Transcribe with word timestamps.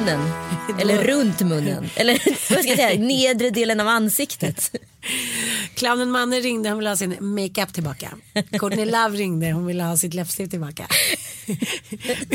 Munnen. 0.00 0.20
Eller 0.78 1.04
runt 1.04 1.40
munnen. 1.40 1.90
Eller 1.94 2.12
vad 2.54 2.60
ska 2.60 2.68
jag 2.68 2.76
säga, 2.76 3.00
nedre 3.00 3.50
delen 3.50 3.80
av 3.80 3.88
ansiktet. 3.88 4.76
Clownen 5.74 6.10
Manne 6.10 6.40
ringde, 6.40 6.68
hon 6.68 6.78
ville 6.78 6.90
ha 6.90 6.96
sin 6.96 7.16
makeup 7.20 7.72
tillbaka. 7.72 8.18
Courtney 8.50 8.84
Love 8.84 9.16
ringde, 9.16 9.52
hon 9.52 9.66
ville 9.66 9.82
ha 9.82 9.96
sitt 9.96 10.14
läppstift 10.14 10.50
tillbaka. 10.50 10.88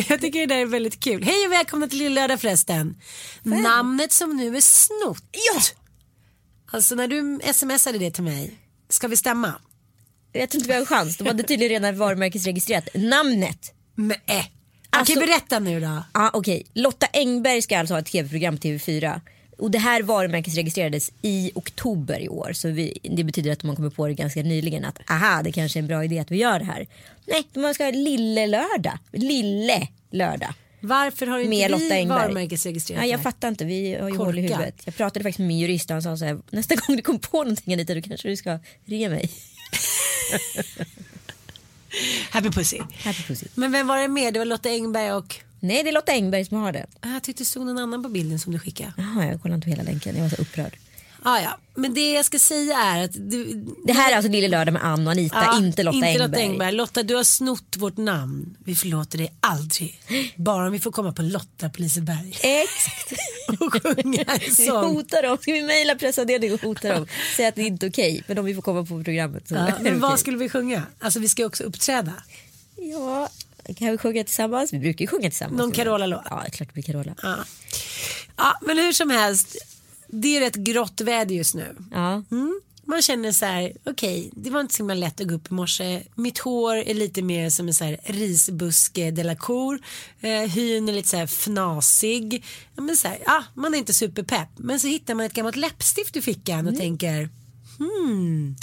Jag 0.10 0.22
tycker 0.22 0.40
det 0.40 0.46
där 0.46 0.58
är 0.58 0.66
väldigt 0.66 1.00
kul. 1.00 1.24
Hej 1.24 1.46
och 1.46 1.52
välkomna 1.52 1.88
till 1.88 2.00
Lillördag 2.00 2.42
förresten. 2.42 2.96
Namnet 3.44 4.12
som 4.12 4.38
nu 4.38 4.58
är 4.58 4.62
snott. 4.62 5.24
Ja! 5.32 5.62
Alltså 6.72 6.96
när 6.96 7.08
du 7.08 7.40
smsade 7.54 7.98
det 7.98 8.12
till 8.12 8.24
mig, 8.24 8.54
ska 8.90 9.08
vi 9.08 9.18
stämma? 9.18 9.54
Jag 10.32 10.50
tror 10.50 10.60
inte 10.60 10.68
vi 10.68 10.74
har 10.74 10.82
en 10.82 10.86
chans. 10.86 11.18
De 11.18 11.28
hade 11.28 11.44
tydligen 11.44 11.70
redan 11.70 11.98
varumärkesregistrerat 11.98 12.88
namnet. 12.94 13.74
Äh. 14.26 14.46
Alltså- 14.94 15.14
Okej 15.14 15.28
berätta 15.28 15.60
nu 15.60 15.80
då. 15.80 16.04
Ja, 16.14 16.30
okej. 16.34 16.66
Lotta 16.74 17.08
Engberg 17.14 17.62
ska 17.62 17.78
alltså 17.80 17.94
ha 17.94 18.00
ett 18.00 18.06
tv-program 18.06 18.58
på 18.58 18.68
TV4. 18.68 19.22
Och 19.58 19.72
det 19.72 19.80
här 19.80 20.02
varumärkesregistrerades 20.04 21.12
i 21.22 21.52
oktober 21.56 22.20
i 22.20 22.30
år. 22.30 22.54
Så 22.54 22.70
vi, 22.70 22.98
det 23.04 23.24
betyder 23.24 23.52
att 23.52 23.64
man 23.64 23.76
kommer 23.76 23.90
på 23.90 24.08
det 24.08 24.14
ganska 24.14 24.42
nyligen 24.44 24.86
att 24.86 25.12
aha, 25.12 25.42
det 25.44 25.52
kanske 25.52 25.80
är 25.80 25.82
en 25.82 25.88
bra 25.88 26.04
idé 26.04 26.20
att 26.20 26.32
vi 26.32 26.38
gör 26.38 26.60
det 26.60 26.66
här. 26.66 26.88
Nej, 27.26 27.44
man 27.54 27.74
ska 27.74 27.84
ha 27.84 27.92
Lille 27.92 28.48
Lördag. 28.48 28.98
Lille 29.12 29.88
Lördag. 30.12 30.54
Varför 30.80 31.28
har 31.28 31.40
inte 31.40 31.68
Lotta 31.70 31.84
vi 31.84 31.92
Engberg. 31.92 32.20
varumärkesregistrerat 32.20 33.02
Nej, 33.02 33.10
jag 33.10 33.20
det 33.20 33.24
här? 33.24 33.32
fattar 33.32 33.48
inte, 33.48 33.66
vi 33.66 33.96
har 33.96 34.10
ju 34.10 34.18
hål 34.18 34.38
i 34.40 34.42
huvudet. 34.42 34.82
Jag 34.86 34.96
pratade 34.96 35.24
faktiskt 35.24 35.40
med 35.40 35.48
min 35.48 35.60
jurist 35.60 35.90
och 35.90 35.94
han 35.94 36.02
sa 36.04 36.18
så 36.18 36.26
här, 36.26 36.40
nästa 36.50 36.76
gång 36.76 36.96
du 36.96 37.02
kommer 37.02 37.20
på 37.20 37.38
någonting 37.38 37.74
Anita 37.74 37.96
då 37.96 38.02
kanske 38.02 38.30
du 38.30 38.36
ska 38.36 38.60
ringa 38.86 39.10
mig. 39.10 39.30
Happy 42.32 42.50
Pussy. 42.50 42.80
Happy 43.04 43.24
pussy. 43.24 43.46
Men 43.56 43.72
vem 43.72 43.88
var 43.88 43.98
det 43.98 44.08
med? 44.08 44.34
Det 44.34 44.40
var 44.40 44.46
Lotta 44.46 44.70
Engberg 44.70 45.12
och 45.12 45.40
Nej, 45.60 45.84
det 45.84 45.90
är 45.90 45.94
Lotta 45.94 46.12
Engberg 46.12 46.46
som 46.46 46.58
har 46.58 46.72
det. 46.72 46.86
Ah, 47.00 47.10
jag 47.14 47.24
tyckte 47.24 47.42
det 47.44 47.46
stod 47.46 47.66
någon 47.66 47.78
annan 47.78 48.04
på 48.04 48.10
bilden 48.10 48.40
som 48.40 48.54
du 48.54 48.60
skickade. 48.60 48.94
Jaha, 48.98 49.26
jag 49.26 49.42
kollade 49.42 49.56
inte 49.56 49.66
på 49.66 49.70
hela 49.70 49.84
länken, 49.84 50.16
jag 50.16 50.24
var 50.24 50.30
så 50.30 50.42
upprörd. 50.42 50.78
Ah, 51.24 51.40
ja. 51.40 51.58
Men 51.76 51.94
det 51.94 52.12
jag 52.12 52.26
ska 52.26 52.40
säga 52.40 52.78
är 52.78 53.04
att 53.04 53.14
du, 53.14 53.66
Det 53.86 53.94
här 53.94 54.12
är 54.12 54.16
alltså 54.16 54.32
Lille 54.32 54.48
Lördag 54.48 54.72
med 54.74 54.86
Ann 54.86 55.08
och 55.08 55.12
Anita, 55.12 55.36
Ja, 55.36 55.58
inte 55.58 55.84
Lotta 55.84 55.96
inte 55.96 56.08
Engberg. 56.08 56.28
Lotta 56.28 56.40
Engberg. 56.40 56.72
Lotta, 56.72 57.04
du 57.04 57.16
har 57.16 57.24
snott 57.24 57.76
vårt 57.78 57.98
namn. 57.98 58.58
Vi 58.64 58.76
förlåter 58.76 59.18
dig 59.18 59.34
aldrig. 59.40 60.00
Bara 60.36 60.66
om 60.66 60.72
vi 60.72 60.80
får 60.80 60.92
komma 60.92 61.14
på 61.14 61.22
Lotta 61.22 61.70
på 61.70 61.82
Liseberg 61.82 62.30
Exakt. 62.42 63.14
och 63.62 63.74
sjunga 63.84 64.22
en 64.22 64.40
Vi 64.40 64.50
sång. 64.52 64.96
hotar 64.96 65.24
dem, 65.24 65.38
ska 65.42 65.52
vi 65.54 65.62
mejla 65.62 65.96
pressavdelningen 65.96 66.54
och 66.56 66.62
hota 66.62 66.94
dem? 66.94 67.08
Säga 67.38 67.50
att 67.50 67.56
det 67.56 67.64
inte 67.64 67.86
är 67.86 67.90
okej, 67.90 68.24
men 68.28 68.38
om 68.38 68.46
vi 68.46 68.56
får 68.56 68.62
komma 68.62 68.86
på 68.86 69.04
programmet 69.04 69.48
så 69.48 69.56
är 69.56 69.66
det 69.66 69.76
men 69.82 70.00
vad 70.00 70.12
okej. 70.12 70.20
skulle 70.20 70.38
vi 70.38 70.50
sjunga? 70.50 70.84
Alltså 71.00 71.20
vi 71.20 71.30
ska 71.30 71.46
också 71.46 71.64
uppträda. 71.64 72.14
Ja, 72.76 73.30
kan 73.78 73.92
vi 73.92 73.98
sjunga 73.98 74.24
tillsammans? 74.24 74.74
Vi 74.74 74.80
brukar 74.80 75.04
ju 75.04 75.08
sjunga 75.08 75.30
tillsammans. 75.30 75.58
Någon 75.58 75.72
Carola-låt? 75.72 76.22
Ja, 76.30 76.44
klart 76.52 76.68
det 76.70 76.74
blir 76.74 76.84
Carola. 76.84 77.16
Ja. 77.24 77.36
ja, 78.38 78.60
men 78.62 78.78
hur 78.78 78.94
som 78.94 79.10
helst. 79.10 79.58
Det 80.16 80.38
är 80.38 80.40
rätt 80.40 80.56
grått 80.56 81.02
väder 81.02 81.36
just 81.36 81.56
nu. 81.56 81.76
Ja. 81.92 82.24
Mm. 82.32 82.62
Man 82.86 83.02
känner 83.02 83.32
så 83.32 83.46
här, 83.46 83.74
okej, 83.86 84.30
det 84.36 84.50
var 84.50 84.62
inte 84.62 84.74
så 84.74 84.78
himla 84.78 84.94
lätt 84.94 85.22
att 85.22 85.28
gå 85.28 85.36
upp 85.36 85.52
i 85.52 85.54
morse. 85.54 86.04
Mitt 86.16 86.40
hår 86.40 86.76
är 86.76 86.94
lite 86.94 87.22
mer 87.22 87.50
som 87.50 87.68
en 87.68 87.74
så 87.74 87.84
här 87.84 88.00
risbuske 88.04 89.12
de 89.12 89.24
la 89.24 89.36
cour. 89.36 89.80
Eh, 90.22 90.50
hyn 90.50 90.90
är 90.90 90.94
lite 90.94 91.10
så 91.10 91.18
här 91.18 91.28
fnasig. 91.28 92.46
Ja, 92.76 92.82
men 92.82 92.96
så 92.96 93.08
här, 93.08 93.18
ja, 93.26 93.44
man 93.54 93.74
är 93.74 93.78
inte 93.78 93.94
superpepp. 93.94 94.50
Men 94.58 94.80
så 94.80 94.88
hittar 94.88 95.16
man 95.16 95.26
ett 95.26 95.34
gammalt 95.34 95.56
läppstift 95.56 96.16
i 96.16 96.22
fickan 96.22 96.68
och 96.68 96.78
tänker, 96.78 97.30
hmm, 97.78 98.56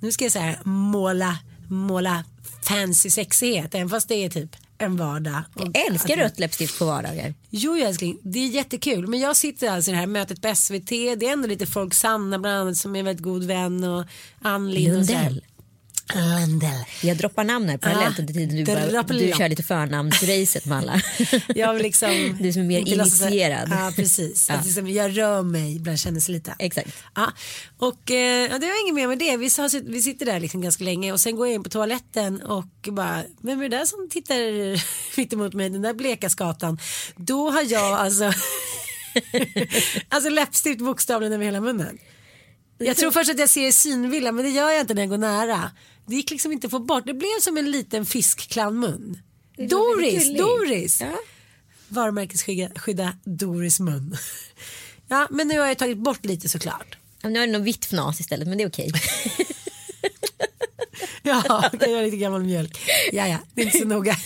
nu 0.00 0.12
ska 0.12 0.24
jag 0.24 0.32
så 0.32 0.38
här 0.38 0.58
måla, 0.64 1.38
måla 1.68 2.24
fancy 2.62 3.10
sexighet. 3.10 3.74
Även 3.74 3.88
fast 3.88 4.08
det 4.08 4.24
är 4.24 4.30
typ 4.30 4.56
en 4.80 4.96
vardag. 4.96 5.42
Jag 5.56 5.86
älskar 5.90 6.16
rött 6.16 6.38
läppstift 6.38 6.78
på 6.78 6.84
vardagar. 6.84 7.34
Jo 7.50 7.76
älskling, 7.76 8.18
det 8.22 8.38
är 8.38 8.48
jättekul. 8.48 9.06
Men 9.06 9.20
jag 9.20 9.36
sitter 9.36 9.70
alltså 9.70 9.90
i 9.90 9.94
det 9.94 10.00
här 10.00 10.06
mötet 10.06 10.42
på 10.42 10.54
SVT. 10.54 10.88
Det 10.88 11.26
är 11.26 11.32
ändå 11.32 11.48
lite 11.48 11.66
folk, 11.66 11.94
Sanna 11.94 12.38
bland 12.38 12.56
annat 12.56 12.76
som 12.76 12.94
är 12.94 12.98
en 12.98 13.04
väldigt 13.04 13.24
god 13.24 13.44
vän 13.44 13.84
och 13.84 14.04
Ann. 14.42 14.74
Lundell. 14.74 15.44
Lundell. 16.14 16.84
Jag 17.02 17.16
droppar 17.16 17.44
namn 17.44 17.68
här 17.68 17.78
parallellt 17.78 18.18
Ja, 18.18 18.22
under 18.22 18.34
tiden 18.34 18.56
du, 18.56 18.64
bara, 18.64 19.02
du 19.02 19.32
kör 19.38 19.48
lite 19.48 19.62
förnamnsracet 19.62 20.66
med 20.66 20.78
alla. 20.78 21.00
Jag 21.54 21.82
liksom 21.82 22.38
Du 22.40 22.52
som 22.52 22.62
är 22.62 22.66
mer 22.66 22.78
initierad. 22.78 23.68
Ja 23.70 23.92
precis. 23.96 24.46
Ja. 24.48 24.54
Att 24.54 24.64
liksom, 24.64 24.88
jag 24.88 25.18
rör 25.18 25.42
mig 25.42 25.78
bland 25.78 25.98
känneslita. 25.98 26.52
Exakt. 26.58 26.88
Ja. 27.14 27.32
Och 27.78 28.10
eh, 28.10 28.50
det 28.50 28.66
var 28.66 28.82
inget 28.82 28.94
mer 28.94 29.08
med 29.08 29.18
det. 29.18 29.36
Vi, 29.36 29.50
sa, 29.50 29.68
vi 29.84 30.02
sitter 30.02 30.26
där 30.26 30.40
liksom 30.40 30.60
ganska 30.60 30.84
länge 30.84 31.12
och 31.12 31.20
sen 31.20 31.36
går 31.36 31.46
jag 31.46 31.54
in 31.54 31.62
på 31.62 31.70
toaletten 31.70 32.42
och 32.42 32.88
bara, 32.92 33.22
vem 33.42 33.58
är 33.58 33.68
det 33.68 33.76
där 33.76 33.84
som 33.84 34.08
tittar 34.10 35.16
mitt 35.16 35.32
emot 35.32 35.54
mig, 35.54 35.70
den 35.70 35.82
där 35.82 35.94
bleka 35.94 36.30
skatan. 36.30 36.78
Då 37.16 37.50
har 37.50 37.62
jag 37.72 37.92
alltså, 37.92 38.32
alltså 40.08 40.30
läppstift 40.30 40.80
bokstavligen 40.80 41.32
över 41.32 41.44
hela 41.44 41.60
munnen. 41.60 41.98
Jag 42.78 42.96
tror 42.96 43.10
först 43.10 43.30
att 43.30 43.38
jag 43.38 43.48
ser 43.48 43.72
synvilla 43.72 44.32
men 44.32 44.44
det 44.44 44.50
gör 44.50 44.70
jag 44.70 44.80
inte 44.80 44.94
när 44.94 45.02
jag 45.02 45.10
går 45.10 45.18
nära. 45.18 45.70
Det 46.06 46.14
gick 46.16 46.30
liksom 46.30 46.52
inte 46.52 46.66
att 46.66 46.70
få 46.70 46.78
bort. 46.78 47.06
Det 47.06 47.14
blev 47.14 47.40
som 47.40 47.56
en 47.58 47.70
liten 47.70 48.06
fiskclownmun. 48.06 49.18
Doris. 49.68 50.36
Doris. 50.38 51.00
Ja. 51.00 51.18
Varumärkesskydda 51.88 52.68
skydda 52.80 53.12
Doris 53.24 53.80
mun. 53.80 54.16
Ja 55.08 55.28
men 55.30 55.48
nu 55.48 55.58
har 55.58 55.66
jag 55.66 55.78
tagit 55.78 55.98
bort 55.98 56.24
lite 56.24 56.48
såklart. 56.48 56.98
Ja, 57.22 57.28
Nu 57.28 57.38
har 57.40 57.46
du 57.46 57.52
något 57.52 57.62
vitt 57.62 57.84
fnas 57.84 58.20
istället 58.20 58.48
men 58.48 58.58
det 58.58 58.64
är 58.64 58.68
okej. 58.68 58.92
Ja, 61.22 61.70
okej, 61.72 61.90
jag 61.90 62.00
är 62.00 62.04
lite 62.04 62.16
gammal 62.16 62.42
mjölk. 62.42 62.78
Ja, 63.12 63.26
ja, 63.28 63.38
det 63.54 63.60
är 63.62 63.66
inte 63.66 63.78
så 63.78 63.84
noga. 63.88 64.16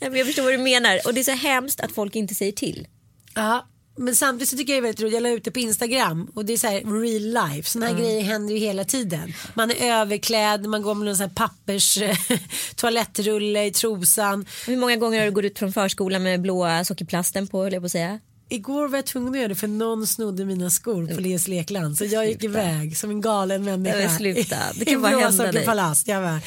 Nej, 0.00 0.10
men 0.10 0.14
jag 0.14 0.26
förstår 0.26 0.42
vad 0.42 0.52
du 0.52 0.58
menar 0.58 1.00
och 1.06 1.14
det 1.14 1.20
är 1.20 1.24
så 1.24 1.30
hemskt 1.32 1.80
att 1.80 1.92
folk 1.92 2.16
inte 2.16 2.34
säger 2.34 2.52
till. 2.52 2.86
Ja, 3.34 3.68
men 4.00 4.16
samtidigt 4.16 4.48
så 4.48 4.56
tycker 4.56 4.72
jag 4.74 4.82
det 4.82 4.86
är 4.86 4.88
väldigt 4.88 5.00
roligt. 5.00 5.14
Jag 5.14 5.22
la 5.22 5.28
ut 5.28 5.44
det 5.44 5.50
på 5.50 5.58
Instagram 5.58 6.30
och 6.34 6.44
det 6.44 6.52
är 6.52 6.56
så 6.56 6.66
här 6.66 7.00
real 7.00 7.50
life. 7.52 7.70
Sådana 7.70 7.92
här 7.92 7.98
grejer 7.98 8.22
händer 8.22 8.54
ju 8.54 8.60
hela 8.60 8.84
tiden. 8.84 9.34
Man 9.54 9.70
är 9.70 10.00
överklädd, 10.00 10.66
man 10.66 10.82
går 10.82 10.94
med 10.94 11.06
någon 11.06 11.16
sån 11.16 11.28
här 11.28 11.34
pappers 11.34 11.98
toalettrulle 12.76 13.64
i 13.64 13.70
trosan. 13.70 14.46
Hur 14.66 14.76
många 14.76 14.96
gånger 14.96 15.18
har 15.18 15.26
du 15.26 15.32
gått 15.32 15.44
ut 15.44 15.58
från 15.58 15.72
förskolan 15.72 16.22
med 16.22 16.40
blåa 16.40 16.84
sockerplasten 16.84 17.48
på 17.48 17.62
höll 17.62 17.72
jag 17.72 17.82
på 17.82 17.86
att 17.86 17.92
säga? 17.92 18.18
Igår 18.52 18.88
var 18.88 18.98
jag 18.98 19.06
tvungen 19.06 19.32
att 19.32 19.38
göra 19.38 19.48
det 19.48 19.54
för 19.54 19.68
någon 19.68 20.06
snodde 20.06 20.44
mina 20.44 20.70
skor 20.70 21.14
på 21.14 21.20
Leos 21.20 21.48
lekland. 21.48 21.98
Så 21.98 22.04
jag 22.04 22.26
gick 22.26 22.40
Sluta. 22.40 22.58
iväg 22.58 22.96
som 22.96 23.10
en 23.10 23.20
galen 23.20 23.64
människa. 23.64 23.96
Nej, 23.96 24.08
sluta. 24.08 24.56
Det 24.74 24.84
kan 24.84 25.02
bara 25.02 25.18
hända 25.18 25.44
dig. 25.44 25.52
sockerpalast. 25.52 26.08
Jag 26.08 26.22
bara, 26.22 26.40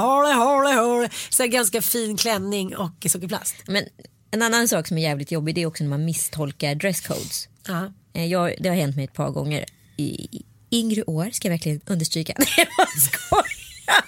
håle, 0.00 0.34
håle, 0.34 0.74
håle. 0.74 1.10
Så 1.30 1.46
ganska 1.46 1.82
fin 1.82 2.16
klänning 2.16 2.76
och 2.76 3.06
sockerplast. 3.06 3.54
Men 3.66 3.84
en 4.32 4.42
annan 4.42 4.68
sak 4.68 4.88
som 4.88 4.98
är 4.98 5.02
jävligt 5.02 5.30
jobbig 5.30 5.54
det 5.54 5.62
är 5.62 5.66
också 5.66 5.84
när 5.84 5.90
man 5.90 6.04
misstolkar 6.04 6.74
dresscodes. 6.74 7.48
Ja. 7.68 7.92
Eh, 8.12 8.26
Jag, 8.26 8.54
det 8.58 8.68
har 8.68 8.76
hänt 8.76 8.96
mig 8.96 9.04
ett 9.04 9.12
par 9.12 9.30
gånger 9.30 9.64
i, 9.96 10.28
yngre 10.70 11.02
år 11.04 11.30
ska 11.32 11.48
jag 11.48 11.52
verkligen 11.52 11.80
understryka. 11.86 12.34
Nej 12.38 12.48
jag 12.78 12.88
skojar. 13.02 13.46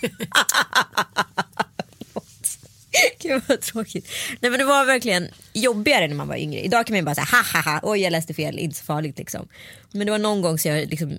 Gud 3.18 3.42
vad 3.48 3.60
tråkigt. 3.60 4.08
Nej 4.40 4.50
men 4.50 4.58
det 4.60 4.64
var 4.64 4.84
verkligen 4.84 5.28
jobbigare 5.52 6.08
när 6.08 6.14
man 6.14 6.28
var 6.28 6.36
yngre. 6.36 6.60
Idag 6.60 6.86
kan 6.86 6.96
man 6.96 7.04
bara 7.04 7.14
säga 7.14 7.24
ha 7.30 7.42
ha 7.62 7.72
ha, 7.72 7.80
oj 7.82 8.00
jag 8.00 8.10
läste 8.10 8.34
fel, 8.34 8.58
inte 8.58 8.76
så 8.76 8.84
farligt 8.84 9.18
liksom. 9.18 9.48
Men 9.92 10.06
det 10.06 10.10
var 10.10 10.18
någon 10.18 10.42
gång 10.42 10.58
så 10.58 10.68
jag 10.68 10.88
liksom 10.90 11.18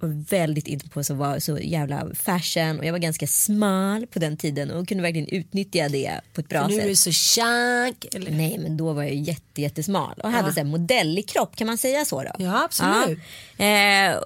var 0.00 0.24
väldigt 0.30 0.66
inne 0.66 0.84
på 0.90 1.04
så 1.04 1.14
var 1.14 1.38
så 1.38 1.58
jävla 1.58 2.06
fashion 2.14 2.78
och 2.78 2.84
jag 2.84 2.92
var 2.92 2.98
ganska 2.98 3.26
smal 3.26 4.06
på 4.06 4.18
den 4.18 4.36
tiden 4.36 4.70
och 4.70 4.88
kunde 4.88 5.02
verkligen 5.02 5.28
utnyttja 5.28 5.88
det 5.88 6.20
på 6.34 6.40
ett 6.40 6.48
bra 6.48 6.66
Nu 6.66 6.74
är 6.74 6.78
sätt. 6.78 6.88
du 6.88 6.96
så 6.96 7.12
tjack. 7.12 8.14
Eller? 8.14 8.30
Nej 8.30 8.58
men 8.58 8.76
då 8.76 8.92
var 8.92 9.02
jag 9.02 9.14
jätte, 9.14 9.62
jättesmal 9.62 10.14
och 10.22 10.30
hade 10.30 10.52
så 10.52 10.60
här 10.60 10.64
modellig 10.64 11.28
kropp, 11.28 11.56
kan 11.56 11.66
man 11.66 11.78
säga 11.78 12.04
så 12.04 12.22
då? 12.22 12.30
Ja, 12.38 12.64
absolut. 12.64 13.18
Ja. 13.56 13.64
Eh, 13.64 14.18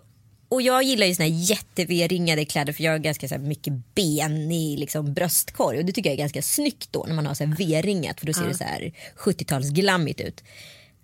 och 0.49 0.63
jag 0.63 0.83
gillar 0.83 1.07
ju 1.07 1.15
såna 1.15 1.29
här 1.29 1.35
jätte-V-ringade 1.35 2.45
kläder 2.45 2.73
för 2.73 2.85
jag 2.85 2.93
har 2.93 2.99
ganska 2.99 3.29
så 3.29 3.39
mycket 3.39 3.73
ben 3.95 4.53
i 4.53 4.77
liksom 4.77 5.15
bröstkorg 5.15 5.79
och 5.79 5.85
det 5.85 5.93
tycker 5.93 6.11
jag 6.11 6.15
är 6.15 6.19
ganska 6.19 6.43
snyggt 6.43 6.89
då 6.91 7.05
när 7.09 7.15
man 7.15 7.27
har 7.27 7.35
så 7.35 7.45
här 7.45 7.55
V-ringat 7.57 8.21
för 8.21 8.27
då 8.27 8.33
ser 8.33 8.49
det 8.49 8.55
så 8.55 8.65
här 8.65 8.93
70-talsglammigt 9.17 10.23
ut. 10.23 10.45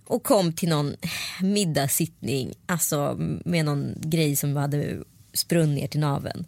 Och 0.06 0.22
kom 0.22 0.52
till 0.52 0.68
någon 0.68 0.96
middagssittning 1.42 2.54
alltså 2.66 3.16
med 3.44 3.64
någon 3.64 3.94
grej 4.00 4.36
som 4.36 4.56
hade 4.56 5.02
sprunn 5.32 5.74
ner 5.74 5.86
till 5.86 6.00
naveln 6.00 6.44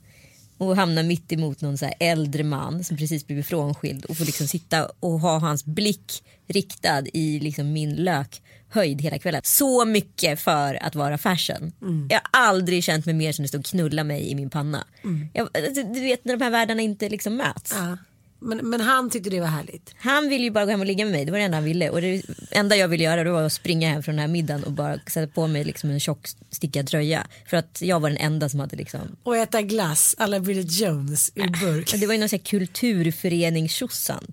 och 0.59 0.77
hamnar 0.77 1.03
mitt 1.03 1.33
emot 1.33 1.61
någon 1.61 1.79
så 1.79 1.91
äldre 2.01 2.45
man 2.45 2.85
som 2.85 2.97
precis 2.97 3.27
blivit 3.27 3.47
frånskild 3.47 4.05
och 4.05 4.17
får 4.17 4.25
liksom 4.25 4.47
sitta 4.47 4.91
och 5.01 5.21
ha 5.21 5.39
hans 5.39 5.65
blick 5.65 6.25
riktad 6.47 7.03
i 7.13 7.41
liksom 7.41 7.73
min 7.73 7.95
lökhöjd 7.95 9.01
hela 9.01 9.19
kvällen. 9.19 9.41
Så 9.45 9.85
mycket 9.85 10.41
för 10.41 10.85
att 10.85 10.95
vara 10.95 11.19
fashion. 11.19 11.73
Jag 12.09 12.21
har 12.33 12.49
aldrig 12.49 12.85
känt 12.85 13.07
mig 13.07 13.15
mer 13.15 13.33
som 13.33 13.43
det 13.43 13.49
stod 13.49 13.67
knulla 13.67 14.05
mig 14.05 14.31
i 14.31 14.35
min 14.35 14.51
panna. 14.51 14.85
Jag, 15.33 15.49
alltså, 15.57 15.83
du 15.83 16.01
vet 16.01 16.25
när 16.25 16.37
de 16.37 16.45
här 16.45 16.51
världarna 16.51 16.83
inte 16.83 17.09
liksom 17.09 17.37
möts. 17.37 17.75
Ja. 17.77 17.97
Men, 18.41 18.71
men 18.71 18.81
han 18.81 19.11
tyckte 19.11 19.31
det 19.31 19.41
var 19.41 19.47
härligt. 19.47 19.95
Han 19.99 20.29
ville 20.29 20.45
ju 20.45 20.51
bara 20.51 20.65
gå 20.65 20.71
hem 20.71 20.81
och 20.81 20.87
ligga 20.87 21.05
med 21.05 21.13
mig, 21.13 21.25
det 21.25 21.33
var 21.33 21.39
det 21.39 21.45
enda 21.45 21.57
han 21.57 21.65
ville. 21.65 21.91
Och 21.91 22.01
det 22.01 22.23
enda 22.51 22.77
jag 22.77 22.89
ville 22.89 23.05
göra 23.05 23.25
det 23.25 23.31
var 23.31 23.43
att 23.43 23.53
springa 23.53 23.89
hem 23.89 24.03
från 24.03 24.15
den 24.15 24.21
här 24.21 24.29
middagen 24.29 24.65
och 24.65 24.73
bara 24.73 24.99
sätta 25.07 25.33
på 25.33 25.47
mig 25.47 25.65
liksom 25.65 25.91
en 25.91 26.01
tjock 26.01 26.29
stickad 26.51 26.87
tröja. 26.87 27.27
För 27.47 27.57
att 27.57 27.83
jag 27.83 28.01
var 28.01 28.11
den 28.11 28.19
enda 28.19 28.49
som 28.49 28.61
hade 28.61 28.77
liksom 28.77 29.17
Och 29.23 29.37
äta 29.37 29.63
glass 29.63 30.15
alla 30.19 30.41
Bridget 30.41 30.81
Jones 30.81 31.33
ur 31.35 31.49
burk. 31.61 31.95
Det 32.01 32.07
var 32.07 32.15
ju 32.15 32.21
någon 32.21 32.29
sån 32.29 32.39
här 32.39 32.45
kulturförening 32.45 33.69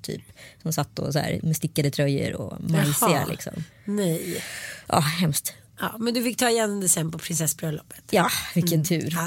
typ. 0.02 0.22
Som 0.62 0.74
satt 0.74 1.00
och 1.00 1.14
så 1.14 1.20
här 1.20 1.40
med 1.44 1.56
stickade 1.56 1.92
tröjor 1.92 2.34
och 2.34 2.70
majsiga 2.70 3.26
liksom. 3.30 3.54
Nej. 3.86 4.44
Ja, 4.88 5.00
hemskt. 5.00 5.54
Ja, 5.80 5.96
men 6.00 6.14
du 6.14 6.24
fick 6.24 6.38
ta 6.38 6.50
igen 6.50 6.80
det 6.80 6.90
sen 6.90 7.12
på 7.12 7.18
prinsessbröllopet. 7.18 8.04
Ja, 8.10 8.30
vilken 8.56 8.86
tur. 8.86 9.18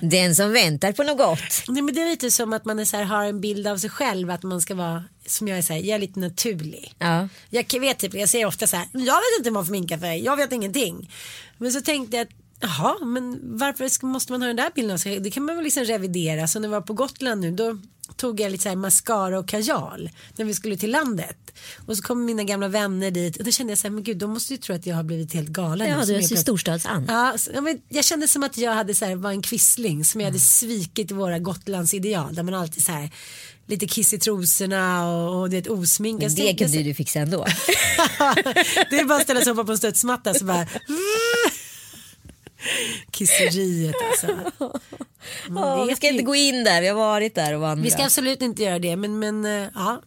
Den 0.10 0.36
som 0.36 0.52
väntar 0.52 0.92
på 0.92 1.02
något 1.02 1.18
gott. 1.18 1.64
Nej, 1.68 1.82
men 1.82 1.94
det 1.94 2.02
är 2.02 2.06
lite 2.06 2.30
som 2.30 2.52
att 2.52 2.64
man 2.64 2.78
är 2.78 2.84
så 2.84 2.96
här, 2.96 3.04
har 3.04 3.24
en 3.24 3.40
bild 3.40 3.66
av 3.66 3.76
sig 3.76 3.90
själv 3.90 4.30
att 4.30 4.42
man 4.42 4.60
ska 4.60 4.74
vara 4.74 5.04
som 5.26 5.48
jag 5.48 5.58
är 5.58 5.62
så 5.62 5.72
här, 5.72 5.80
jag 5.80 5.94
är 5.94 5.98
lite 5.98 6.20
naturlig. 6.20 6.94
Ja. 6.98 7.28
Jag 7.50 7.80
vet 7.80 7.98
typ, 7.98 8.14
jag 8.14 8.28
säger 8.28 8.46
ofta 8.46 8.66
så 8.66 8.76
här, 8.76 8.88
jag 8.92 9.00
vet 9.00 9.38
inte 9.38 9.48
hur 9.48 9.54
man 9.54 9.66
får 9.66 9.72
minka 9.72 9.98
för 9.98 10.06
jag 10.06 10.36
vet 10.36 10.52
ingenting. 10.52 11.10
Men 11.58 11.72
så 11.72 11.80
tänkte 11.80 12.16
jag 12.16 12.24
att 12.24 12.32
Jaha, 12.60 13.04
men 13.04 13.40
varför 13.58 14.06
måste 14.06 14.32
man 14.32 14.42
ha 14.42 14.46
den 14.46 14.56
där 14.56 14.70
bilden 14.74 14.94
av 14.94 14.98
sig? 14.98 15.20
Det 15.20 15.30
kan 15.30 15.44
man 15.44 15.56
väl 15.56 15.64
liksom 15.64 15.84
revidera. 15.84 16.48
Så 16.48 16.58
när 16.60 16.68
vi 16.68 16.72
var 16.72 16.80
på 16.80 16.92
Gotland 16.92 17.40
nu 17.40 17.50
då 17.50 17.78
tog 18.16 18.40
jag 18.40 18.52
lite 18.52 18.62
så 18.62 18.68
här 18.68 18.76
mascara 18.76 19.38
och 19.38 19.48
kajal 19.48 20.10
när 20.36 20.44
vi 20.44 20.54
skulle 20.54 20.76
till 20.76 20.90
landet. 20.90 21.36
Och 21.86 21.96
så 21.96 22.02
kom 22.02 22.24
mina 22.24 22.44
gamla 22.44 22.68
vänner 22.68 23.10
dit 23.10 23.36
och 23.36 23.44
då 23.44 23.50
kände 23.50 23.70
jag 23.70 23.78
så 23.78 23.82
här, 23.86 23.90
men 23.94 24.02
gud 24.04 24.16
de 24.18 24.30
måste 24.30 24.52
ju 24.52 24.56
tro 24.58 24.74
att 24.76 24.86
jag 24.86 24.96
har 24.96 25.02
blivit 25.02 25.34
helt 25.34 25.48
galen. 25.48 25.88
Ja, 25.88 26.04
du 26.04 26.14
är 26.14 26.22
så 26.22 26.36
storstadsand. 26.36 27.06
Ja, 27.08 27.34
så- 27.38 27.50
ja, 27.54 27.60
men 27.60 27.80
jag 27.88 28.04
kände 28.04 28.28
som 28.28 28.42
att 28.42 28.58
jag 28.58 28.74
hade 28.74 28.94
så 28.94 29.04
här, 29.04 29.16
var 29.16 29.30
en 29.30 29.42
kvissling 29.42 30.04
som 30.04 30.20
jag 30.20 30.28
hade 30.28 30.38
svikit 30.40 31.10
våra 31.10 31.38
Gotlandsideal 31.38 32.34
där 32.34 32.42
man 32.42 32.54
alltid 32.54 32.84
så 32.84 32.92
här 32.92 33.10
lite 33.68 33.86
kiss 33.86 34.12
i 34.12 34.18
trosorna 34.18 35.08
och, 35.10 35.40
och 35.40 35.50
det 35.50 35.56
är 35.56 35.60
ett 35.60 35.68
osminkad. 35.68 36.30
Det 36.30 36.42
kunde 36.72 36.82
du 36.82 36.94
fixa 36.94 37.18
ändå. 37.20 37.44
det 38.90 38.98
är 38.98 39.04
bara 39.04 39.16
att 39.18 39.22
ställa 39.24 39.40
sig 39.40 39.52
upp 39.52 39.66
på 39.66 39.72
en 39.72 39.78
studsmatta 39.78 40.34
så 40.34 40.44
bara 40.44 40.66
Kisseriet 43.10 43.94
alltså. 44.10 44.52
Man 45.48 45.86
vi 45.86 45.96
ska 45.96 46.06
ju. 46.06 46.12
inte 46.12 46.24
gå 46.24 46.34
in 46.34 46.64
där, 46.64 46.80
vi 46.80 46.88
har 46.88 46.94
varit 46.94 47.34
där 47.34 47.54
och 47.54 47.60
vandrat. 47.60 47.86
Vi 47.86 47.90
ska 47.90 48.04
absolut 48.04 48.42
inte 48.42 48.62
göra 48.62 48.78
det 48.78 48.96
men, 48.96 49.18
men 49.18 49.44
eh, 49.44 49.68
ja, 49.74 50.02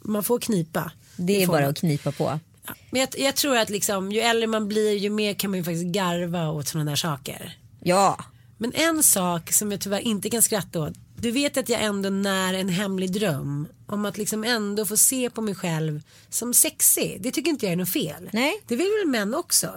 man 0.00 0.24
får 0.24 0.38
knipa. 0.38 0.92
Det 1.16 1.42
är 1.42 1.46
bara 1.46 1.60
man. 1.60 1.70
att 1.70 1.78
knipa 1.78 2.12
på. 2.12 2.40
Ja. 2.66 2.74
Men 2.90 3.00
jag, 3.00 3.08
jag 3.18 3.34
tror 3.34 3.56
att 3.56 3.70
liksom, 3.70 4.12
ju 4.12 4.20
äldre 4.20 4.46
man 4.46 4.68
blir 4.68 4.96
ju 4.96 5.10
mer 5.10 5.34
kan 5.34 5.50
man 5.50 5.58
ju 5.58 5.64
faktiskt 5.64 5.84
garva 5.84 6.50
åt 6.50 6.68
sådana 6.68 6.90
där 6.90 6.96
saker. 6.96 7.58
Ja, 7.80 8.24
Men 8.58 8.72
en 8.74 9.02
sak 9.02 9.52
som 9.52 9.72
jag 9.72 9.80
tyvärr 9.80 10.00
inte 10.00 10.30
kan 10.30 10.42
skratta 10.42 10.80
åt. 10.80 10.92
Du 11.18 11.30
vet 11.30 11.56
att 11.56 11.68
jag 11.68 11.82
ändå 11.82 12.10
när 12.10 12.54
en 12.54 12.68
hemlig 12.68 13.12
dröm 13.12 13.68
om 13.86 14.04
att 14.04 14.18
liksom 14.18 14.44
ändå 14.44 14.86
få 14.86 14.96
se 14.96 15.30
på 15.30 15.40
mig 15.40 15.54
själv 15.54 16.02
som 16.28 16.54
sexig. 16.54 17.18
Det 17.20 17.30
tycker 17.30 17.50
inte 17.50 17.66
jag 17.66 17.72
är 17.72 17.76
något 17.76 17.92
fel. 17.92 18.30
Nej. 18.32 18.62
Det 18.66 18.76
vill 18.76 18.90
väl 19.02 19.10
män 19.10 19.34
också. 19.34 19.72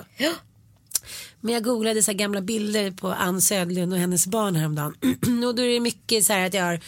Men 1.41 1.53
jag 1.53 1.63
googlade 1.63 2.03
så 2.03 2.11
här 2.11 2.17
gamla 2.17 2.41
bilder 2.41 2.91
på 2.91 3.07
Ann 3.07 3.41
Södlund 3.41 3.93
och 3.93 3.99
hennes 3.99 4.27
barn 4.27 4.55
häromdagen. 4.55 4.93
och 5.47 5.55
då 5.55 5.61
är 5.63 5.73
det 5.73 5.79
mycket 5.79 6.25
så 6.25 6.33
här 6.33 6.45
att 6.45 6.53
jag 6.53 6.63
har 6.63 6.79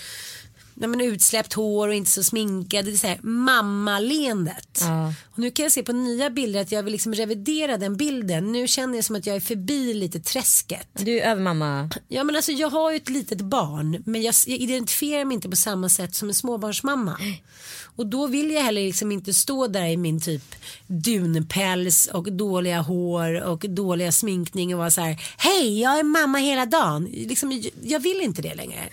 nej 0.81 0.89
men 0.89 1.01
utsläppt 1.01 1.53
hår 1.53 1.87
och 1.87 1.93
inte 1.93 2.11
så 2.11 2.23
sminkad. 2.23 2.85
Det 2.85 2.91
är 2.91 2.95
så 2.95 3.07
här 3.07 3.19
mammaleendet. 3.21 4.79
Ja. 4.81 5.13
Och 5.31 5.39
nu 5.39 5.51
kan 5.51 5.63
jag 5.63 5.71
se 5.71 5.83
på 5.83 5.91
nya 5.91 6.29
bilder 6.29 6.61
att 6.61 6.71
jag 6.71 6.83
vill 6.83 6.91
liksom 6.91 7.13
revidera 7.13 7.77
den 7.77 7.97
bilden. 7.97 8.51
Nu 8.51 8.67
känner 8.67 8.95
jag 8.95 9.05
som 9.05 9.15
att 9.15 9.25
jag 9.25 9.35
är 9.35 9.39
förbi 9.39 9.93
lite 9.93 10.19
träsket. 10.19 10.87
du 10.93 11.19
är 11.19 11.31
övermamma. 11.31 11.89
Ja 12.07 12.23
men 12.23 12.35
alltså 12.35 12.51
jag 12.51 12.69
har 12.69 12.91
ju 12.91 12.97
ett 12.97 13.09
litet 13.09 13.41
barn 13.41 14.03
men 14.05 14.21
jag, 14.21 14.33
jag 14.47 14.57
identifierar 14.57 15.25
mig 15.25 15.35
inte 15.35 15.49
på 15.49 15.55
samma 15.55 15.89
sätt 15.89 16.15
som 16.15 16.29
en 16.29 16.35
småbarnsmamma. 16.35 17.17
Och 17.95 18.07
då 18.07 18.27
vill 18.27 18.51
jag 18.51 18.61
heller 18.61 18.81
liksom 18.81 19.11
inte 19.11 19.33
stå 19.33 19.67
där 19.67 19.85
i 19.85 19.97
min 19.97 20.21
typ 20.21 20.55
dunpäls 20.87 22.05
och 22.05 22.31
dåliga 22.31 22.81
hår 22.81 23.41
och 23.41 23.65
dåliga 23.69 24.11
sminkning 24.11 24.73
och 24.73 24.79
vara 24.79 24.91
så 24.91 25.01
här 25.01 25.21
hej 25.37 25.81
jag 25.81 25.99
är 25.99 26.03
mamma 26.03 26.37
hela 26.37 26.65
dagen. 26.65 27.03
Liksom, 27.11 27.63
jag 27.83 27.99
vill 27.99 28.21
inte 28.21 28.41
det 28.41 28.55
längre. 28.55 28.89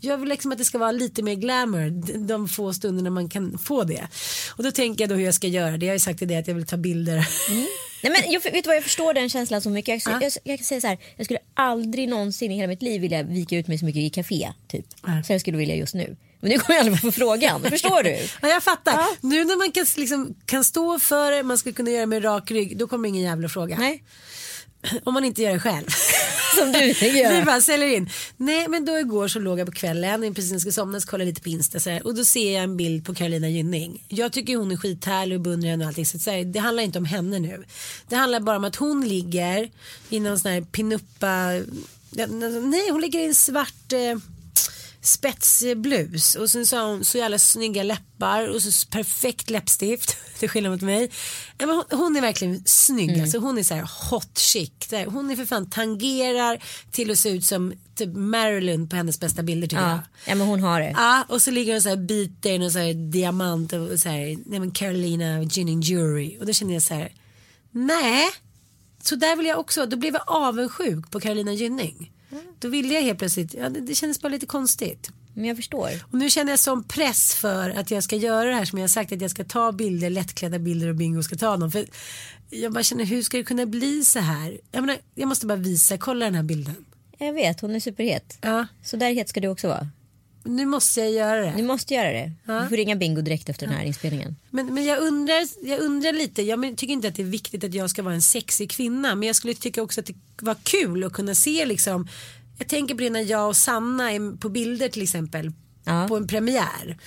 Jag 0.00 0.18
vill 0.18 0.28
liksom 0.28 0.52
att 0.52 0.58
det 0.58 0.64
ska 0.64 0.78
vara 0.78 0.92
lite 0.92 1.22
mer 1.22 1.34
glamour 1.34 1.90
de- 2.26 2.48
få 2.48 2.72
stunderna 2.72 3.10
man 3.10 3.28
kan 3.28 3.58
få 3.58 3.84
det. 3.84 4.08
Och 4.56 4.64
då 4.64 4.70
tänker 4.70 5.02
jag 5.02 5.08
då 5.08 5.14
hur 5.14 5.24
jag 5.24 5.34
ska 5.34 5.46
göra 5.46 5.76
det. 5.76 5.86
Jag 5.86 5.90
har 5.90 5.94
ju 5.96 6.00
sagt 6.00 6.18
till 6.18 6.28
det 6.28 6.36
att 6.36 6.48
jag 6.48 6.54
vill 6.54 6.66
ta 6.66 6.76
bilder. 6.76 7.28
Nej, 8.02 8.12
men 8.12 8.32
jag, 8.32 8.52
vet 8.52 8.66
vad, 8.66 8.76
jag 8.76 8.82
förstår 8.84 9.14
den 9.14 9.28
känslan 9.30 9.62
så 9.62 9.70
mycket. 9.70 10.06
Jag, 10.06 10.22
jag, 10.22 10.32
jag 10.44 10.58
kan 10.58 10.64
säga 10.64 10.80
så 10.80 10.86
här, 10.86 10.98
jag 11.16 11.24
skulle 11.24 11.38
aldrig 11.54 12.08
någonsin 12.08 12.52
i 12.52 12.54
hela 12.56 12.68
mitt 12.68 12.82
liv 12.82 13.00
vilja 13.00 13.22
vika 13.22 13.56
ut 13.56 13.68
mig 13.68 13.78
så 13.78 13.84
mycket 13.84 14.00
i 14.00 14.10
café. 14.10 14.52
Typ. 14.68 14.86
Nej. 15.06 15.24
Så 15.24 15.32
jag 15.32 15.40
skulle 15.40 15.56
vilja 15.58 15.74
just 15.74 15.94
nu. 15.94 16.16
Men 16.40 16.50
nu 16.50 16.58
kommer 16.58 16.78
jag 16.78 16.86
aldrig 16.86 17.00
få 17.00 17.12
frågan, 17.12 17.62
förstår 17.62 18.02
du? 18.02 18.10
Ja, 18.42 18.48
jag 18.48 18.62
fattar. 18.62 18.92
Ja. 18.92 19.08
Nu 19.20 19.44
när 19.44 19.56
man 19.58 19.72
kan, 19.72 19.86
liksom, 19.96 20.34
kan 20.46 20.64
stå 20.64 20.98
för 20.98 21.32
det, 21.32 21.42
man 21.42 21.58
ska 21.58 21.72
kunna 21.72 21.90
göra 21.90 22.00
det 22.00 22.06
med 22.06 22.24
rak 22.24 22.50
rygg, 22.50 22.76
då 22.78 22.86
kommer 22.88 23.08
ingen 23.08 23.22
jävla 23.22 23.48
fråga. 23.48 23.76
Nej, 23.78 24.02
Om 25.04 25.14
man 25.14 25.24
inte 25.24 25.42
gör 25.42 25.52
det 25.52 25.60
själv. 25.60 25.86
som 26.58 26.72
du 26.72 26.78
tänker 26.78 27.12
Vi 27.12 27.20
göra. 27.20 27.44
bara 27.44 27.60
säljer 27.60 27.88
in. 27.96 28.10
Nej 28.36 28.68
men 28.68 28.84
då 28.84 28.98
igår 28.98 29.28
så 29.28 29.38
låg 29.38 29.58
jag 29.58 29.66
på 29.66 29.72
kvällen, 29.72 30.34
precis 30.34 30.50
när 30.50 30.54
jag 30.54 30.60
skulle 30.60 30.72
somna 30.72 31.00
så 31.00 31.08
kollade 31.08 31.24
jag 31.24 31.28
lite 31.32 31.42
på 31.42 31.48
Insta 31.48 31.80
så 31.80 31.90
här, 31.90 32.06
och 32.06 32.14
då 32.14 32.24
ser 32.24 32.54
jag 32.54 32.64
en 32.64 32.76
bild 32.76 33.06
på 33.06 33.14
Carolina 33.14 33.48
Gynning. 33.48 34.04
Jag 34.08 34.32
tycker 34.32 34.56
hon 34.56 34.72
är 34.72 34.76
skithärlig 34.76 35.36
och 35.38 35.42
beundrar 35.42 35.70
henne 35.70 35.84
och 35.84 35.88
allting 35.88 36.06
så, 36.06 36.18
så 36.18 36.30
här, 36.30 36.44
det 36.44 36.58
handlar 36.58 36.82
inte 36.82 36.98
om 36.98 37.04
henne 37.04 37.38
nu. 37.38 37.64
Det 38.08 38.16
handlar 38.16 38.40
bara 38.40 38.56
om 38.56 38.64
att 38.64 38.76
hon 38.76 39.08
ligger 39.08 39.70
i 40.10 40.20
någon 40.20 40.38
sån 40.38 40.52
här 40.52 40.60
pinuppa, 40.60 41.46
nej 42.60 42.90
hon 42.90 43.00
ligger 43.00 43.20
i 43.20 43.24
en 43.26 43.34
svart 43.34 43.92
eh, 43.92 44.18
spetsblus 45.00 46.34
och 46.34 46.50
sen 46.50 46.66
så 46.66 46.76
har 46.76 46.88
hon 46.88 47.04
så 47.04 47.18
jävla 47.18 47.38
snygga 47.38 47.82
läppar 47.82 48.48
och 48.48 48.62
så 48.62 48.86
perfekt 48.86 49.50
läppstift 49.50 50.16
till 50.38 50.48
skillnad 50.48 50.72
mot 50.72 50.82
mig. 50.82 51.10
Ja, 51.58 51.66
men 51.66 51.76
hon, 51.76 51.84
hon 51.90 52.16
är 52.16 52.20
verkligen 52.20 52.62
snygg, 52.64 53.20
alltså 53.20 53.38
hon 53.38 53.58
är 53.58 53.62
så 53.62 53.74
här 53.74 53.88
hot 54.10 54.38
chic. 54.38 54.70
Här, 54.90 55.06
Hon 55.06 55.30
är 55.30 55.36
för 55.36 55.44
fan 55.44 55.70
tangerar 55.70 56.62
till 56.90 57.10
att 57.10 57.18
se 57.18 57.28
ut 57.30 57.44
som 57.44 57.72
typ 57.94 58.16
Marilyn 58.16 58.88
på 58.88 58.96
hennes 58.96 59.20
bästa 59.20 59.42
bilder 59.42 59.68
tycker 59.68 59.82
jag. 59.82 59.90
Ja, 59.90 60.00
ja, 60.26 60.34
men 60.34 60.46
hon 60.46 60.60
har 60.60 60.80
det. 60.80 60.90
Ja, 60.96 61.24
och 61.28 61.42
så 61.42 61.50
ligger 61.50 61.72
hon 61.72 61.82
så 61.82 61.88
här 61.88 61.96
biter 61.96 62.50
i 62.50 62.58
någon 62.58 62.70
så 62.70 62.78
här 62.78 62.94
diamant 62.94 63.72
och 63.72 64.00
så 64.00 64.08
här, 64.08 64.36
nej 64.46 64.60
men 64.60 64.70
Carolina 64.70 65.42
Ginning 65.42 65.80
Jury 65.80 66.38
och 66.40 66.46
då 66.46 66.52
känner 66.52 66.74
jag 66.74 66.82
så 66.82 66.94
här, 66.94 67.12
nej, 67.70 68.28
så 69.02 69.16
där 69.16 69.36
vill 69.36 69.46
jag 69.46 69.58
också, 69.58 69.86
då 69.86 69.96
blev 69.96 70.14
jag 70.14 70.22
avundsjuk 70.26 71.10
på 71.10 71.20
Carolina 71.20 71.52
Gynning. 71.52 72.12
Då 72.58 72.68
ville 72.68 72.94
jag 72.94 73.02
helt 73.02 73.18
plötsligt, 73.18 73.54
ja, 73.54 73.68
det, 73.68 73.80
det 73.80 73.94
kändes 73.94 74.20
bara 74.20 74.28
lite 74.28 74.46
konstigt. 74.46 75.10
Men 75.34 75.44
jag 75.44 75.56
förstår. 75.56 75.90
Och 76.04 76.14
nu 76.14 76.30
känner 76.30 76.52
jag 76.52 76.58
som 76.58 76.84
press 76.84 77.34
för 77.34 77.70
att 77.70 77.90
jag 77.90 78.04
ska 78.04 78.16
göra 78.16 78.44
det 78.48 78.54
här 78.54 78.64
som 78.64 78.78
jag 78.78 78.82
har 78.82 78.88
sagt 78.88 79.12
att 79.12 79.20
jag 79.20 79.30
ska 79.30 79.44
ta 79.44 79.72
bilder, 79.72 80.10
lättklädda 80.10 80.58
bilder 80.58 80.88
och 80.88 80.94
Bingo 80.94 81.22
ska 81.22 81.36
ta 81.36 81.56
dem. 81.56 81.70
För 81.70 81.86
jag 82.50 82.72
bara 82.72 82.82
känner 82.82 83.04
hur 83.04 83.22
ska 83.22 83.36
det 83.36 83.44
kunna 83.44 83.66
bli 83.66 84.04
så 84.04 84.18
här? 84.18 84.60
Jag, 84.72 84.80
menar, 84.80 84.96
jag 85.14 85.28
måste 85.28 85.46
bara 85.46 85.58
visa, 85.58 85.98
kolla 85.98 86.24
den 86.24 86.34
här 86.34 86.42
bilden. 86.42 86.84
Jag 87.18 87.32
vet, 87.32 87.60
hon 87.60 87.74
är 87.74 87.80
superhet. 87.80 88.38
Ja. 88.40 88.66
Så 88.84 88.96
där 88.96 89.12
het 89.12 89.28
ska 89.28 89.40
du 89.40 89.48
också 89.48 89.68
vara. 89.68 89.88
Nu 90.48 90.66
måste 90.66 91.00
jag 91.00 91.10
göra 91.10 91.40
det. 91.40 91.54
Du 91.56 91.62
måste 91.62 91.94
göra 91.94 92.12
det. 92.12 92.32
Ja. 92.44 92.60
Du 92.60 92.68
får 92.68 92.76
ringa 92.76 92.96
Bingo 92.96 93.20
direkt 93.22 93.48
efter 93.48 93.66
den 93.66 93.76
här 93.76 93.84
inspelningen. 93.84 94.36
Men, 94.50 94.74
men 94.74 94.84
jag, 94.84 94.98
undrar, 94.98 95.48
jag 95.68 95.80
undrar 95.80 96.12
lite, 96.12 96.42
jag 96.42 96.76
tycker 96.76 96.92
inte 96.92 97.08
att 97.08 97.14
det 97.14 97.22
är 97.22 97.26
viktigt 97.26 97.64
att 97.64 97.74
jag 97.74 97.90
ska 97.90 98.02
vara 98.02 98.14
en 98.14 98.22
sexig 98.22 98.70
kvinna 98.70 99.14
men 99.14 99.26
jag 99.26 99.36
skulle 99.36 99.54
tycka 99.54 99.82
också 99.82 100.00
att 100.00 100.06
det 100.06 100.14
var 100.40 100.56
kul 100.62 101.04
att 101.04 101.12
kunna 101.12 101.34
se 101.34 101.66
liksom 101.66 102.08
jag 102.58 102.68
tänker 102.68 102.94
på 102.94 103.00
det 103.00 103.10
när 103.10 103.30
jag 103.30 103.48
och 103.48 103.56
Sanna 103.56 104.12
är 104.12 104.36
på 104.36 104.48
bilder 104.48 104.88
till 104.88 105.02
exempel 105.02 105.52
Ja. 105.84 106.06
på 106.08 106.16
en 106.16 106.26
premiär. 106.26 106.98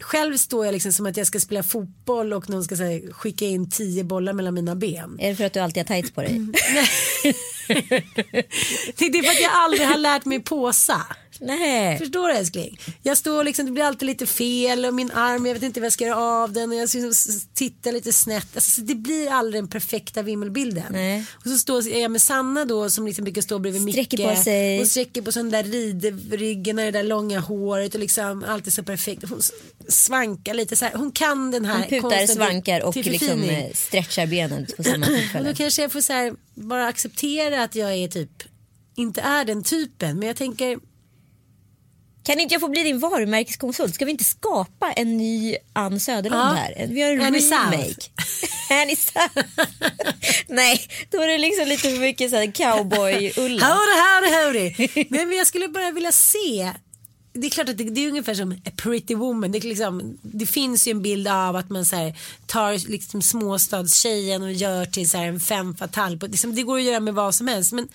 Själv 0.00 0.36
står 0.36 0.64
jag 0.66 0.72
liksom 0.72 0.92
som 0.92 1.06
att 1.06 1.16
jag 1.16 1.26
ska 1.26 1.40
spela 1.40 1.62
fotboll 1.62 2.32
och 2.32 2.50
någon 2.50 2.64
ska 2.64 2.76
säga, 2.76 3.12
skicka 3.12 3.44
in 3.44 3.70
tio 3.70 4.04
bollar 4.04 4.32
mellan 4.32 4.54
mina 4.54 4.74
ben. 4.74 5.16
Är 5.20 5.30
det 5.30 5.36
för 5.36 5.44
att 5.44 5.52
du 5.52 5.60
alltid 5.60 5.88
har 5.88 5.94
tights 5.94 6.10
på 6.14 6.22
dig? 6.22 6.32
Det 8.96 9.04
är 9.04 9.22
för 9.22 9.30
att 9.30 9.40
jag 9.40 9.52
aldrig 9.52 9.86
har 9.86 9.98
lärt 9.98 10.24
mig 10.24 10.40
påsa. 10.40 11.06
Nej. 11.40 11.98
Förstår 11.98 12.28
du 12.28 12.34
älskling? 12.34 12.78
Jag 13.02 13.16
står 13.18 13.44
liksom, 13.44 13.66
det 13.66 13.72
blir 13.72 13.84
alltid 13.84 14.06
lite 14.06 14.26
fel 14.26 14.84
och 14.84 14.94
min 14.94 15.10
arm, 15.10 15.46
jag 15.46 15.54
vet 15.54 15.62
inte 15.62 15.80
vad 15.80 15.84
jag 15.86 15.92
ska 15.92 16.04
göra 16.04 16.16
av 16.18 16.52
den 16.52 16.70
och 16.70 16.76
jag 16.76 16.94
liksom 16.94 17.12
tittar 17.54 17.92
lite 17.92 18.12
snett. 18.12 18.46
Alltså, 18.54 18.70
så 18.70 18.80
det 18.80 18.94
blir 18.94 19.30
aldrig 19.30 19.62
den 19.62 19.68
perfekta 19.68 20.22
vimmelbilden. 20.22 20.84
Nej. 20.90 21.24
Och 21.32 21.50
så 21.50 21.58
står 21.58 21.88
jag 21.88 22.10
med 22.10 22.22
Sanna 22.22 22.64
då 22.64 22.90
som 22.90 23.06
liksom 23.06 23.24
brukar 23.24 23.42
stå 23.42 23.58
bredvid 23.58 23.82
Sträcker 23.92 24.18
Micke 24.18 24.28
på 24.36 24.42
sig. 24.42 24.80
och 24.80 24.86
sträcker 24.86 25.22
på 25.22 25.32
sån 25.32 25.50
där 25.50 25.62
ridryggen 25.64 26.78
och 26.78 26.84
det 26.84 26.90
där 26.90 27.02
långa 27.04 27.40
håret 27.40 27.94
och 27.94 28.00
liksom 28.00 28.44
allt 28.48 28.66
är 28.66 28.70
så 28.70 28.82
perfekt. 28.82 29.22
Hon 29.28 29.40
svankar 29.88 30.54
lite 30.54 30.76
så 30.76 30.84
här. 30.84 30.94
Hon 30.94 31.12
kan 31.12 31.50
den 31.50 31.64
här 31.64 31.74
Hon 31.78 31.82
putar, 31.84 32.00
konsten 32.00 32.36
svankar 32.36 32.80
och 32.84 32.96
liksom 32.96 33.42
eh, 33.42 33.72
stretchar 33.74 34.26
benen 34.26 34.66
på 34.76 34.82
samma 34.82 35.06
Och 35.06 35.12
tillfälle. 35.12 35.48
då 35.50 35.54
kanske 35.56 35.82
jag 35.82 35.92
får 35.92 36.00
så 36.00 36.12
här, 36.12 36.34
bara 36.54 36.86
acceptera 36.86 37.62
att 37.62 37.74
jag 37.74 37.94
är 37.94 38.08
typ 38.08 38.30
inte 38.98 39.20
är 39.20 39.44
den 39.44 39.62
typen 39.62 40.18
men 40.18 40.28
jag 40.28 40.36
tänker 40.36 40.78
Kan 42.26 42.40
inte 42.40 42.54
jag 42.54 42.60
få 42.60 42.68
bli 42.68 42.82
din 42.82 42.98
varumärkeskonsult? 42.98 43.94
Ska 43.94 44.04
vi 44.04 44.10
inte 44.10 44.24
skapa 44.24 44.92
en 44.92 45.16
ny 45.16 45.56
Ann 45.72 46.00
Söderlund 46.00 46.42
Ja. 46.42 46.46
här? 46.54 46.86
Vi 46.90 47.02
har 47.02 47.10
en 47.12 47.20
Annie 47.20 47.38
remake. 47.40 47.94
Annie 48.70 48.96
South. 49.06 49.48
Nej, 50.48 50.80
då 51.10 51.22
är 51.22 51.28
det 51.28 51.38
liksom 51.38 51.68
lite 51.68 51.88
för 51.90 52.00
mycket 52.00 52.30
så 52.30 52.36
här 52.36 52.46
cowboy-Ulla. 52.46 53.66
Howdy, 53.66 54.32
howdy, 54.32 54.70
howdy. 54.86 55.04
Men 55.10 55.32
jag 55.32 55.46
skulle 55.46 55.68
bara 55.68 55.90
vilja 55.90 56.12
se. 56.12 56.72
Det 57.32 57.46
är 57.46 57.50
klart 57.50 57.68
att 57.68 57.78
det, 57.78 57.84
det 57.84 58.00
är 58.04 58.08
ungefär 58.08 58.34
som 58.34 58.52
a 58.52 58.70
pretty 58.76 59.14
woman. 59.14 59.52
Det, 59.52 59.64
liksom, 59.64 60.18
det 60.22 60.46
finns 60.46 60.86
ju 60.88 60.90
en 60.90 61.02
bild 61.02 61.28
av 61.28 61.56
att 61.56 61.70
man 61.70 61.84
så 61.86 61.96
här, 61.96 62.18
tar 62.46 62.88
liksom 62.90 63.22
småstadstjejen 63.22 64.42
och 64.42 64.52
gör 64.52 64.84
till 64.84 65.10
så 65.10 65.18
här, 65.18 65.26
en 65.26 65.40
femme 65.40 65.74
fatale. 65.76 66.16
På- 66.18 66.26
Liksom, 66.26 66.54
det 66.54 66.62
går 66.62 66.76
att 66.78 66.84
göra 66.84 67.00
med 67.00 67.14
vad 67.14 67.34
som 67.34 67.48
helst. 67.48 67.72
Men 67.72 67.88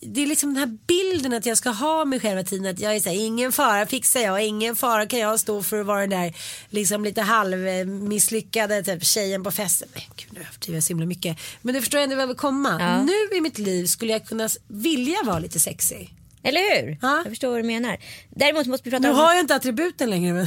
det 0.00 0.22
är 0.22 0.26
liksom 0.26 0.54
den 0.54 0.58
här 0.58 0.78
bilden 0.86 1.32
att 1.32 1.46
jag 1.46 1.58
ska 1.58 1.70
ha 1.70 2.04
mig 2.04 2.20
själv 2.20 2.44
tiden. 2.44 2.66
Att 2.66 2.80
jag 2.80 2.96
är 2.96 3.00
så 3.00 3.08
här, 3.08 3.16
ingen 3.16 3.52
fara 3.52 3.86
fixar 3.86 4.20
jag. 4.20 4.44
Ingen 4.44 4.76
fara 4.76 5.06
kan 5.06 5.18
jag 5.18 5.40
stå 5.40 5.62
för 5.62 5.80
att 5.80 5.86
vara 5.86 6.00
den 6.00 6.10
där 6.10 6.34
liksom 6.70 7.04
lite 7.04 7.22
halvmisslyckade 7.22 8.82
typ, 8.82 9.04
tjejen 9.04 9.44
på 9.44 9.50
festen. 9.50 9.88
Nej, 9.94 10.08
gud 10.16 10.26
nu 10.32 10.40
överdriver 10.40 10.76
jag 10.76 10.84
så 10.84 10.88
himla 10.88 11.06
mycket. 11.06 11.38
Men 11.62 11.74
du 11.74 11.80
förstår 11.80 11.98
ändå 11.98 12.16
vad 12.16 12.22
jag 12.22 12.28
vill 12.28 12.36
komma. 12.36 12.76
Ja. 12.80 13.02
Nu 13.02 13.36
i 13.36 13.40
mitt 13.40 13.58
liv 13.58 13.86
skulle 13.86 14.12
jag 14.12 14.26
kunna 14.26 14.48
vilja 14.68 15.18
vara 15.24 15.38
lite 15.38 15.60
sexig. 15.60 16.14
Eller 16.42 16.60
hur? 16.60 16.98
Ja. 17.02 17.16
Jag 17.16 17.32
förstår 17.32 17.48
vad 17.48 17.58
du 17.58 17.66
menar. 17.66 17.96
Däremot 18.30 18.66
måste 18.66 18.84
vi 18.84 18.90
prata 18.90 19.02
Nu 19.02 19.10
om... 19.10 19.16
har 19.16 19.34
jag 19.34 19.40
inte 19.40 19.54
attributen 19.54 20.10
längre. 20.10 20.32
Men... 20.32 20.46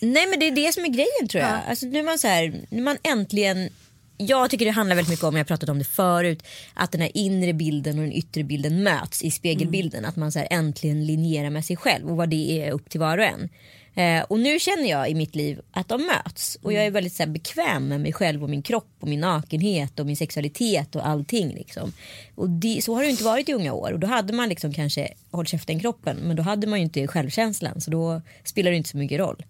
Nej 0.00 0.26
men 0.26 0.40
det 0.40 0.46
är 0.46 0.50
det 0.50 0.72
som 0.72 0.84
är 0.84 0.88
grejen 0.88 1.28
tror 1.30 1.42
jag. 1.42 1.60
Alltså, 1.68 1.86
nu 1.86 1.98
är 1.98 2.02
man 2.02 2.18
så 2.18 2.28
här, 2.28 2.66
nu 2.70 2.78
är 2.78 2.82
man 2.82 2.98
äntligen 3.02 3.70
jag 4.16 4.50
tycker 4.50 4.64
det 4.64 4.70
handlar 4.70 4.96
väldigt 4.96 5.10
mycket 5.10 5.24
om, 5.24 5.34
jag 5.34 5.40
har 5.40 5.44
pratat 5.44 5.68
om 5.68 5.78
det 5.78 5.84
förut, 5.84 6.42
att 6.74 6.92
den 6.92 7.00
här 7.00 7.10
inre 7.14 7.52
bilden 7.52 7.98
och 7.98 8.04
den 8.04 8.12
yttre 8.12 8.44
bilden 8.44 8.82
möts 8.82 9.22
i 9.22 9.30
spegelbilden. 9.30 10.04
Att 10.04 10.16
man 10.16 10.32
så 10.32 10.46
äntligen 10.50 11.06
linjerar 11.06 11.50
med 11.50 11.64
sig 11.64 11.76
själv 11.76 12.10
och 12.10 12.16
vad 12.16 12.28
det 12.28 12.64
är 12.66 12.72
upp 12.72 12.90
till 12.90 13.00
var 13.00 13.18
och 13.18 13.24
en. 13.24 13.48
Eh, 13.94 14.22
och 14.22 14.40
nu 14.40 14.58
känner 14.58 14.90
jag 14.90 15.10
i 15.10 15.14
mitt 15.14 15.34
liv 15.34 15.60
att 15.72 15.88
de 15.88 16.02
möts 16.06 16.58
och 16.62 16.72
jag 16.72 16.86
är 16.86 16.90
väldigt 16.90 17.12
så 17.12 17.22
här, 17.22 17.30
bekväm 17.30 17.88
med 17.88 18.00
mig 18.00 18.12
själv 18.12 18.42
och 18.42 18.50
min 18.50 18.62
kropp 18.62 18.96
och 19.00 19.08
min 19.08 19.20
nakenhet 19.20 20.00
och 20.00 20.06
min 20.06 20.16
sexualitet 20.16 20.96
och 20.96 21.06
allting. 21.06 21.54
Liksom. 21.54 21.92
Och 22.34 22.50
det, 22.50 22.84
så 22.84 22.94
har 22.94 23.02
det 23.02 23.10
inte 23.10 23.24
varit 23.24 23.48
i 23.48 23.52
unga 23.52 23.72
år 23.72 23.92
och 23.92 23.98
då 23.98 24.06
hade 24.06 24.32
man 24.32 24.48
liksom 24.48 24.72
kanske 24.72 25.08
håll 25.30 25.46
käften 25.46 25.80
kroppen 25.80 26.16
men 26.16 26.36
då 26.36 26.42
hade 26.42 26.66
man 26.66 26.78
ju 26.78 26.82
inte 26.82 27.06
självkänslan 27.06 27.80
så 27.80 27.90
då 27.90 28.22
spelar 28.44 28.70
det 28.70 28.76
inte 28.76 28.88
så 28.88 28.96
mycket 28.96 29.18
roll. 29.18 29.44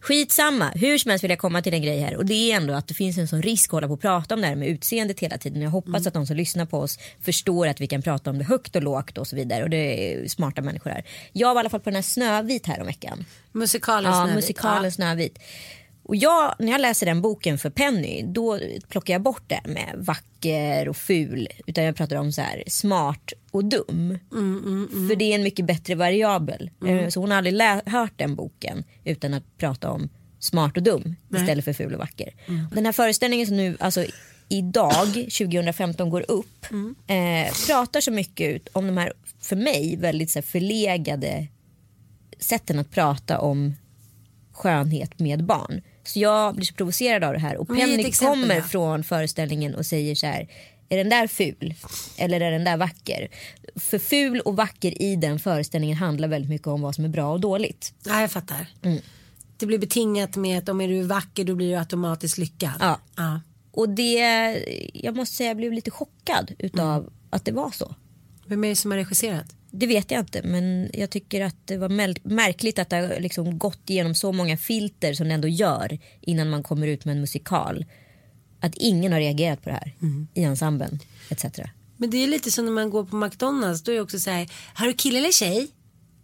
Skitsamma, 0.00 0.70
hur 0.74 0.98
som 0.98 1.10
helst 1.10 1.24
vill 1.24 1.30
jag 1.30 1.38
komma 1.38 1.62
till 1.62 1.74
en 1.74 1.82
grej 1.82 2.00
här 2.00 2.16
och 2.16 2.26
det 2.26 2.52
är 2.52 2.56
ändå 2.56 2.74
att 2.74 2.88
det 2.88 2.94
finns 2.94 3.18
en 3.18 3.28
sån 3.28 3.42
risk 3.42 3.68
att 3.68 3.72
hålla 3.72 3.86
på 3.86 3.94
och 3.94 4.00
prata 4.00 4.34
om 4.34 4.40
det 4.40 4.46
här 4.46 4.56
med 4.56 4.68
utseendet 4.68 5.20
hela 5.20 5.38
tiden. 5.38 5.62
Jag 5.62 5.70
hoppas 5.70 6.06
att 6.06 6.14
de 6.14 6.26
som 6.26 6.36
lyssnar 6.36 6.66
på 6.66 6.78
oss 6.78 6.98
förstår 7.20 7.66
att 7.66 7.80
vi 7.80 7.86
kan 7.86 8.02
prata 8.02 8.30
om 8.30 8.38
det 8.38 8.44
högt 8.44 8.76
och 8.76 8.82
lågt 8.82 9.18
och 9.18 9.26
så 9.26 9.36
vidare 9.36 9.62
och 9.62 9.70
det 9.70 10.12
är 10.14 10.28
smarta 10.28 10.62
människor 10.62 10.90
här. 10.90 11.04
Jag 11.32 11.48
var 11.48 11.56
i 11.56 11.60
alla 11.60 11.70
fall 11.70 11.80
på 11.80 11.90
den 11.90 11.94
här 11.94 12.02
Snövit 12.02 12.66
här 12.66 12.80
om 12.80 12.86
veckan. 12.86 13.24
Musikalen 13.86 14.10
Ja, 14.12 14.18
Snövit. 14.24 14.34
musikalen 14.34 14.92
Snövit. 14.92 15.38
Och 16.02 16.16
jag, 16.16 16.54
när 16.58 16.72
jag 16.72 16.80
läser 16.80 17.06
den 17.06 17.20
boken 17.20 17.58
för 17.58 17.70
Penny 17.70 18.22
då 18.26 18.58
plockar 18.88 19.14
jag 19.14 19.22
bort 19.22 19.42
det 19.46 19.60
med 19.64 19.94
vacker 19.98 20.88
och 20.88 20.96
ful. 20.96 21.48
Utan 21.66 21.84
jag 21.84 21.96
pratar 21.96 22.16
om 22.16 22.32
så 22.32 22.40
här 22.40 22.62
smart 22.66 23.32
och 23.50 23.64
dum. 23.64 24.18
För 25.08 25.16
det 25.16 25.24
är 25.24 25.34
en 25.34 25.42
mycket 25.42 25.64
bättre 25.66 25.94
variabel. 25.94 26.70
Eh, 26.86 27.08
Så 27.08 27.20
hon 27.20 27.30
har 27.30 27.38
aldrig 27.38 27.60
hört 27.86 28.12
den 28.16 28.34
boken 28.34 28.84
utan 29.04 29.34
att 29.34 29.56
prata 29.58 29.90
om 29.90 30.08
smart 30.38 30.76
och 30.76 30.82
dum 30.82 31.14
istället 31.36 31.64
för 31.64 31.72
ful 31.72 31.92
och 31.94 31.98
vacker. 31.98 32.34
Och 32.70 32.74
den 32.74 32.86
här 32.86 32.92
föreställningen 32.92 33.46
som 33.46 33.56
nu, 33.56 33.76
alltså 33.80 34.04
idag 34.48 35.12
2015 35.14 36.10
går 36.10 36.24
upp 36.30 36.66
eh, 37.06 37.52
pratar 37.66 38.00
så 38.00 38.10
mycket 38.10 38.54
ut 38.54 38.68
om 38.72 38.86
de 38.86 38.96
här 38.96 39.12
för 39.40 39.56
mig 39.56 39.96
väldigt 39.96 40.30
så 40.30 40.38
här, 40.38 40.42
förlegade 40.46 41.46
sätten 42.38 42.78
att 42.78 42.90
prata 42.90 43.38
om 43.40 43.74
skönhet 44.52 45.18
med 45.18 45.44
barn. 45.44 45.82
Så 46.04 46.18
jag 46.18 46.54
blir 46.54 46.66
så 46.66 46.74
provocerad 46.74 47.24
av 47.24 47.32
det 47.32 47.38
här 47.38 47.56
och 47.56 47.68
Penny 47.68 48.12
kommer 48.12 48.60
från 48.60 49.04
föreställningen 49.04 49.74
och 49.74 49.86
säger 49.86 50.14
så 50.14 50.26
här 50.26 50.48
är 50.88 50.96
den 50.96 51.08
där 51.08 51.26
ful 51.26 51.74
eller 52.16 52.40
är 52.40 52.50
den 52.50 52.64
där 52.64 52.76
vacker? 52.76 53.28
För 53.76 53.98
ful 53.98 54.40
och 54.40 54.56
vacker 54.56 55.02
i 55.02 55.16
den 55.16 55.38
föreställningen 55.38 55.96
handlar 55.96 56.28
väldigt 56.28 56.50
mycket 56.50 56.66
om 56.66 56.80
vad 56.80 56.94
som 56.94 57.04
är 57.04 57.08
bra 57.08 57.32
och 57.32 57.40
dåligt. 57.40 57.94
Ja, 58.04 58.20
jag 58.20 58.30
fattar. 58.30 58.66
Mm. 58.82 58.98
Det 59.56 59.66
blir 59.66 59.78
betingat 59.78 60.36
med 60.36 60.58
att 60.58 60.68
om 60.68 60.80
är 60.80 60.88
du 60.88 61.02
vacker 61.02 61.44
då 61.44 61.54
blir 61.54 61.70
du 61.70 61.78
automatiskt 61.78 62.38
lyckad. 62.38 62.72
Ja. 62.80 63.00
ja. 63.16 63.40
Och 63.70 63.88
det, 63.88 64.18
jag 64.94 65.16
måste 65.16 65.36
säga 65.36 65.50
jag 65.50 65.56
blev 65.56 65.72
lite 65.72 65.90
chockad 65.90 66.52
utav 66.58 67.00
Mm. 67.00 67.12
att 67.30 67.44
det 67.44 67.52
var 67.52 67.70
så. 67.70 67.94
Vem 68.46 68.64
är 68.64 68.68
det 68.68 68.76
som 68.76 68.90
har 68.90 68.98
regisserat? 68.98 69.46
Det 69.76 69.86
vet 69.86 70.10
jag 70.10 70.20
inte 70.20 70.42
men 70.42 70.90
jag 70.92 71.10
tycker 71.10 71.40
att 71.40 71.56
det 71.64 71.76
var 71.76 71.88
mär- 71.88 72.20
märkligt 72.22 72.78
att 72.78 72.90
det 72.90 72.96
har 72.96 73.20
liksom 73.20 73.58
gått 73.58 73.90
igenom 73.90 74.14
så 74.14 74.32
många 74.32 74.56
filter 74.56 75.14
som 75.14 75.28
det 75.28 75.34
ändå 75.34 75.48
gör 75.48 75.98
innan 76.20 76.50
man 76.50 76.62
kommer 76.62 76.86
ut 76.86 77.04
med 77.04 77.12
en 77.12 77.20
musikal. 77.20 77.84
Att 78.60 78.74
ingen 78.74 79.12
har 79.12 79.20
reagerat 79.20 79.62
på 79.62 79.68
det 79.68 79.74
här 79.74 79.94
i 80.34 80.42
ensemblen 80.42 80.98
etc. 81.28 81.44
Men 81.96 82.10
det 82.10 82.16
är 82.16 82.26
lite 82.26 82.50
som 82.50 82.64
när 82.64 82.72
man 82.72 82.90
går 82.90 83.04
på 83.04 83.16
McDonalds. 83.16 83.82
Då 83.82 83.92
är 83.92 83.96
det 83.96 84.02
också 84.02 84.18
så 84.18 84.30
här, 84.30 84.48
har 84.74 84.86
du 84.86 84.92
kille 84.92 85.18
eller 85.18 85.32
tjej? 85.32 85.68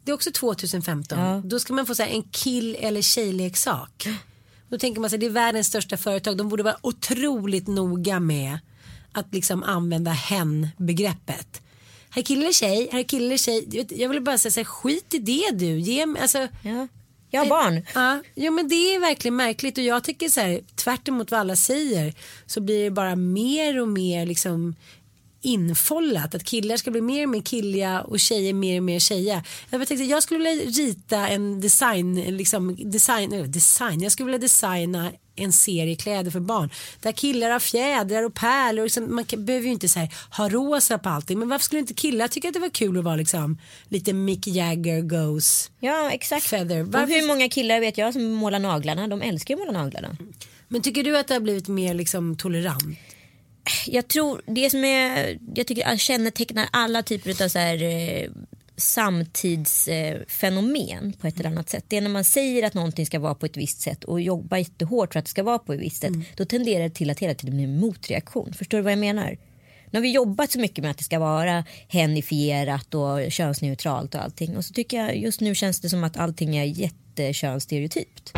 Det 0.04 0.10
är 0.10 0.14
också 0.14 0.30
2015. 0.32 1.18
Ja. 1.18 1.42
Då 1.44 1.60
ska 1.60 1.72
man 1.72 1.86
få 1.86 1.94
så 1.94 2.02
här, 2.02 2.10
en 2.10 2.22
kill 2.22 2.76
eller 2.80 3.02
tjejleksak. 3.02 4.08
Då 4.68 4.78
tänker 4.78 5.00
man 5.00 5.10
sig 5.10 5.18
det 5.18 5.26
är 5.26 5.30
världens 5.30 5.66
största 5.66 5.96
företag. 5.96 6.36
De 6.36 6.48
borde 6.48 6.62
vara 6.62 6.76
otroligt 6.80 7.66
noga 7.68 8.20
med 8.20 8.58
att 9.12 9.34
liksom 9.34 9.62
använda 9.62 10.10
hen-begreppet. 10.10 11.62
Här 12.10 12.22
är 12.22 12.24
kille 12.24 12.42
eller 12.42 12.52
tjej, 12.52 12.88
här 12.92 12.98
är 12.98 13.02
kille 13.04 13.26
eller 13.26 13.36
tjej. 13.36 13.86
Jag 13.90 14.08
vill 14.08 14.20
bara 14.20 14.38
säga 14.38 14.52
så 14.52 14.60
här, 14.60 14.64
skit 14.64 15.14
i 15.14 15.18
det 15.18 15.50
du. 15.52 15.78
Ge 15.80 16.06
mig, 16.06 16.22
alltså, 16.22 16.48
Ja. 16.64 16.88
Jag 17.32 17.40
har 17.40 17.48
barn. 17.48 17.86
Ja, 17.94 18.22
jo, 18.34 18.52
men 18.52 18.68
det 18.68 18.74
är 18.94 19.00
verkligen 19.00 19.36
märkligt 19.36 19.78
och 19.78 19.84
jag 19.84 20.04
tycker 20.04 20.28
så 20.28 20.40
här 20.40 20.60
tvärt 20.74 21.08
emot 21.08 21.30
vad 21.30 21.40
alla 21.40 21.56
säger 21.56 22.14
så 22.46 22.60
blir 22.60 22.84
det 22.84 22.90
bara 22.90 23.16
mer 23.16 23.80
och 23.80 23.88
mer 23.88 24.26
liksom 24.26 24.74
infållat 25.42 26.34
att 26.34 26.44
killar 26.44 26.76
ska 26.76 26.90
bli 26.90 27.00
mer 27.00 27.22
och 27.22 27.28
mer 27.28 27.40
killiga 27.42 28.00
och 28.00 28.20
tjejer 28.20 28.52
mer 28.52 28.76
och 28.78 28.84
mer 28.84 28.98
tjejiga. 28.98 29.44
Jag, 29.70 29.88
tänkte, 29.88 30.04
jag 30.04 30.22
skulle 30.22 30.50
vilja 30.50 30.64
rita 30.64 31.28
en 31.28 31.60
design, 31.60 32.14
liksom 32.14 32.90
design, 32.90 33.32
eh, 33.32 33.44
design, 33.44 34.00
jag 34.02 34.12
skulle 34.12 34.26
vilja 34.26 34.38
designa 34.38 35.12
en 35.40 35.52
serie 35.52 35.96
kläder 35.96 36.30
för 36.30 36.40
barn 36.40 36.70
där 37.00 37.12
killar 37.12 37.50
har 37.50 37.60
fjädrar 37.60 38.22
och 38.22 38.34
pärlor. 38.34 38.84
Liksom, 38.84 39.14
man 39.14 39.24
kan, 39.24 39.44
behöver 39.44 39.66
ju 39.66 39.72
inte 39.72 39.88
så 39.88 39.98
här, 39.98 40.08
ha 40.36 40.48
rosa 40.48 40.98
på 40.98 41.08
allting 41.08 41.38
men 41.38 41.48
varför 41.48 41.64
skulle 41.64 41.80
inte 41.80 41.94
killar 41.94 42.28
tycka 42.28 42.48
att 42.48 42.54
det 42.54 42.60
var 42.60 42.68
kul 42.68 42.98
att 42.98 43.04
vara 43.04 43.16
liksom 43.16 43.58
lite 43.88 44.12
Mick 44.12 44.46
Jagger 44.46 45.00
goes 45.00 45.70
Ja 45.80 46.10
exakt. 46.10 46.46
Feather. 46.46 46.80
Och 46.82 46.86
Varför- 46.92 47.14
hur 47.14 47.26
många 47.26 47.48
killar 47.48 47.80
vet 47.80 47.98
jag 47.98 48.12
som 48.12 48.30
målar 48.32 48.58
naglarna? 48.58 49.08
De 49.08 49.22
älskar 49.22 49.54
ju 49.54 49.60
att 49.60 49.66
måla 49.66 49.82
naglarna. 49.82 50.16
Men 50.68 50.82
tycker 50.82 51.04
du 51.04 51.18
att 51.18 51.28
det 51.28 51.34
har 51.34 51.40
blivit 51.40 51.68
mer 51.68 51.94
liksom 51.94 52.36
tolerant? 52.36 52.98
Jag 53.86 54.08
tror 54.08 54.42
det 54.46 54.70
som 54.70 54.84
är, 54.84 55.38
jag 55.54 55.66
tycker 55.66 55.96
kännetecknar 55.96 56.68
alla 56.72 57.02
typer 57.02 57.44
av 57.44 57.48
så 57.48 57.58
här, 57.58 57.82
eh, 57.82 58.30
samtidsfenomen 58.80 61.12
på 61.20 61.26
ett 61.26 61.40
eller 61.40 61.50
annat 61.50 61.68
sätt. 61.68 61.84
Det 61.88 61.96
är 61.96 62.00
när 62.00 62.10
man 62.10 62.24
säger 62.24 62.66
att 62.66 62.74
någonting 62.74 63.06
ska 63.06 63.18
vara 63.18 63.34
på 63.34 63.46
ett 63.46 63.56
visst 63.56 63.80
sätt 63.80 64.04
och 64.04 64.20
jobbar 64.20 64.56
jättehårt 64.56 65.12
för 65.12 65.18
att 65.18 65.24
det 65.24 65.30
ska 65.30 65.42
vara 65.42 65.58
på 65.58 65.72
ett 65.72 65.80
visst 65.80 66.00
sätt. 66.00 66.12
Då 66.36 66.44
tenderar 66.44 66.82
det 66.82 66.90
till 66.90 67.10
att 67.10 67.18
hela 67.18 67.34
tiden 67.34 67.56
bli 67.56 67.64
en 67.64 67.80
motreaktion. 67.80 68.52
Förstår 68.52 68.78
du 68.78 68.82
vad 68.82 68.92
jag 68.92 68.98
menar? 68.98 69.38
Nu 69.90 69.98
har 69.98 70.02
vi 70.02 70.12
jobbat 70.12 70.50
så 70.50 70.58
mycket 70.58 70.82
med 70.82 70.90
att 70.90 70.98
det 70.98 71.04
ska 71.04 71.18
vara 71.18 71.64
henifierat 71.88 72.94
och 72.94 73.32
könsneutralt 73.32 74.14
och 74.14 74.22
allting. 74.22 74.56
Och 74.56 74.64
så 74.64 74.74
tycker 74.74 74.96
jag 74.96 75.16
just 75.16 75.40
nu 75.40 75.54
känns 75.54 75.80
det 75.80 75.88
som 75.88 76.04
att 76.04 76.16
allting 76.16 76.56
är 76.56 76.64
jättekönsstereotypt. 76.64 78.32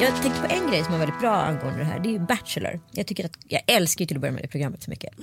Jag 0.00 0.22
tänkte 0.22 0.40
på 0.40 0.54
en 0.54 0.70
grej 0.70 0.84
som 0.84 0.94
är 0.94 0.98
väldigt 0.98 1.20
bra 1.20 1.36
angående 1.36 1.78
det 1.78 1.84
här. 1.84 1.98
Det 1.98 2.08
är 2.08 2.12
ju 2.12 2.18
Bachelor. 2.18 2.80
Jag, 2.92 3.06
tycker 3.06 3.24
att, 3.24 3.38
jag 3.48 3.62
älskar 3.66 4.04
till 4.04 4.16
att 4.16 4.20
börja 4.20 4.32
med 4.32 4.42
det 4.42 4.48
programmet 4.48 4.82
så 4.82 4.90
mycket. 4.90 5.14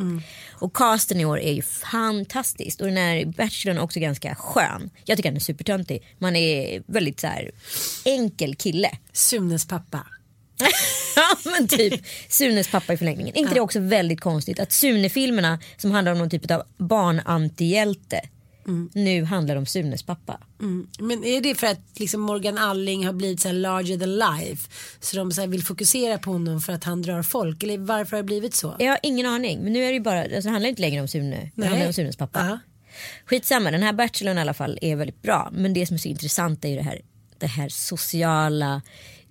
Och 0.52 0.74
casten 0.74 1.20
i 1.20 1.26
år 1.26 1.40
är 1.40 1.54
ju 1.54 1.62
fantastiskt. 1.62 2.82
Och 2.82 2.88
den 2.88 2.98
här 2.98 3.26
Bachelorn 3.26 3.78
är 3.78 3.82
också 3.82 4.00
ganska 4.00 4.36
skön. 4.36 4.90
Jag 5.06 5.18
tycker 5.18 5.30
han 5.30 5.36
är 5.36 5.40
supertöntig. 5.40 6.04
Man 6.18 6.36
är 6.36 6.84
väldigt 6.86 7.20
så 7.20 7.28
här 7.28 7.52
enkel 8.06 8.56
kille. 8.56 8.90
Sunes 9.14 9.68
pappa. 9.68 10.08
ja 11.16 11.38
men 11.44 11.68
typ 11.68 12.02
Sunes 12.30 12.72
pappa 12.72 12.94
i 12.94 12.98
förlängningen. 12.98 13.36
inte 13.36 13.54
det 13.54 13.62
också 13.62 13.80
väldigt 13.80 14.22
konstigt 14.22 14.60
att 14.60 14.72
Sune-filmerna 14.72 15.60
som 15.78 15.92
handlar 15.92 16.12
om 16.12 16.18
någon 16.18 16.30
typ 16.30 16.52
av 16.52 16.64
barnantihjälte 16.78 18.22
nu 18.94 19.24
handlar 19.24 19.56
om 19.56 19.66
Sunes 19.66 20.04
pappa. 20.04 20.40
Mm. 20.60 20.88
Men 21.00 21.24
är 21.24 21.42
det 21.42 21.56
för 21.56 21.68
att 21.68 22.00
liksom 22.00 22.22
Morgan 22.22 22.58
Alling 22.58 23.06
har 23.06 23.14
blivit 23.14 23.40
så 23.40 23.48
här 23.48 23.56
larger 23.56 23.98
than 23.98 24.16
life? 24.16 24.70
Så 25.00 25.18
de 25.18 25.32
så 25.32 25.48
vill 25.48 25.64
fokusera 25.64 26.18
på 26.18 26.32
honom 26.32 26.62
för 26.62 26.74
att 26.74 26.84
han 26.84 27.02
drar 27.02 27.24
folk? 27.24 27.64
Eller 27.64 27.78
varför 27.78 28.12
har 28.12 28.24
det 28.24 28.28
blivit 28.28 28.56
så? 28.56 28.76
Jag 28.80 28.90
har 28.90 29.00
ingen 29.04 29.26
aning 29.26 29.60
men 29.64 29.74
nu 29.74 29.84
är 29.84 29.94
det 29.94 30.00
bara, 30.00 30.22
alltså, 30.22 30.42
det 30.42 30.50
handlar 30.50 30.70
inte 30.70 30.82
längre 30.82 31.02
om 31.02 31.08
Sune, 31.08 31.36
det 31.36 31.52
Nej. 31.56 31.70
handlar 31.70 31.88
om 31.88 31.94
Sunes 31.94 32.18
pappa. 32.18 32.46
Ja. 32.46 32.60
Skitsamma, 33.26 33.72
den 33.72 33.84
här 33.84 33.94
bachelorn 33.94 34.38
i 34.38 34.42
alla 34.42 34.54
fall 34.54 34.80
är 34.82 34.96
väldigt 34.96 35.22
bra. 35.22 35.50
Men 35.52 35.74
det 35.74 35.86
som 35.86 35.94
är 35.94 35.98
så 35.98 36.08
intressant 36.08 36.66
är 36.66 36.70
ju 36.70 36.76
det 36.76 36.82
här, 36.82 37.02
det 37.38 37.48
här 37.48 37.70
sociala 37.70 38.82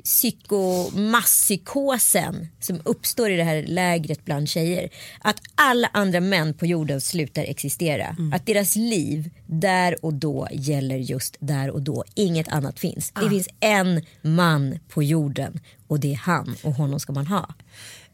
psykomasspsykosen 0.05 2.49
som 2.61 2.81
uppstår 2.85 3.31
i 3.31 3.37
det 3.37 3.45
här 3.45 3.63
lägret 3.63 4.25
bland 4.25 4.49
tjejer. 4.49 4.89
Att 5.21 5.37
alla 5.55 5.91
andra 5.93 6.21
män 6.21 6.55
på 6.55 6.67
jorden 6.67 7.01
slutar 7.01 7.43
existera. 7.43 8.17
Att 8.33 8.47
deras 8.47 8.77
liv 8.77 9.31
där 9.47 10.05
och 10.05 10.15
då 10.15 10.49
gäller 10.53 10.97
just 10.97 11.37
där 11.41 11.71
och 11.71 11.83
då. 11.83 12.05
Inget 12.15 12.49
annat 12.49 12.79
finns. 12.79 13.11
Det 13.11 13.31
finns 13.31 13.49
en 13.61 14.03
man 14.23 14.79
på 14.89 15.03
jorden 15.03 15.61
och 15.87 16.01
det 16.01 16.13
är 16.13 16.17
han 16.17 16.57
och 16.63 16.73
honom 16.73 17.01
ska 17.01 17.13
man 17.13 17.27
ha. 17.27 17.55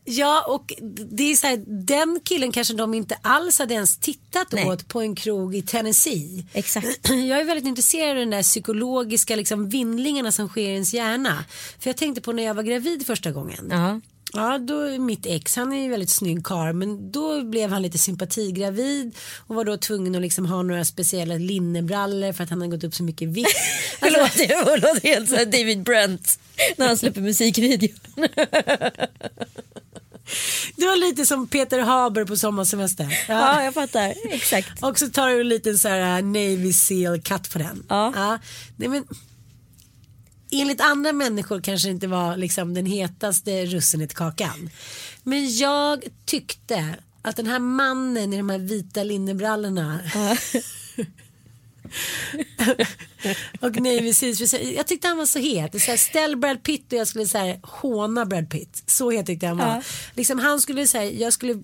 Ja 0.09 0.45
och 0.49 0.73
det 1.11 1.33
är 1.33 1.37
så 1.37 1.47
här, 1.47 1.65
den 1.67 2.21
killen 2.25 2.53
kanske 2.53 2.75
de 2.75 2.95
inte 2.95 3.19
alls 3.23 3.59
hade 3.59 3.75
ens 3.75 3.99
tittat 3.99 4.53
Nej. 4.53 4.69
åt 4.69 4.89
på 4.89 5.01
en 5.01 5.15
krog 5.15 5.57
i 5.57 5.63
Tennessee. 5.63 6.47
Exakt. 6.53 6.87
Jag 7.09 7.41
är 7.41 7.45
väldigt 7.45 7.67
intresserad 7.67 8.11
av 8.11 8.17
den 8.17 8.31
där 8.31 8.43
psykologiska 8.43 9.37
liksom, 9.37 9.69
vindlingarna 9.69 10.33
som 10.33 10.49
sker 10.49 10.63
i 10.63 10.73
ens 10.73 10.95
hjärna. 10.95 11.45
För 11.79 11.91
jag 11.91 11.97
tänkte 11.97 12.21
på 12.21 12.33
när 12.33 12.43
jag 12.43 12.55
var 12.55 12.63
gravid 12.63 13.07
första 13.07 13.31
gången. 13.31 13.69
Ja. 13.71 14.01
Ja, 14.33 14.59
då 14.59 14.99
mitt 14.99 15.27
ex, 15.27 15.57
han 15.57 15.73
är 15.73 15.83
ju 15.83 15.89
väldigt 15.89 16.11
snygg 16.11 16.45
karl 16.45 16.73
men 16.73 17.13
då 17.13 17.45
blev 17.45 17.71
han 17.71 17.83
lite 17.83 17.99
sympatigravid 17.99 19.17
och 19.47 19.55
var 19.55 19.65
då 19.65 19.77
tvungen 19.77 20.15
att 20.15 20.23
liksom 20.23 20.47
ha 20.47 20.63
några 20.63 20.85
speciella 20.85 21.35
linnebrallor 21.35 22.33
för 22.33 22.45
att 22.45 22.51
han 22.51 22.61
hade 22.61 22.77
gått 22.77 22.85
upp 22.85 22.95
så 22.95 23.03
mycket 23.03 23.29
vikt. 23.29 23.57
Det 24.01 24.11
låter, 24.11 24.49
det 24.49 24.89
låter 24.89 25.09
helt 25.09 25.29
som 25.29 25.39
David 25.39 25.83
Brent 25.83 26.39
när 26.77 26.87
han 26.87 26.97
släpper 26.97 27.21
musikvideon. 27.21 27.99
Det 30.77 30.87
var 30.87 30.97
lite 30.97 31.27
som 31.27 31.47
Peter 31.47 31.79
Haber 31.79 32.25
på 32.25 32.37
sommarsemester. 32.37 33.25
Ja, 33.29 33.63
jag 33.65 33.75
fattar. 33.75 34.15
Exakt. 34.25 34.69
Och 34.83 34.99
så 34.99 35.09
tar 35.09 35.29
du 35.29 35.41
en 35.41 35.49
liten 35.49 35.79
så 35.79 35.89
här 35.89 36.23
uh, 36.23 36.27
Navy 36.27 36.73
Seal 36.73 37.21
cut 37.23 37.51
på 37.51 37.59
den. 37.59 37.87
Ja. 37.89 38.39
Nej, 38.77 38.89
men, 38.89 39.05
enligt 40.51 40.81
andra 40.81 41.13
människor 41.13 41.61
kanske 41.61 41.89
det 41.89 41.93
inte 41.93 42.07
var 42.07 42.37
liksom 42.37 42.75
den 42.75 42.87
hetaste 42.87 43.67
russinet 43.67 44.15
kakan. 44.15 44.71
Men 45.23 45.57
jag 45.57 46.05
tyckte 46.25 46.97
att 47.23 47.37
den 47.37 47.47
här 47.47 47.59
mannen 47.59 48.33
i 48.33 48.37
de 48.37 48.51
här 48.51 48.59
vita 48.59 49.03
linnebrallorna 49.03 50.01
och 53.61 53.77
Navy 53.77 54.15
Seals. 54.15 54.55
Jag 54.55 54.87
tyckte 54.87 55.09
han 55.09 55.17
var 55.17 55.27
så 55.27 55.39
het. 55.39 55.83
Så 55.83 55.91
här, 55.91 55.97
ställ 55.97 56.37
Brad 56.37 56.63
Pitt 56.63 56.93
och 56.93 56.99
jag 56.99 57.09
skulle 57.09 57.27
så 57.27 57.39
här, 57.39 57.61
håna 57.63 58.25
Brad 58.25 58.51
Pitt. 58.51 58.83
Så 58.87 59.11
het 59.11 59.27
tyckte 59.27 59.47
han 59.47 59.57
var. 59.57 59.67
Ja. 59.67 59.83
Liksom, 60.15 60.39
han 60.39 60.61
skulle 60.61 60.87
säga, 60.87 61.11
jag 61.11 61.33
skulle 61.33 61.63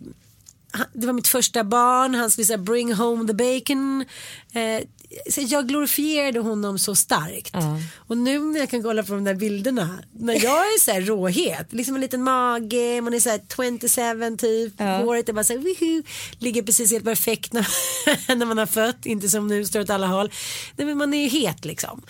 det 0.93 1.07
var 1.07 1.13
mitt 1.13 1.29
första 1.29 1.65
barn, 1.65 2.15
han 2.15 2.31
skulle 2.31 2.45
säga 2.45 2.59
bring 2.59 2.95
home 2.95 3.27
the 3.27 3.35
bacon. 3.35 4.05
Eh, 4.53 4.83
så 5.31 5.41
jag 5.49 5.69
glorifierade 5.69 6.41
honom 6.41 6.79
så 6.79 6.95
starkt. 6.95 7.51
Ja. 7.53 7.79
Och 7.97 8.19
nu 8.19 8.39
när 8.39 8.61
jag 8.61 8.71
kan 8.71 8.83
kolla 8.83 9.03
på 9.03 9.13
de 9.13 9.25
där 9.25 9.35
bilderna, 9.35 9.99
när 10.13 10.35
jag 10.35 10.59
är 10.75 10.81
så 10.81 10.91
här 10.91 11.01
råhet, 11.01 11.73
liksom 11.73 11.95
en 11.95 12.01
liten 12.01 12.23
mage, 12.23 13.01
man 13.01 13.15
är 13.15 13.21
så 13.21 13.29
här 13.31 13.41
27 13.57 14.37
typ, 14.37 14.73
Ja. 14.77 14.97
håret 14.97 15.29
är 15.29 15.33
bara 15.33 15.45
så 15.45 15.53
här, 15.53 15.61
wihu, 15.61 16.03
ligger 16.39 16.63
precis 16.63 16.91
helt 16.93 17.05
perfekt 17.05 17.53
när, 17.53 17.67
när 18.37 18.47
man 18.47 18.59
har 18.59 18.67
fött, 18.67 19.07
inte 19.07 19.29
som 19.29 19.47
nu 19.49 19.65
står 19.65 19.81
åt 19.81 19.91
alla 19.91 20.07
håll. 20.07 20.33
Nej 20.77 20.87
men 20.87 20.99
man 20.99 21.15
är 21.15 21.23
ju 21.23 21.29
het 21.29 21.65
liksom. 21.65 22.03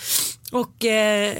Och 0.52 0.84
eh, 0.84 1.36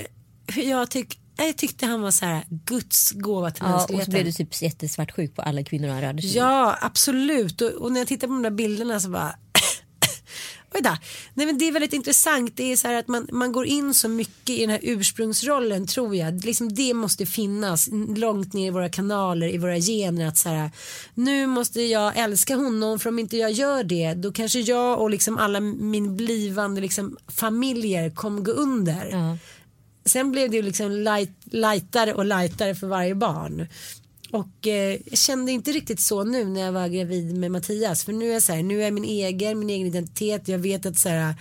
jag, 0.57 0.91
tyck, 0.91 1.19
jag 1.37 1.57
tyckte 1.57 1.87
han 1.87 2.03
var 2.03 2.11
så 2.11 2.25
här 2.27 2.45
Guds 2.67 3.11
gåva 3.13 3.51
till 3.51 3.63
Ja, 3.67 3.69
och 3.69 3.73
mänskligheten. 3.77 4.05
så 4.07 4.11
blev 4.11 4.25
du 4.25 4.33
typ 4.33 4.63
jättesvartsjuk 4.63 5.35
på 5.37 5.43
alla 5.43 5.63
kvinnor 5.65 5.89
han 5.89 6.01
rörde 6.01 6.23
sig. 6.23 6.37
Ja, 6.37 6.79
absolut. 6.81 7.61
Och, 7.61 7.71
och 7.71 7.93
när 7.93 8.01
jag 8.01 8.09
tittar 8.09 8.27
på 8.27 8.33
de 8.33 8.43
där 8.43 8.51
bilderna 8.51 9.01
så 9.01 9.09
bara 9.09 9.35
Oj 10.75 10.81
då. 10.83 10.97
Nej, 11.35 11.47
men 11.47 11.59
det 11.59 11.69
är 11.69 11.73
väldigt 11.73 11.93
intressant. 11.93 12.57
Det 12.57 12.73
är 12.73 12.77
så 12.77 12.99
att 12.99 13.09
man, 13.09 13.29
man 13.33 13.53
går 13.53 13.67
in 13.67 13.95
så 13.95 14.09
mycket 14.09 14.51
i 14.51 14.61
den 14.61 14.71
här 14.71 14.81
ursprungsrollen 14.83 15.87
tror 15.87 16.17
jag. 16.17 16.45
Liksom 16.45 16.75
det 16.75 16.95
måste 16.95 17.27
finnas 17.27 17.89
långt 18.17 18.53
ner 18.53 18.67
i 18.67 18.71
våra 18.71 18.89
kanaler, 18.89 19.55
i 19.55 19.59
våra 19.59 19.79
gener. 19.79 20.29
Att 20.29 20.39
så 20.39 20.49
här, 20.49 20.71
nu 21.15 21.47
måste 21.47 21.83
jag 21.83 22.17
älska 22.17 22.57
honom 22.57 22.99
för 22.99 23.09
om 23.09 23.19
inte 23.19 23.37
jag 23.37 23.53
gör 23.53 23.85
det 23.85 24.15
då 24.15 24.33
kanske 24.33 24.61
jag 24.61 25.01
och 25.01 25.11
liksom 25.11 25.39
alla 25.39 25.61
min 25.61 26.17
blivande 26.17 26.81
liksom, 26.81 27.17
familjer 27.29 28.11
kommer 28.11 28.41
gå 28.41 28.53
under. 28.53 29.09
Ja. 29.11 29.39
Sen 30.05 30.33
blev 30.33 30.51
det 30.51 30.57
ju 30.57 30.63
liksom 30.63 30.91
light, 30.91 31.31
lightare 31.45 32.15
och 32.15 32.25
lightare 32.25 32.75
för 32.75 32.87
varje 32.87 33.15
barn. 33.15 33.67
Och 34.33 34.67
eh, 34.67 34.99
jag 35.07 35.19
kände 35.19 35.53
inte 35.53 35.73
riktigt 35.73 36.01
så 36.01 36.25
nu 36.25 36.45
när 36.45 36.61
jag 36.61 36.73
var 36.73 36.89
gravid 36.89 37.37
med 37.37 37.51
Mattias. 37.51 38.05
För 38.05 38.13
nu 38.13 38.29
är 38.29 38.33
jag 38.33 38.43
så 38.43 38.53
här, 38.53 38.63
nu 38.63 38.81
är 38.81 38.85
jag 38.85 38.93
min 38.93 39.05
egen, 39.05 39.59
min 39.59 39.71
egen 39.71 39.87
identitet. 39.87 40.49
Jag 40.49 40.59
vet 40.59 40.87
att 40.87 40.99
så 40.99 41.09
här, 41.09 41.35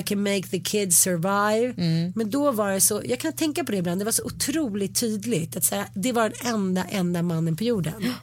I 0.00 0.02
can 0.02 0.22
make 0.22 0.42
the 0.42 0.60
kids 0.60 0.98
survive. 0.98 1.74
Men 2.14 2.30
då 2.30 2.52
var 2.52 2.72
det 2.72 2.80
så, 2.80 3.02
jag 3.04 3.18
kan 3.18 3.32
tänka 3.32 3.64
på 3.64 3.72
det 3.72 3.78
ibland, 3.78 4.00
det 4.00 4.04
var 4.04 4.12
så 4.12 4.24
otroligt 4.24 5.00
tydligt. 5.00 5.56
Att 5.56 5.64
så 5.64 5.74
här, 5.74 5.86
det 5.94 6.12
var 6.12 6.28
den 6.28 6.54
enda, 6.54 6.84
enda 6.84 7.22
mannen 7.22 7.56
på 7.56 7.64
jorden. 7.64 8.14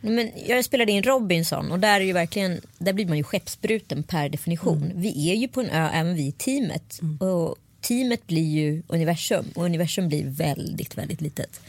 Men 0.00 0.30
jag 0.46 0.64
spelade 0.64 0.92
in 0.92 1.02
Robinson 1.02 1.72
och 1.72 1.78
där, 1.78 2.00
är 2.00 2.04
ju 2.04 2.12
verkligen, 2.12 2.60
där 2.78 2.92
blir 2.92 3.06
man 3.06 3.16
ju 3.16 3.24
skeppsbruten 3.24 4.02
per 4.02 4.28
definition. 4.28 4.92
Vi 4.94 5.30
är 5.30 5.34
ju 5.34 5.48
på 5.48 5.60
en 5.60 5.70
ö, 5.70 5.88
även 5.92 6.14
vi 6.14 6.26
i 6.26 6.32
teamet. 6.32 7.00
Och 7.20 7.56
teamet 7.80 8.26
blir 8.26 8.48
ju 8.48 8.82
universum 8.88 9.44
och 9.54 9.64
universum 9.64 10.08
blir 10.08 10.24
väldigt, 10.24 10.98
väldigt 10.98 11.20
litet. 11.20 11.60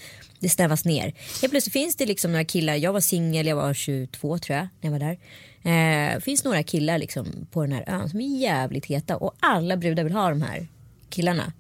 Det 0.42 0.50
snävas 0.50 0.86
ner. 0.86 1.14
Helt 1.42 1.52
plötsligt 1.52 1.74
finns 1.74 1.96
det 1.96 2.06
liksom 2.06 2.32
några 2.32 2.46
killar, 2.46 2.76
jag 2.76 2.94
var 2.94 3.00
singel, 3.00 3.48
jag 3.48 3.56
var 3.56 3.74
22 3.74 4.38
tror 4.38 4.58
jag 4.58 4.68
när 4.82 4.92
jag 4.92 5.00
var 5.00 5.00
där. 5.00 5.18
Eh, 5.64 6.20
finns 6.20 6.44
några 6.44 6.64
killar 6.64 6.98
liksom 6.98 7.48
på 7.52 7.62
den 7.62 7.72
här 7.72 7.84
ön 7.88 8.10
som 8.10 8.22
är 8.22 8.38
jävligt 8.38 8.86
heta 8.86 9.18
och 9.18 9.36
alla 9.40 9.78
brudar 9.78 10.04
vill 10.04 10.14
ha 10.14 10.30
de 10.30 10.42
här 10.42 10.68
killarna. 11.10 11.54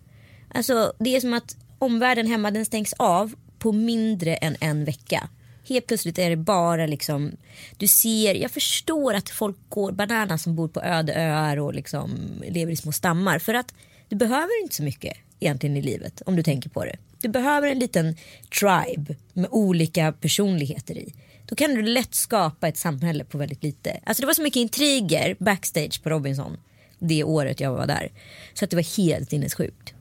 Alltså 0.53 0.93
det 0.99 1.15
är 1.15 1.21
som 1.21 1.33
att 1.33 1.55
omvärlden 1.79 2.27
hemma 2.27 2.51
den 2.51 2.65
stängs 2.65 2.93
av 2.93 3.33
på 3.59 3.71
mindre 3.71 4.35
än 4.35 4.55
en 4.59 4.85
vecka. 4.85 5.29
Helt 5.67 5.87
plötsligt 5.87 6.19
är 6.19 6.29
det 6.29 6.35
bara 6.35 6.85
liksom, 6.85 7.31
du 7.77 7.87
ser, 7.87 8.35
jag 8.35 8.51
förstår 8.51 9.13
att 9.13 9.29
folk 9.29 9.57
går 9.69 9.91
banana 9.91 10.37
som 10.37 10.55
bor 10.55 10.67
på 10.67 10.81
öde 10.81 11.13
öar 11.13 11.59
och 11.59 11.73
liksom 11.73 12.11
lever 12.47 12.71
i 12.71 12.75
små 12.75 12.91
stammar. 12.91 13.39
För 13.39 13.53
att 13.53 13.73
du 14.09 14.15
behöver 14.15 14.63
inte 14.63 14.75
så 14.75 14.83
mycket 14.83 15.17
egentligen 15.41 15.77
i 15.77 15.81
livet 15.81 16.21
om 16.25 16.35
du 16.35 16.43
tänker 16.43 16.69
på 16.69 16.85
det. 16.85 16.95
Du 17.21 17.29
behöver 17.29 17.67
en 17.67 17.79
liten 17.79 18.15
tribe 18.59 19.15
med 19.33 19.47
olika 19.51 20.11
personligheter 20.11 20.97
i. 20.97 21.13
Då 21.45 21.55
kan 21.55 21.75
du 21.75 21.81
lätt 21.81 22.15
skapa 22.15 22.67
ett 22.67 22.77
samhälle 22.77 23.23
på 23.23 23.37
väldigt 23.37 23.63
lite. 23.63 23.99
Alltså 24.03 24.21
det 24.21 24.27
var 24.27 24.33
så 24.33 24.41
mycket 24.41 24.59
intriger 24.59 25.35
backstage 25.39 26.03
på 26.03 26.09
Robinson 26.09 26.57
det 26.99 27.23
året 27.23 27.59
jag 27.59 27.71
var 27.71 27.87
där. 27.87 28.11
Så 28.53 28.65
att 28.65 28.71
det 28.71 28.75
var 28.75 28.97
helt 28.97 29.29
sinnessjukt. 29.29 29.93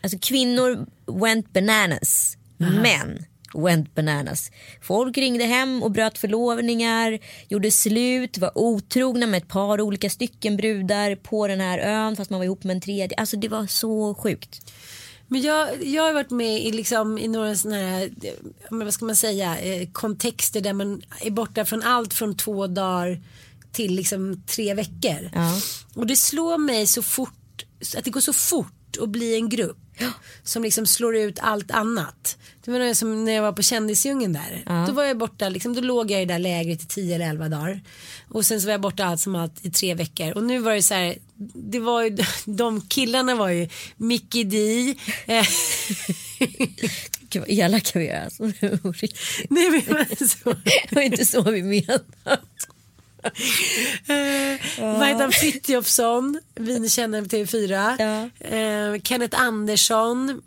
Alltså 0.00 0.18
kvinnor 0.18 0.86
went 1.06 1.52
bananas. 1.52 2.36
Män 2.56 3.24
went 3.54 3.94
bananas. 3.94 4.50
Folk 4.82 5.18
ringde 5.18 5.44
hem 5.44 5.82
och 5.82 5.90
bröt 5.90 6.18
förlovningar, 6.18 7.18
gjorde 7.48 7.70
slut, 7.70 8.38
var 8.38 8.58
otrogna 8.58 9.26
med 9.26 9.42
ett 9.42 9.48
par 9.48 9.80
olika 9.80 10.10
stycken 10.10 10.56
brudar 10.56 11.16
på 11.16 11.48
den 11.48 11.60
här 11.60 11.78
ön 11.78 12.16
fast 12.16 12.30
man 12.30 12.40
var 12.40 12.44
ihop 12.44 12.64
med 12.64 12.74
en 12.74 12.80
tredje. 12.80 13.16
Alltså 13.16 13.36
det 13.36 13.48
var 13.48 13.66
så 13.66 14.14
sjukt. 14.14 14.60
Men 15.26 15.42
jag, 15.42 15.84
jag 15.86 16.02
har 16.02 16.12
varit 16.12 16.30
med 16.30 16.62
i, 16.62 16.72
liksom, 16.72 17.18
i 17.18 17.28
några 17.28 17.56
sådana 17.56 17.80
här, 17.80 18.10
vad 18.70 18.94
ska 18.94 19.04
man 19.04 19.16
säga, 19.16 19.58
eh, 19.58 19.88
kontexter 19.92 20.60
där 20.60 20.72
man 20.72 21.02
är 21.20 21.30
borta 21.30 21.64
från 21.64 21.82
allt 21.82 22.14
från 22.14 22.36
två 22.36 22.66
dagar 22.66 23.22
till 23.72 23.94
liksom 23.94 24.42
tre 24.46 24.74
veckor. 24.74 25.30
Ja. 25.34 25.60
Och 25.94 26.06
det 26.06 26.16
slår 26.16 26.58
mig 26.58 26.86
så 26.86 27.02
fort, 27.02 27.64
att 27.96 28.04
det 28.04 28.10
går 28.10 28.20
så 28.20 28.32
fort 28.32 28.96
att 29.02 29.08
bli 29.08 29.34
en 29.34 29.48
grupp. 29.48 29.83
Som 30.42 30.62
liksom 30.62 30.86
slår 30.86 31.16
ut 31.16 31.38
allt 31.42 31.70
annat. 31.70 32.38
Det 32.64 32.70
var 32.70 32.94
som 32.94 33.24
när 33.24 33.32
jag 33.32 33.42
var 33.42 33.52
på 33.52 33.62
Kändisdjungeln 33.62 34.32
där. 34.32 34.86
Då 34.86 34.92
var 34.92 35.04
jag 35.04 35.18
borta, 35.18 35.48
liksom, 35.48 35.74
då 35.74 35.80
låg 35.80 36.10
jag 36.10 36.22
i 36.22 36.24
det 36.24 36.34
där 36.34 36.38
lägret 36.38 36.82
i 36.82 36.86
10 36.86 37.14
eller 37.14 37.28
11 37.30 37.48
dagar. 37.48 37.80
Och 38.28 38.46
sen 38.46 38.60
så 38.60 38.66
var 38.66 38.72
jag 38.72 38.80
borta 38.80 39.04
allt 39.04 39.20
som 39.20 39.34
allt 39.34 39.64
i 39.64 39.70
tre 39.70 39.94
veckor. 39.94 40.32
Och 40.32 40.42
nu 40.44 40.58
var 40.58 40.74
det 40.74 40.82
så 40.82 40.94
här, 40.94 41.16
det 41.54 41.80
var 41.80 42.02
ju, 42.02 42.16
de 42.44 42.80
killarna 42.80 43.34
var 43.34 43.48
ju 43.48 43.68
Mickey 43.96 44.44
D. 44.44 44.94
Eh, 45.26 45.46
Gud 47.28 47.42
vad 47.42 47.50
elaka 47.50 47.98
vi 47.98 48.08
är. 48.08 48.24
Alltså. 48.24 48.42
nej 49.50 49.84
men 49.88 50.28
så. 50.28 50.54
Det 50.88 50.92
var 50.92 51.02
inte 51.02 51.24
så 51.24 51.42
vi 51.42 51.62
menade. 51.62 52.04
Eh, 53.24 54.60
Vad 54.98 55.06
heter 55.08 55.20
han? 55.20 55.32
Frithiofsson, 55.32 56.40
vinkännaren 56.54 57.28
på 57.28 57.36
TV4. 57.36 57.96
Ja. 57.98 58.46
Eh, 58.56 59.00
Kenneth 59.02 59.40
Andersson, 59.40 60.42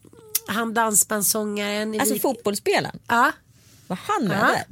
han 0.48 0.74
dansbandssångaren. 0.74 1.94
i 1.96 2.00
Alltså 2.00 2.13
Vik- 2.16 2.22
fotbollsspelaren. 2.22 3.00
Ja. 3.08 3.32
Var 3.88 4.00
han 4.08 4.28
med 4.28 4.38
Ja. 4.38 4.48
där? 4.48 4.63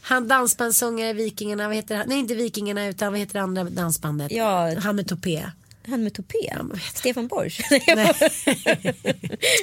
Han 0.00 0.28
dansbandssångare 0.28 1.10
i 1.10 1.12
Vikingarna, 1.12 1.66
vad 1.66 1.76
heter 1.76 1.96
han? 1.96 2.08
Nej 2.08 2.18
inte 2.18 2.34
Vikingarna 2.34 2.86
utan 2.86 3.12
vad 3.12 3.20
heter 3.20 3.32
det 3.34 3.40
andra 3.40 3.64
dansbandet? 3.64 4.32
Ja. 4.32 4.74
Han 4.80 4.96
med 4.96 5.08
topé. 5.08 5.50
Han 5.88 6.02
med 6.04 6.14
topé? 6.14 6.54
Stefan 6.94 7.26
Borsch? 7.26 7.60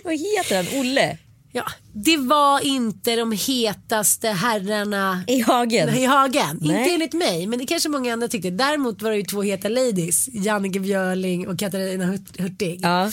Vad 0.03 0.13
heter 0.13 0.55
han? 0.55 0.79
Olle? 0.79 1.17
Ja, 1.55 1.63
det 1.93 2.17
var 2.17 2.65
inte 2.65 3.15
de 3.15 3.31
hetaste 3.31 4.29
herrarna 4.29 5.23
I 5.27 5.41
hagen? 5.41 5.89
i 5.89 6.05
hagen. 6.05 6.57
Nej. 6.61 6.77
Inte 6.79 6.93
enligt 6.93 7.13
mig, 7.13 7.47
men 7.47 7.59
det 7.59 7.65
kanske 7.65 7.89
många 7.89 8.13
andra 8.13 8.27
tyckte. 8.27 8.49
Däremot 8.49 9.01
var 9.01 9.11
det 9.11 9.17
ju 9.17 9.23
två 9.23 9.41
heta 9.41 9.69
ladies, 9.69 10.29
Jannike 10.33 10.79
Björling 10.79 11.47
och 11.47 11.59
Katarina 11.59 12.05
Hurt- 12.05 12.41
Hurtig. 12.41 12.79
Ja. 12.83 13.11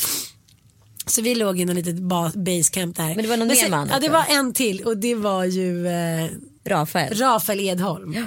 Så 1.07 1.23
vi 1.23 1.35
låg 1.35 1.61
i 1.61 1.65
någon 1.65 1.77
litet 1.77 1.99
ba- 1.99 2.33
basecamp 2.35 2.97
där. 2.97 3.09
Men 3.09 3.17
det 3.23 3.27
var 3.29 3.37
någon 3.37 3.49
mer 3.49 3.69
man 3.71 3.89
Ja, 3.93 3.99
det 4.01 4.09
var 4.09 4.25
en 4.29 4.53
till 4.53 4.81
och 4.83 4.97
det 4.97 5.15
var 5.15 5.45
ju 5.45 5.87
eh, 5.87 6.27
Rafael? 6.67 7.15
Rafael 7.15 7.61
Edholm. 7.61 8.27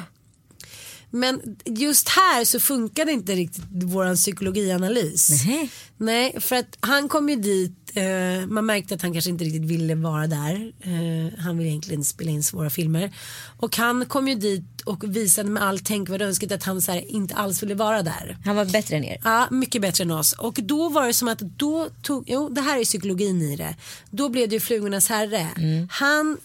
Men 1.15 1.41
just 1.65 2.09
här 2.09 2.45
så 2.45 2.59
funkade 2.59 3.11
inte 3.11 3.35
riktigt 3.35 3.63
våran 3.83 4.15
psykologianalys. 4.15 5.29
Nähä. 5.29 5.67
Nej, 5.97 6.35
för 6.39 6.55
att 6.55 6.77
han 6.79 7.09
kom 7.09 7.29
ju 7.29 7.35
dit, 7.35 7.91
eh, 7.93 8.47
man 8.47 8.65
märkte 8.65 8.95
att 8.95 9.01
han 9.01 9.13
kanske 9.13 9.29
inte 9.29 9.43
riktigt 9.43 9.65
ville 9.65 9.95
vara 9.95 10.27
där. 10.27 10.71
Eh, 10.81 11.39
han 11.39 11.57
ville 11.57 11.69
egentligen 11.69 12.03
spela 12.03 12.31
in 12.31 12.43
svåra 12.43 12.69
filmer. 12.69 13.11
Och 13.57 13.77
han 13.77 14.05
kom 14.05 14.27
ju 14.27 14.35
dit 14.35 14.81
och 14.85 15.15
visade 15.15 15.49
med 15.49 15.63
all 15.63 15.79
tänkvärd 15.79 16.21
önskan 16.21 16.53
att 16.53 16.63
han 16.63 16.81
så 16.81 16.91
här, 16.91 17.11
inte 17.11 17.35
alls 17.35 17.63
ville 17.63 17.75
vara 17.75 18.01
där. 18.01 18.37
Han 18.45 18.55
var 18.55 18.65
bättre 18.65 18.95
än 18.95 19.03
er? 19.03 19.21
Ja, 19.23 19.47
mycket 19.51 19.81
bättre 19.81 20.03
än 20.03 20.11
oss. 20.11 20.33
Och 20.33 20.59
då 20.63 20.89
var 20.89 21.07
det 21.07 21.13
som 21.13 21.27
att 21.27 21.39
då 21.39 21.89
tog, 22.01 22.29
jo 22.29 22.49
det 22.49 22.61
här 22.61 22.79
är 22.79 22.83
psykologin 22.83 23.41
i 23.41 23.55
det. 23.55 23.75
Då 24.11 24.29
blev 24.29 24.49
det 24.49 24.55
ju 24.55 24.59
flugornas 24.59 25.09
herre. 25.09 25.47
Mm. 25.57 25.87
Han 25.91 26.37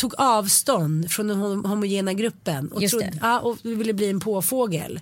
tog 0.00 0.14
avstånd 0.18 1.10
från 1.10 1.26
den 1.26 1.36
hom- 1.36 1.66
homogena 1.68 2.12
gruppen 2.12 2.68
och, 2.72 2.82
trodde, 2.90 3.18
ja, 3.22 3.40
och 3.40 3.56
ville 3.62 3.92
bli 3.92 4.10
en 4.10 4.20
påfågel. 4.20 5.00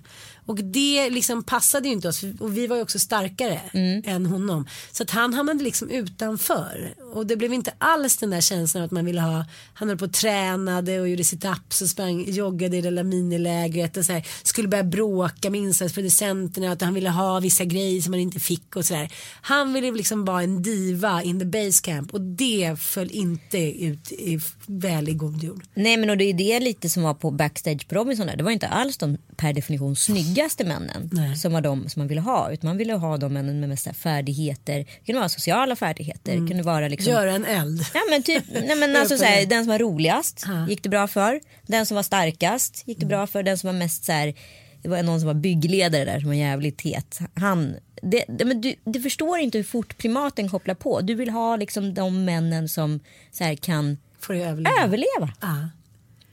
Och 0.49 0.55
det 0.55 1.09
liksom 1.09 1.43
passade 1.43 1.87
ju 1.87 1.93
inte 1.93 2.07
oss 2.07 2.23
och 2.39 2.57
vi 2.57 2.67
var 2.67 2.75
ju 2.75 2.81
också 2.81 2.99
starkare 2.99 3.61
Mm. 3.73 4.01
än 4.05 4.25
honom. 4.25 4.67
Så 4.91 5.03
att 5.03 5.09
han 5.09 5.33
hamnade 5.33 5.63
liksom 5.63 5.89
utanför. 5.89 6.93
Och 7.13 7.25
det 7.27 7.35
blev 7.35 7.53
inte 7.53 7.73
alls 7.77 8.17
den 8.17 8.29
där 8.29 8.41
känslan 8.41 8.83
att 8.83 8.91
man 8.91 9.05
ville 9.05 9.21
ha, 9.21 9.45
han 9.73 9.87
höll 9.87 9.97
på 9.97 10.05
och 10.05 10.13
tränade 10.13 10.99
och 10.99 11.09
gjorde 11.09 11.23
sit-ups 11.23 11.81
och 11.81 11.89
sprang, 11.89 12.25
joggade 12.29 12.77
i 12.77 12.81
det 12.81 12.89
där 12.91 13.03
minilägret 13.03 13.97
och 13.97 14.05
så 14.05 14.13
här, 14.13 14.27
skulle 14.43 14.67
börja 14.67 14.83
bråka 14.83 15.49
med 15.49 15.61
insatsproducenterna 15.61 16.71
att 16.71 16.81
han 16.81 16.93
ville 16.93 17.09
ha 17.09 17.39
vissa 17.39 17.63
grejer 17.65 18.01
som 18.01 18.13
han 18.13 18.19
inte 18.21 18.39
fick 18.39 18.75
och 18.75 18.85
sådär. 18.85 19.11
Han 19.41 19.73
ville 19.73 19.91
liksom 19.91 20.25
vara 20.25 20.43
en 20.43 20.61
diva 20.63 21.23
in 21.23 21.39
the 21.39 21.45
base 21.45 21.81
camp 21.83 22.13
och 22.13 22.21
det 22.21 22.75
föll 22.79 23.11
inte 23.11 23.57
ut 23.57 24.11
i, 24.11 24.39
väl 24.65 25.09
i 25.09 25.13
god 25.13 25.43
jord. 25.43 25.63
Nej 25.73 25.97
men 25.97 26.09
och 26.09 26.17
det 26.17 26.23
är 26.29 26.33
det 26.33 26.59
lite 26.59 26.89
som 26.89 27.03
var 27.03 27.13
på 27.13 27.31
backstage 27.31 27.87
på 27.87 27.95
Robinson 27.95 28.27
där. 28.27 28.37
Det 28.37 28.43
var 28.43 28.51
inte 28.51 28.67
alls 28.67 28.97
de 28.97 29.17
per 29.37 29.53
definition 29.53 29.95
snyggaste 30.39 30.63
männen 30.63 31.09
Nej. 31.11 31.35
som 31.35 31.53
var 31.53 31.61
de 31.61 31.89
som 31.89 31.99
man 31.99 32.07
ville 32.07 32.21
ha. 32.21 32.51
Utan 32.51 32.67
man 32.67 32.77
ville 32.77 32.93
ha 32.93 33.17
de 33.17 33.33
männen 33.33 33.59
med 33.59 33.69
mest 33.69 33.95
färdigheter. 33.95 34.77
Det 34.77 35.05
kunde 35.05 35.19
vara 35.19 35.29
sociala 35.29 35.75
färdigheter. 35.75 36.31
Det 36.31 36.47
kunde 36.47 36.63
vara 36.63 36.87
liksom 36.87 37.13
Göra 37.13 37.31
en 37.31 37.45
eld. 37.45 37.85
Ja 37.93 38.01
men 38.09 38.23
typ, 38.23 38.43
nej 38.47 38.75
men 38.75 38.95
alltså 39.01 39.17
så 39.17 39.23
här, 39.23 39.45
den 39.45 39.63
som 39.63 39.71
var 39.71 39.79
roligast 39.79 40.45
gick 40.69 40.83
det 40.83 40.89
bra 40.89 41.07
för. 41.07 41.39
Den 41.67 41.85
som 41.85 41.95
var 41.95 42.03
starkast 42.03 42.83
gick 42.87 42.99
det 42.99 43.05
bra 43.05 43.27
för. 43.27 43.43
Den 43.43 43.57
som 43.57 43.67
var 43.67 43.73
mest 43.73 44.05
så 44.05 44.11
här, 44.11 44.33
det 44.81 44.89
var 44.89 45.03
någon 45.03 45.19
som 45.19 45.27
var 45.27 45.33
byggledare 45.33 46.05
där 46.05 46.19
som 46.19 46.27
var 46.27 46.35
jävligt 46.35 46.81
het. 46.81 47.19
Han, 47.35 47.75
det, 48.01 48.25
det, 48.27 48.45
men 48.45 48.61
du, 48.61 48.75
du 48.83 49.01
förstår 49.01 49.39
inte 49.39 49.57
hur 49.57 49.65
fort 49.65 49.97
primaten 49.97 50.49
kopplar 50.49 50.75
på. 50.75 51.01
Du 51.01 51.15
vill 51.15 51.29
ha 51.29 51.55
liksom 51.55 51.93
de 51.93 52.25
männen 52.25 52.69
som 52.69 52.99
så 53.31 53.43
här, 53.43 53.55
kan 53.55 53.97
överleva. 54.29 54.83
överleva. 54.83 55.33
Ja. 55.41 55.69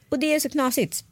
Och 0.09 0.19
det 0.19 0.35
är 0.35 0.40
så 0.40 0.49
knasigt. 0.49 1.05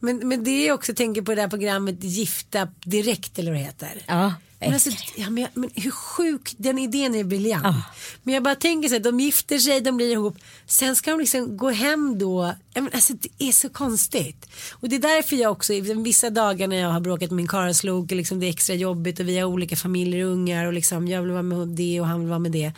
Men, 0.00 0.28
men 0.28 0.44
det 0.44 0.68
är 0.68 0.72
också 0.72 0.94
tänker 0.94 1.22
på 1.22 1.34
det 1.34 1.40
här 1.40 1.48
programmet 1.48 2.04
Gifta 2.04 2.68
direkt 2.84 3.38
eller 3.38 3.50
vad 3.50 3.60
det 3.60 3.64
heter. 3.64 4.02
Ja, 4.06 4.34
Men, 4.60 4.74
alltså, 4.74 4.90
ja, 5.16 5.30
men, 5.30 5.42
jag- 5.42 5.50
men 5.54 5.70
hur 5.74 5.90
sjuk, 5.90 6.54
den 6.56 6.78
idén 6.78 7.14
är 7.14 7.24
briljant. 7.24 7.76
Men 8.22 8.34
jag 8.34 8.42
bara 8.42 8.54
tänker 8.54 8.88
så 8.88 8.94
här, 8.94 9.00
de 9.02 9.20
gifter 9.20 9.58
sig, 9.58 9.80
de 9.80 9.96
blir 9.96 10.12
ihop. 10.12 10.36
Sen 10.66 10.96
ska 10.96 11.10
de 11.10 11.20
liksom 11.20 11.56
gå 11.56 11.70
hem 11.70 12.18
då. 12.18 12.54
Men, 12.74 12.90
alltså, 12.92 13.12
det 13.12 13.48
är 13.48 13.52
så 13.52 13.68
konstigt. 13.68 14.46
Och 14.72 14.88
det 14.88 14.96
är 14.96 15.00
därför 15.00 15.36
jag 15.36 15.52
också, 15.52 15.72
vissa 16.04 16.30
dagar 16.30 16.68
när 16.68 16.76
jag 16.76 16.88
har 16.90 17.00
bråkat 17.00 17.30
med 17.30 17.36
min 17.36 17.48
karlslok, 17.48 18.10
liksom 18.10 18.40
det 18.40 18.46
är 18.46 18.50
extra 18.50 18.74
jobbigt 18.76 19.20
och 19.20 19.28
vi 19.28 19.38
har 19.38 19.46
olika 19.46 19.76
familjer 19.76 20.24
och 20.26 20.32
ungar 20.32 20.66
och 20.66 20.72
liksom 20.72 21.08
jag 21.08 21.22
vill 21.22 21.30
vara 21.30 21.42
med 21.42 21.68
det 21.68 22.00
och 22.00 22.06
han 22.06 22.20
vill 22.20 22.28
vara 22.28 22.38
med 22.38 22.52
det. 22.52 22.72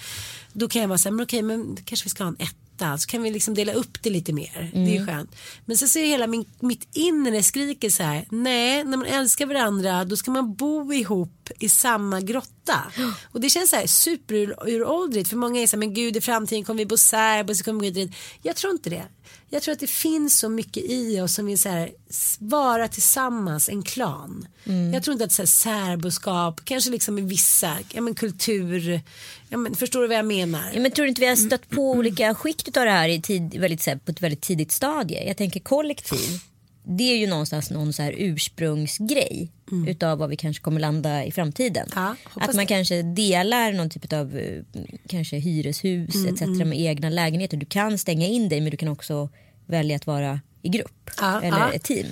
Då 0.53 0.69
kan 0.69 0.83
jag 0.83 0.89
vara 0.89 0.99
så 0.99 1.09
här, 1.09 1.15
men 1.17 1.25
okej, 1.25 1.43
men 1.43 1.77
kanske 1.85 2.05
vi 2.05 2.11
ska 2.11 2.25
ha 2.25 2.29
en 2.29 2.37
etta. 2.75 2.99
Så 2.99 3.09
kan 3.09 3.23
vi 3.23 3.31
liksom 3.31 3.55
dela 3.55 3.73
upp 3.73 4.03
det 4.03 4.11
lite 4.11 4.33
mer. 4.33 4.71
Det 4.73 4.79
är 4.79 5.01
ju 5.01 5.07
skönt. 5.07 5.37
Men 5.65 5.77
så 5.77 5.89
ser 5.89 6.07
hela 6.07 6.27
min, 6.27 6.45
mitt 6.61 6.89
inre 6.93 7.43
skriker 7.43 7.91
så 7.91 8.03
här. 8.03 8.27
Nej, 8.31 8.85
när 8.85 8.97
man 8.97 9.07
älskar 9.07 9.47
varandra 9.47 10.05
då 10.05 10.17
ska 10.17 10.31
man 10.31 10.55
bo 10.55 10.93
ihop 10.93 11.42
i 11.59 11.69
samma 11.69 12.21
grotta. 12.21 12.93
Och 13.33 13.41
det 13.41 13.51
känns 13.51 13.71
så 13.71 13.77
här 13.77 13.87
superuråldrigt. 13.87 15.29
För 15.29 15.37
många 15.37 15.61
är 15.63 15.67
så 15.67 15.77
här, 15.77 15.79
men 15.79 15.95
gud 15.95 16.17
i 16.17 16.21
framtiden 16.21 16.65
kommer 16.65 16.79
vi 16.79 16.87
bo 16.87 16.97
särbo. 16.97 17.55
Så 17.55 17.65
kommer 17.65 17.81
vi 17.81 17.91
gå 17.91 17.95
dit. 17.95 18.13
Jag 18.43 18.57
tror 18.57 18.73
inte 18.73 18.91
det. 18.91 19.05
Jag 19.51 19.63
tror 19.63 19.73
att 19.73 19.81
det 19.81 19.91
finns 19.91 20.39
så 20.39 20.49
mycket 20.49 20.83
i 20.91 21.21
oss 21.21 21.35
som 21.35 21.47
vill 21.47 21.59
så 21.59 21.69
här, 21.69 21.91
vara 22.39 22.89
tillsammans, 22.89 23.69
en 23.69 23.83
klan. 23.83 24.47
Jag 24.93 25.03
tror 25.03 25.13
inte 25.13 25.25
att 25.25 25.33
så 25.33 25.43
här, 25.43 25.47
särboskap, 25.47 26.61
kanske 26.65 26.91
liksom 26.91 27.19
i 27.19 27.23
vissa, 27.23 27.79
ja 27.93 28.01
men 28.01 28.15
kultur, 28.15 29.01
ja 29.49 29.57
men 29.57 29.75
förstår 29.75 30.03
du 30.03 30.09
vad 30.09 30.17
jag 30.17 30.27
menar? 30.27 30.71
Ja, 30.75 30.81
men 30.81 30.91
tror 30.91 31.05
du 31.05 31.09
inte 31.09 31.21
vi 31.21 31.27
har 31.27 31.37
stött 31.37 31.69
på 31.69 31.91
olika 31.91 32.35
skikt 32.35 32.77
av 32.77 32.85
det 32.85 32.91
här 32.91 33.09
i 33.09 33.23
tid, 33.23 33.55
väldigt, 33.61 33.83
så 33.83 33.91
här, 33.91 33.97
på 33.97 34.11
ett 34.11 34.23
väldigt 34.23 34.41
tidigt 34.43 34.73
stadie? 34.73 35.27
Jag 35.27 35.37
tänker 35.37 35.61
kollektiv. 35.61 36.41
Det 36.85 37.13
är 37.13 37.17
ju 37.17 37.27
någonstans 37.27 37.71
någon 37.71 37.93
så 37.93 38.03
här 38.03 38.15
ursprungsgrej 38.19 39.53
utav 39.87 40.19
vad 40.19 40.31
vi 40.31 40.37
kanske 40.37 40.63
kommer 40.63 40.81
landa 40.81 41.25
i 41.25 41.33
framtiden. 41.33 41.89
Ja, 41.95 42.17
att 42.35 42.55
man 42.55 42.57
det. 42.57 42.67
kanske 42.67 43.03
delar 43.03 43.73
någon 43.73 43.91
typ 43.91 44.13
av 44.13 44.37
eh, 44.37 44.63
kanske 45.09 45.37
hyreshus 45.37 46.27
etc. 46.27 46.41
med 46.43 46.81
egna 46.81 47.11
lägenheter. 47.11 47.57
Du 47.57 47.67
kan 47.67 47.99
stänga 47.99 48.27
in 48.27 48.49
dig 48.49 48.61
men 48.61 48.71
du 48.71 48.77
kan 48.77 48.89
också 48.89 49.29
välja 49.67 49.97
att 49.97 50.07
vara 50.07 50.41
i 50.63 50.69
grupp 50.69 51.11
Ja, 51.21 51.43
eller 51.43 51.59
ja. 51.59 51.73
ett 51.73 51.83
team. 51.83 52.07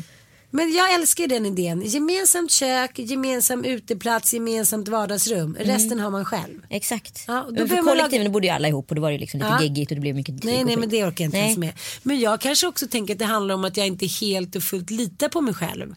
Men 0.51 0.73
jag 0.73 0.95
älskar 0.95 1.27
den 1.27 1.47
idén. 1.47 1.83
Gemensamt 1.85 2.51
kök, 2.51 2.99
gemensam 2.99 3.65
uteplats, 3.65 4.35
gemensamt 4.35 4.89
vardagsrum. 4.89 5.57
Resten 5.61 6.01
har 6.01 6.11
man 6.11 6.25
själv. 6.25 6.61
Exakt. 6.71 7.25
Ja, 7.27 7.47
då 7.51 7.67
för 7.69 7.77
kollektiven 7.83 8.25
laga- 8.25 8.31
bodde 8.33 8.47
ju 8.47 8.53
alla 8.53 8.69
ihop 8.69 8.89
och 8.91 8.95
då 8.95 9.03
var 9.03 9.13
det 9.13 9.19
liksom 9.19 9.39
lite 9.41 9.51
Ja. 9.51 9.63
geggigt 9.63 9.91
och 9.91 9.95
det 9.95 10.01
blev 10.01 10.15
mycket 10.15 10.45
Nej, 10.45 10.65
nej, 10.65 10.77
men 10.77 10.89
det 10.89 11.05
orkar 11.05 11.25
jag 11.25 11.29
inte 11.29 11.37
Nej. 11.37 11.45
ens 11.47 11.59
med. 11.59 11.73
Men 12.03 12.21
jag 12.21 12.41
kanske 12.41 12.67
också 12.67 12.87
tänker 12.87 13.15
att 13.15 13.19
det 13.19 13.25
handlar 13.25 13.55
om 13.55 13.65
att 13.65 13.77
jag 13.77 13.87
inte 13.87 14.07
helt 14.07 14.57
och 14.57 14.63
fullt 14.63 14.91
litar 14.91 15.29
på 15.29 15.41
mig 15.41 15.55
själv. 15.55 15.95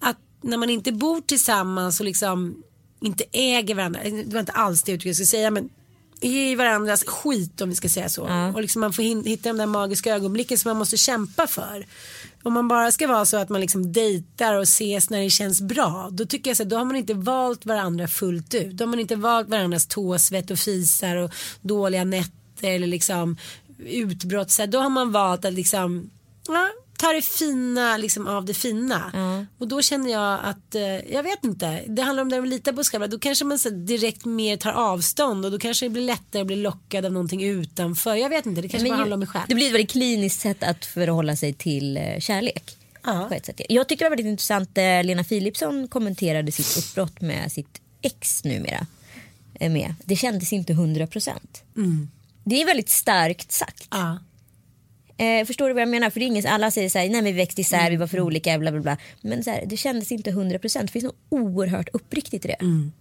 Att 0.00 0.16
när 0.42 0.56
man 0.56 0.70
inte 0.70 0.92
bor 0.92 1.20
tillsammans 1.20 2.00
och 2.00 2.06
liksom 2.06 2.62
inte 3.02 3.24
äger 3.32 3.74
varandra. 3.74 4.00
Det 4.04 4.32
var 4.32 4.40
inte 4.40 4.52
alls 4.52 4.82
det 4.82 4.92
uttrycket 4.92 5.06
jag 5.06 5.16
skulle 5.16 5.26
säga 5.26 5.50
men 5.50 5.68
i 6.20 6.54
varandras 6.54 7.04
skit 7.04 7.60
om 7.60 7.68
vi 7.68 7.74
ska 7.74 7.88
säga 7.88 8.08
så. 8.08 8.50
Och 8.54 8.62
liksom 8.62 8.80
man 8.80 8.92
får 8.92 9.02
hitta 9.02 9.48
de 9.48 9.58
där 9.58 9.66
magiska 9.66 10.14
ögonblicken 10.14 10.58
som 10.58 10.68
man 10.68 10.76
måste 10.76 10.96
kämpa 10.96 11.46
för. 11.46 11.86
Om 12.42 12.52
man 12.52 12.68
bara 12.68 12.92
ska 12.92 13.06
vara 13.06 13.24
så 13.24 13.36
att 13.36 13.48
man 13.48 13.60
liksom 13.60 13.92
dejtar 13.92 14.54
och 14.54 14.62
ses 14.62 15.10
när 15.10 15.20
det 15.20 15.30
känns 15.30 15.60
bra. 15.60 16.08
Då 16.12 16.26
tycker 16.26 16.50
jag 16.50 16.56
så 16.56 16.62
att 16.62 16.68
då 16.68 16.76
har 16.76 16.84
man 16.84 16.96
inte 16.96 17.14
valt 17.14 17.66
varandra 17.66 18.08
fullt 18.08 18.54
ut. 18.54 18.72
Då 18.72 18.84
har 18.84 18.88
man 18.88 19.00
inte 19.00 19.16
valt 19.16 19.48
varandras 19.48 19.86
tåsvett 19.86 20.50
och 20.50 20.58
fisar 20.58 21.16
och 21.16 21.30
dåliga 21.60 22.04
nätter 22.04 22.68
eller 22.68 22.86
liksom 22.86 23.36
utbrott. 23.78 24.50
Så 24.50 24.62
här, 24.62 24.66
då 24.66 24.78
har 24.78 24.90
man 24.90 25.12
valt 25.12 25.44
att 25.44 25.52
liksom 25.52 26.10
ja, 26.48 26.68
ta 26.98 27.12
det 27.12 27.22
fina 27.22 27.96
liksom, 27.96 28.26
av 28.26 28.44
det 28.44 28.54
fina. 28.54 29.10
Och 29.58 29.68
då 29.68 29.82
känner 29.82 30.10
jag 30.10 30.40
att, 30.42 30.74
eh, 30.74 30.82
jag 31.12 31.22
vet 31.22 31.44
inte, 31.44 31.82
det 31.86 32.02
handlar 32.02 32.22
om 32.22 32.28
det 32.28 32.38
att 32.38 32.48
lita 32.48 32.72
på 32.72 32.84
sig 32.84 32.90
själv. 33.00 33.10
Då 33.10 33.18
kanske 33.18 33.44
man 33.44 33.58
så 33.58 33.70
direkt 33.70 34.24
mer 34.24 34.56
tar 34.56 34.72
avstånd 34.72 35.44
och 35.44 35.50
då 35.50 35.58
kanske 35.58 35.86
det 35.86 35.90
blir 35.90 36.02
lättare 36.02 36.40
att 36.40 36.46
bli 36.46 36.56
lockad 36.56 37.04
av 37.04 37.12
någonting 37.12 37.44
utanför. 37.44 38.14
Jag 38.14 38.28
vet 38.28 38.46
inte, 38.46 38.60
det 38.60 38.68
kanske 38.68 38.84
Men 38.88 38.90
bara 38.90 38.98
handlar 38.98 39.14
om 39.14 39.20
mig 39.20 39.28
själv. 39.28 39.44
Det 39.48 39.54
blir 39.54 39.66
ett 39.66 39.72
väldigt 39.74 39.90
kliniskt 39.90 40.40
sätt 40.40 40.62
att 40.62 40.84
förhålla 40.86 41.36
sig 41.36 41.52
till 41.52 41.96
eh, 41.96 42.18
kärlek. 42.20 42.76
Ja. 43.04 43.30
Jag 43.68 43.88
tycker 43.88 44.04
det 44.04 44.08
var 44.10 44.16
väldigt 44.16 44.30
intressant. 44.30 44.78
eh, 44.78 45.04
Lena 45.04 45.24
Philipsson 45.24 45.88
kommenterade 45.88 46.52
sitt 46.52 46.78
uppbrott 46.84 47.20
med 47.20 47.52
sitt 47.52 47.80
ex 48.02 48.44
numera. 48.44 48.86
eh, 49.60 49.70
med. 49.70 49.94
Det 50.04 50.16
kändes 50.16 50.52
inte 50.52 50.72
100%. 50.72 51.30
Det 52.44 52.62
är 52.62 52.66
väldigt 52.66 52.88
starkt 52.88 53.52
sagt. 53.52 53.88
Ja. 53.90 54.18
Eh, 55.18 55.44
förstår 55.46 55.68
du 55.68 55.74
vad 55.74 55.82
jag 55.82 55.88
menar? 55.88 56.10
För 56.10 56.20
det 56.20 56.26
är 56.26 56.26
ingen, 56.26 56.46
alla 56.46 56.70
säger 56.70 56.88
så 56.88 56.98
här, 56.98 57.08
nej 57.08 57.22
men 57.22 57.24
vi 57.24 57.32
växte 57.32 57.60
isär, 57.60 57.90
vi 57.90 57.96
var 57.96 58.06
för 58.06 58.20
olika, 58.20 58.58
bla 58.58 58.72
bla 58.72 58.80
bla. 58.80 58.96
Men 59.20 59.44
så 59.44 59.50
här, 59.50 59.64
det 59.66 59.76
kändes 59.76 60.12
inte 60.12 60.30
100%. 60.30 60.82
Det 60.82 60.88
finns 60.88 61.04
något 61.04 61.16
oerhört 61.28 61.88
uppriktigt 61.92 62.44
i 62.44 62.48
det. 62.48 62.54
Mm. 62.60 62.92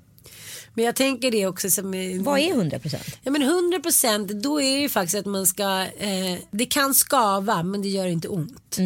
Men 0.78 0.86
jag 0.86 0.96
tänker 0.96 1.32
det 1.32 1.48
också 1.48 1.70
som... 1.70 1.92
Vad 2.24 2.40
är 2.40 2.54
100%? 2.54 2.96
Ja 3.24 3.32
men 3.32 3.42
100 3.42 3.80
procent 3.80 4.30
då 4.32 4.62
är 4.62 4.76
det 4.76 4.82
ju 4.82 4.90
faktiskt 4.90 5.16
att 5.16 5.26
man 5.26 5.48
ska, 5.48 5.82
eh, 5.82 6.40
det 6.52 6.66
kan 6.66 6.94
skava 6.94 7.64
men 7.64 7.82
det 7.82 7.88
gör 7.90 8.08
inte 8.08 8.28
ont. 8.28 8.78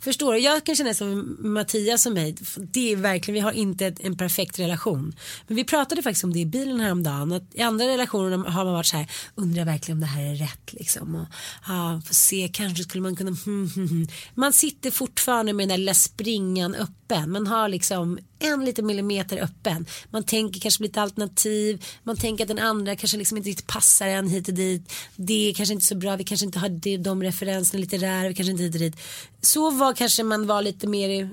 Förstår 0.00 0.32
du? 0.32 0.38
Jag 0.38 0.64
kan 0.64 0.76
känna 0.76 0.94
som 0.94 1.36
Mattias 1.40 2.06
och 2.06 2.12
mig, 2.12 2.34
det 2.56 2.92
är 2.92 2.96
verkligen, 2.96 3.34
vi 3.34 3.40
har 3.40 3.52
inte 3.52 3.86
ett- 3.86 4.00
en 4.00 4.16
perfekt 4.16 4.58
relation. 4.58 5.16
Men 5.46 5.56
vi 5.56 5.64
pratade 5.64 6.02
faktiskt 6.02 6.24
om 6.24 6.32
det 6.32 6.38
i 6.38 6.46
bilen 6.46 6.80
häromdagen, 6.80 7.32
att 7.32 7.42
i 7.54 7.60
andra 7.62 7.86
relationer 7.86 8.36
har 8.36 8.64
man 8.64 8.72
varit 8.74 8.86
så 8.86 8.96
här, 8.96 9.06
undrar 9.34 9.64
verkligen 9.64 9.96
om 9.96 10.00
det 10.00 10.06
här 10.06 10.22
är 10.22 10.34
rätt 10.34 10.72
liksom. 10.72 11.14
Och, 11.14 11.26
ja, 11.68 12.02
får 12.06 12.14
se, 12.14 12.50
kanske 12.52 12.82
skulle 12.84 13.02
man 13.02 13.16
kunna, 13.16 13.30
hmm, 13.44 13.68
hmm. 13.74 14.06
Man 14.34 14.52
sitter 14.52 14.90
fortfarande 14.90 15.52
med 15.52 15.62
den 15.62 15.68
där 15.68 15.78
lilla 15.78 15.94
springan 15.94 16.74
öppen, 16.74 17.30
man 17.30 17.46
har 17.46 17.68
liksom 17.68 18.18
en 18.38 18.64
liten 18.64 18.86
millimeter 18.86 19.38
öppen. 19.38 19.86
Man 20.10 20.24
tänker 20.24 20.60
kanske 20.60 20.82
lite 20.82 21.02
alternativ, 21.02 21.84
man 22.02 22.16
tänker 22.16 22.44
att 22.44 22.48
den 22.48 22.58
andra 22.58 22.96
kanske 22.96 23.16
liksom 23.16 23.36
inte 23.36 23.48
riktigt 23.48 23.66
passar 23.66 24.06
en 24.06 24.28
hit 24.28 24.48
och 24.48 24.54
dit. 24.54 24.92
Det 25.16 25.50
är 25.50 25.54
kanske 25.54 25.72
inte 25.72 25.86
så 25.86 25.94
bra, 25.94 26.16
vi 26.16 26.24
kanske 26.24 26.46
inte 26.46 26.58
har 26.58 26.68
det, 26.68 26.96
de 26.96 27.22
referenserna 27.22 27.80
litterära, 27.80 28.28
vi 28.28 28.34
kanske 28.34 28.50
inte 28.50 28.62
hit 28.62 28.74
och 28.74 28.80
dit. 28.80 28.96
Så 29.40 29.70
var 29.70 29.94
kanske 29.94 30.22
man 30.22 30.46
var 30.46 30.62
lite 30.62 30.86
mer 30.86 31.08
i, 31.08 31.28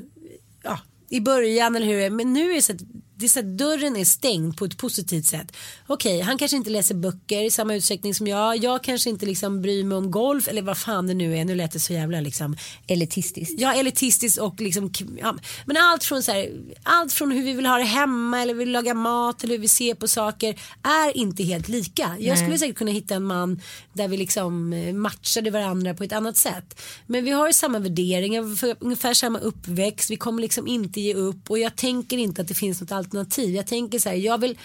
ja, 0.63 0.79
i 1.09 1.19
början 1.19 1.75
eller 1.75 1.85
hur 1.85 1.97
det 1.97 2.05
är. 2.05 2.09
Men 2.09 2.33
nu 2.33 2.51
är 2.51 2.55
det 2.55 2.61
så 2.61 2.73
att, 2.73 2.81
det 3.21 3.27
är 3.27 3.29
så 3.29 3.39
att 3.39 3.57
dörren 3.57 3.95
är 3.95 4.05
stängd 4.05 4.57
på 4.57 4.65
ett 4.65 4.77
positivt 4.77 5.25
sätt. 5.25 5.57
Okej, 5.87 6.21
han 6.21 6.37
kanske 6.37 6.57
inte 6.57 6.69
läser 6.69 6.95
böcker 6.95 7.41
i 7.43 7.51
samma 7.51 7.75
utsträckning 7.75 8.15
som 8.15 8.27
jag. 8.27 8.57
Jag 8.57 8.83
kanske 8.83 9.09
inte 9.09 9.25
liksom 9.25 9.61
bryr 9.61 9.83
mig 9.83 9.97
om 9.97 10.11
golf 10.11 10.47
eller 10.47 10.61
vad 10.61 10.77
fan 10.77 11.07
det 11.07 11.13
nu 11.13 11.37
är. 11.37 11.45
Nu 11.45 11.55
lät 11.55 11.71
det 11.71 11.79
så 11.79 11.93
jävla 11.93 12.21
liksom 12.21 12.57
Elitistiskt. 12.87 13.59
Ja, 13.59 13.73
elitistiskt 13.73 14.39
och 14.39 14.61
liksom, 14.61 14.91
ja, 15.19 15.35
men 15.65 15.77
allt 15.77 16.03
från, 16.03 16.23
så 16.23 16.31
här, 16.31 16.51
allt 16.83 17.13
från 17.13 17.31
hur 17.31 17.43
vi 17.43 17.53
vill 17.53 17.65
ha 17.65 17.77
det 17.77 17.83
hemma 17.83 18.41
eller 18.41 18.53
vill 18.53 18.71
laga 18.71 18.93
mat 18.93 19.43
eller 19.43 19.53
hur 19.55 19.61
vi 19.61 19.67
ser 19.67 19.93
på 19.93 20.07
saker 20.07 20.59
är 20.83 21.17
inte 21.17 21.43
helt 21.43 21.67
lika. 21.67 22.15
Jag 22.19 22.37
skulle 22.37 22.57
säkert 22.57 22.77
kunna 22.77 22.91
hitta 22.91 23.15
en 23.15 23.23
man 23.23 23.61
där 23.93 24.07
vi 24.07 24.17
liksom 24.17 24.73
eh, 24.73 24.93
matchade 24.93 25.51
varandra 25.51 25.93
på 25.93 26.03
ett 26.03 26.13
annat 26.13 26.37
sätt. 26.37 26.81
Men 27.07 27.25
vi 27.25 27.31
har 27.31 27.51
samma 27.51 27.79
värderingar, 27.79 28.43
ungefär 28.79 29.13
samma 29.13 29.39
uppväxt, 29.39 30.09
vi 30.09 30.15
kommer 30.15 30.41
liksom 30.41 30.67
inte 30.67 31.01
ge 31.01 31.13
upp 31.13 31.49
och 31.49 31.59
jag 31.59 31.75
tänker 31.75 32.17
inte 32.17 32.41
att 32.41 32.47
det 32.47 32.53
finns 32.53 32.81
något 32.81 32.91
alternativ. 32.91 33.10
Jag 33.53 33.67
tänker 33.67 33.99
så 33.99 34.09
här, 34.09 34.15
jag 34.15 34.37
vill 34.37 34.57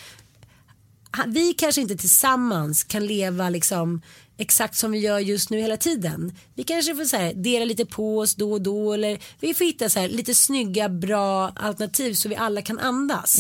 vi 1.27 1.53
kanske 1.53 1.81
inte 1.81 1.97
tillsammans 1.97 2.85
kan 2.85 3.07
leva 3.07 3.51
liksom 3.51 4.03
exakt 4.39 4.77
som 4.77 4.93
vi 4.93 4.99
gör 4.99 5.19
just 5.19 5.51
nu 5.51 5.59
hela 5.61 5.77
tiden. 5.77 6.33
Vi 6.55 6.65
kanske 6.65 6.95
får 6.95 7.05
så 7.05 7.17
här, 7.17 7.35
dela 7.35 7.65
lite 7.65 7.87
på 7.87 8.19
oss 8.19 8.35
då 8.35 8.53
och 8.53 8.63
då 8.63 8.93
eller 8.93 9.19
vi 9.41 9.55
får 9.55 9.65
hitta 9.65 9.89
så 9.89 10.01
här, 10.01 10.09
lite 10.09 10.35
snygga 10.35 10.89
bra 10.89 11.49
alternativ 11.49 12.15
så 12.15 12.29
vi 12.29 12.37
alla 12.37 12.63
kan 12.63 12.79
andas. 12.79 13.39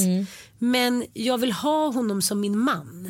Men 0.59 1.05
jag 1.12 1.38
vill 1.38 1.53
ha 1.53 1.88
honom 1.88 2.23
som 2.23 2.40
min 2.40 2.59
man. 2.59 3.09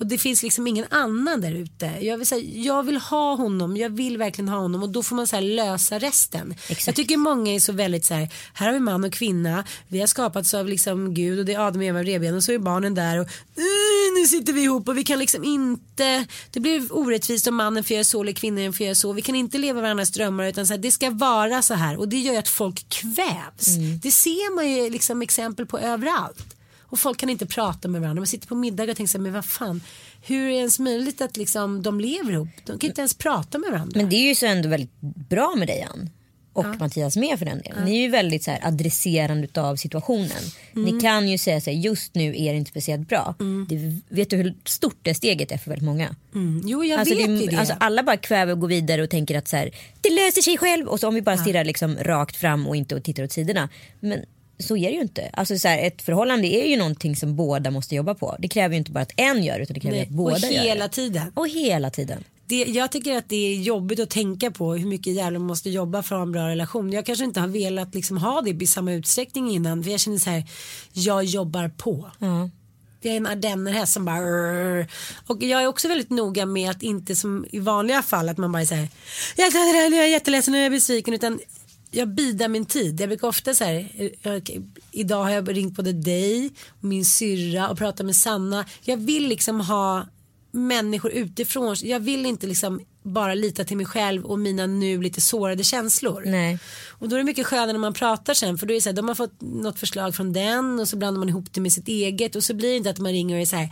Och 0.00 0.06
det 0.06 0.18
finns 0.18 0.42
liksom 0.42 0.66
ingen 0.66 0.84
annan 0.90 1.40
där 1.40 1.52
ute. 1.52 1.86
Jag 2.00 2.18
vill, 2.18 2.26
säga, 2.26 2.50
jag 2.54 2.82
vill 2.82 2.96
ha 2.96 3.34
honom, 3.34 3.76
jag 3.76 3.90
vill 3.90 4.16
verkligen 4.18 4.48
ha 4.48 4.58
honom 4.58 4.82
och 4.82 4.88
då 4.88 5.02
får 5.02 5.16
man 5.16 5.26
så 5.26 5.40
lösa 5.40 5.98
resten. 5.98 6.54
Exakt. 6.68 6.86
Jag 6.86 6.96
tycker 6.96 7.16
många 7.16 7.54
är 7.54 7.60
så 7.60 7.72
väldigt 7.72 8.04
så 8.04 8.14
här, 8.14 8.28
här 8.54 8.66
har 8.66 8.72
vi 8.74 8.80
man 8.80 9.04
och 9.04 9.12
kvinna, 9.12 9.64
vi 9.88 10.00
har 10.00 10.06
skapats 10.06 10.54
av 10.54 10.66
liksom 10.68 11.14
Gud 11.14 11.38
och 11.38 11.44
det 11.44 11.54
är 11.54 11.58
Adam 11.66 11.76
och 11.80 11.84
Eva 11.84 12.02
revben 12.02 12.34
och 12.34 12.44
så 12.44 12.52
är 12.52 12.58
barnen 12.58 12.94
där 12.94 13.18
och 13.18 13.26
"Uh, 13.26 14.20
nu 14.20 14.26
sitter 14.26 14.52
vi 14.52 14.62
ihop 14.62 14.88
och 14.88 14.98
vi 14.98 15.04
kan 15.04 15.18
liksom 15.18 15.44
inte, 15.44 16.26
det 16.50 16.60
blir 16.60 16.86
orättvist 16.90 17.46
om 17.46 17.54
mannen 17.56 17.84
får 17.84 17.94
göra 17.94 18.04
så 18.04 18.22
eller 18.22 18.32
kvinnan 18.32 18.72
får 18.72 18.84
göra 18.86 18.94
så, 18.94 19.12
vi 19.12 19.22
kan 19.22 19.34
inte 19.34 19.58
leva 19.58 19.80
varandras 19.80 20.10
drömmar 20.10 20.44
utan 20.46 20.66
så 20.66 20.72
här, 20.72 20.78
det 20.78 20.90
ska 20.90 21.10
vara 21.10 21.62
så 21.62 21.74
här 21.74 21.96
och 21.96 22.08
det 22.08 22.18
gör 22.18 22.32
ju 22.32 22.38
att 22.38 22.48
folk 22.48 22.88
kvävs. 22.88 23.76
Det 24.02 24.10
ser 24.10 24.54
man 24.54 24.70
ju 24.70 24.90
liksom 24.90 25.22
exempel 25.22 25.66
på 25.66 25.78
överallt. 25.78 26.56
Och 26.90 26.98
folk 26.98 27.18
kan 27.18 27.28
inte 27.30 27.46
prata 27.46 27.88
med 27.88 28.00
varandra. 28.00 28.20
Man 28.20 28.26
sitter 28.26 28.48
på 28.48 28.54
middag 28.54 28.82
och 28.82 28.96
tänker 28.96 29.06
så 29.06 29.18
här, 29.18 29.22
men 29.22 29.32
vad 29.32 29.44
fan, 29.44 29.80
hur 30.22 30.44
är 30.44 30.48
det 30.48 30.56
ens 30.56 30.78
möjligt 30.78 31.20
att 31.20 31.36
liksom, 31.36 31.82
de 31.82 32.00
lever 32.00 32.32
ihop? 32.32 32.48
De 32.66 32.78
kan 32.78 32.90
inte 32.90 33.00
ens 33.00 33.14
prata 33.14 33.58
med 33.58 33.70
varandra. 33.70 34.00
Men 34.00 34.10
det 34.10 34.16
är 34.16 34.28
ju 34.28 34.34
så 34.34 34.46
ändå 34.46 34.68
väldigt 34.68 35.00
bra 35.00 35.54
med 35.56 35.68
dig 35.68 35.86
Ann. 35.90 36.10
Och 36.52 36.66
Mattias 36.78 37.16
med 37.16 37.38
för 37.38 37.46
den 37.46 37.60
delen. 37.62 37.84
Ni 37.84 37.96
är 37.96 38.00
ju 38.02 38.08
väldigt 38.08 38.44
så 38.44 38.50
här 38.50 38.66
adresserande 38.66 39.62
av 39.62 39.76
situationen. 39.76 40.42
Ni 40.72 41.00
kan 41.00 41.28
ju 41.28 41.38
säga 41.38 41.60
så 41.60 41.70
här, 41.70 41.76
just 41.78 42.14
nu 42.14 42.28
är 42.28 42.52
det 42.52 42.58
inte 42.58 42.70
speciellt 42.70 43.08
bra. 43.08 43.34
Det, 43.68 44.00
vet 44.08 44.30
du 44.30 44.36
hur 44.36 44.54
stort 44.64 44.98
det 45.02 45.14
steget 45.14 45.52
är 45.52 45.58
för 45.58 45.70
väldigt 45.70 45.86
många? 45.86 46.16
Mm. 46.34 46.62
Jo, 46.66 46.84
jag 46.84 47.00
Alltså, 47.00 47.14
vet 47.14 47.26
det, 47.26 47.32
ju 47.32 47.46
det. 47.46 47.56
Alltså, 47.56 47.74
alla 47.80 48.02
bara 48.02 48.16
kväver 48.16 48.52
och 48.52 48.60
går 48.60 48.68
vidare 48.68 49.02
och 49.02 49.10
tänker 49.10 49.38
att 49.38 49.48
så 49.48 49.56
här, 49.56 49.70
det 50.00 50.10
löser 50.10 50.42
sig 50.42 50.58
själv. 50.58 50.86
Och 50.86 51.00
så 51.00 51.08
om 51.08 51.14
vi 51.14 51.22
bara 51.22 51.36
stirrar 51.36 51.64
liksom 51.64 51.96
rakt 52.00 52.36
fram 52.36 52.66
och 52.66 52.76
inte 52.76 52.94
och 52.94 53.02
tittar 53.02 53.22
åt 53.24 53.32
sidorna. 53.32 53.68
Men 54.00 54.24
så 54.60 54.76
är 54.76 54.90
det 54.90 54.94
ju 54.94 55.00
inte. 55.00 55.30
Alltså, 55.32 55.58
så 55.58 55.68
här, 55.68 55.86
ett 55.86 56.02
förhållande 56.02 56.48
är 56.48 56.66
ju 56.66 56.76
någonting 56.76 57.16
som 57.16 57.36
båda 57.36 57.70
måste 57.70 57.94
jobba 57.94 58.14
på. 58.14 58.36
Det 58.38 58.48
kräver 58.48 58.74
ju 58.74 58.78
inte 58.78 58.90
bara 58.90 59.02
att 59.02 59.12
en 59.16 59.44
gör 59.44 59.58
utan 59.60 59.74
det 59.74 59.80
kräver 59.80 59.96
Nej, 59.96 60.06
att 60.06 60.12
båda 60.12 60.34
och 60.34 60.40
gör 60.52 60.62
hela 60.62 60.84
det. 60.84 60.94
tiden. 60.94 61.32
Och 61.34 61.48
hela 61.48 61.90
tiden. 61.90 62.24
Det, 62.46 62.64
jag 62.64 62.92
tycker 62.92 63.16
att 63.16 63.28
det 63.28 63.36
är 63.36 63.56
jobbigt 63.56 64.00
att 64.00 64.10
tänka 64.10 64.50
på 64.50 64.74
hur 64.74 64.86
mycket 64.86 65.12
jävlar 65.12 65.38
man 65.38 65.46
måste 65.46 65.70
jobba 65.70 66.02
för 66.02 66.14
att 66.14 66.18
ha 66.18 66.22
en 66.22 66.32
bra 66.32 66.48
relation. 66.48 66.92
Jag 66.92 67.06
kanske 67.06 67.24
inte 67.24 67.40
har 67.40 67.48
velat 67.48 67.94
liksom 67.94 68.16
ha 68.18 68.40
det 68.40 68.50
i 68.50 68.66
samma 68.66 68.92
utsträckning 68.92 69.50
innan. 69.50 69.84
För 69.84 69.90
jag 69.90 70.00
känner 70.00 70.18
så 70.18 70.30
här, 70.30 70.44
jag 70.92 71.24
jobbar 71.24 71.68
på. 71.68 72.10
Ja. 72.18 72.50
Jag 73.02 73.12
är 73.12 73.16
en 73.16 73.26
ardennerhäst 73.26 73.92
som 73.92 74.04
bara. 74.04 74.86
Och 75.26 75.42
jag 75.42 75.62
är 75.62 75.66
också 75.66 75.88
väldigt 75.88 76.10
noga 76.10 76.46
med 76.46 76.70
att 76.70 76.82
inte 76.82 77.16
som 77.16 77.46
i 77.50 77.58
vanliga 77.58 78.02
fall 78.02 78.28
att 78.28 78.38
man 78.38 78.52
bara 78.52 78.66
säger 78.66 78.88
jag 79.36 79.54
är 79.54 80.06
jätteledsen 80.06 80.54
och 80.54 80.60
jag 80.60 80.66
är 80.66 80.70
besviken 80.70 81.14
utan 81.14 81.38
jag 81.90 82.08
bidar 82.08 82.48
min 82.48 82.66
tid. 82.66 83.00
Jag 83.00 83.08
brukar 83.08 83.28
ofta 83.28 83.54
så 83.54 83.64
här, 83.64 83.88
jag, 84.22 84.50
idag 84.92 85.24
har 85.24 85.30
jag 85.30 85.56
ringt 85.56 85.76
både 85.76 85.92
dig 85.92 86.50
och 86.68 86.84
min 86.84 87.04
syrra 87.04 87.68
och 87.68 87.78
pratat 87.78 88.06
med 88.06 88.16
Sanna. 88.16 88.64
Jag 88.82 88.96
vill 88.96 89.28
liksom 89.28 89.60
ha 89.60 90.06
människor 90.50 91.12
utifrån. 91.12 91.76
Jag 91.82 92.00
vill 92.00 92.26
inte 92.26 92.46
liksom 92.46 92.80
bara 93.02 93.34
lita 93.34 93.64
till 93.64 93.76
mig 93.76 93.86
själv 93.86 94.24
och 94.24 94.38
mina 94.38 94.66
nu 94.66 95.02
lite 95.02 95.20
sårade 95.20 95.64
känslor. 95.64 96.22
Nej. 96.26 96.58
Och 96.88 97.08
då 97.08 97.16
är 97.16 97.18
det 97.18 97.24
mycket 97.24 97.46
skönare 97.46 97.72
när 97.72 97.78
man 97.78 97.94
pratar 97.94 98.34
sen 98.34 98.58
för 98.58 98.66
då 98.66 98.72
är 98.72 98.74
det 98.74 98.80
så 98.80 98.88
här, 98.88 98.96
de 98.96 99.08
har 99.08 99.14
fått 99.14 99.40
något 99.40 99.78
förslag 99.78 100.14
från 100.14 100.32
den 100.32 100.80
och 100.80 100.88
så 100.88 100.96
blandar 100.96 101.18
man 101.18 101.28
ihop 101.28 101.52
det 101.52 101.60
med 101.60 101.72
sitt 101.72 101.88
eget 101.88 102.36
och 102.36 102.44
så 102.44 102.54
blir 102.54 102.68
det 102.70 102.76
inte 102.76 102.90
att 102.90 102.98
man 102.98 103.12
ringer 103.12 103.34
och 103.36 103.42
är 103.42 103.46
så 103.46 103.56
här 103.56 103.68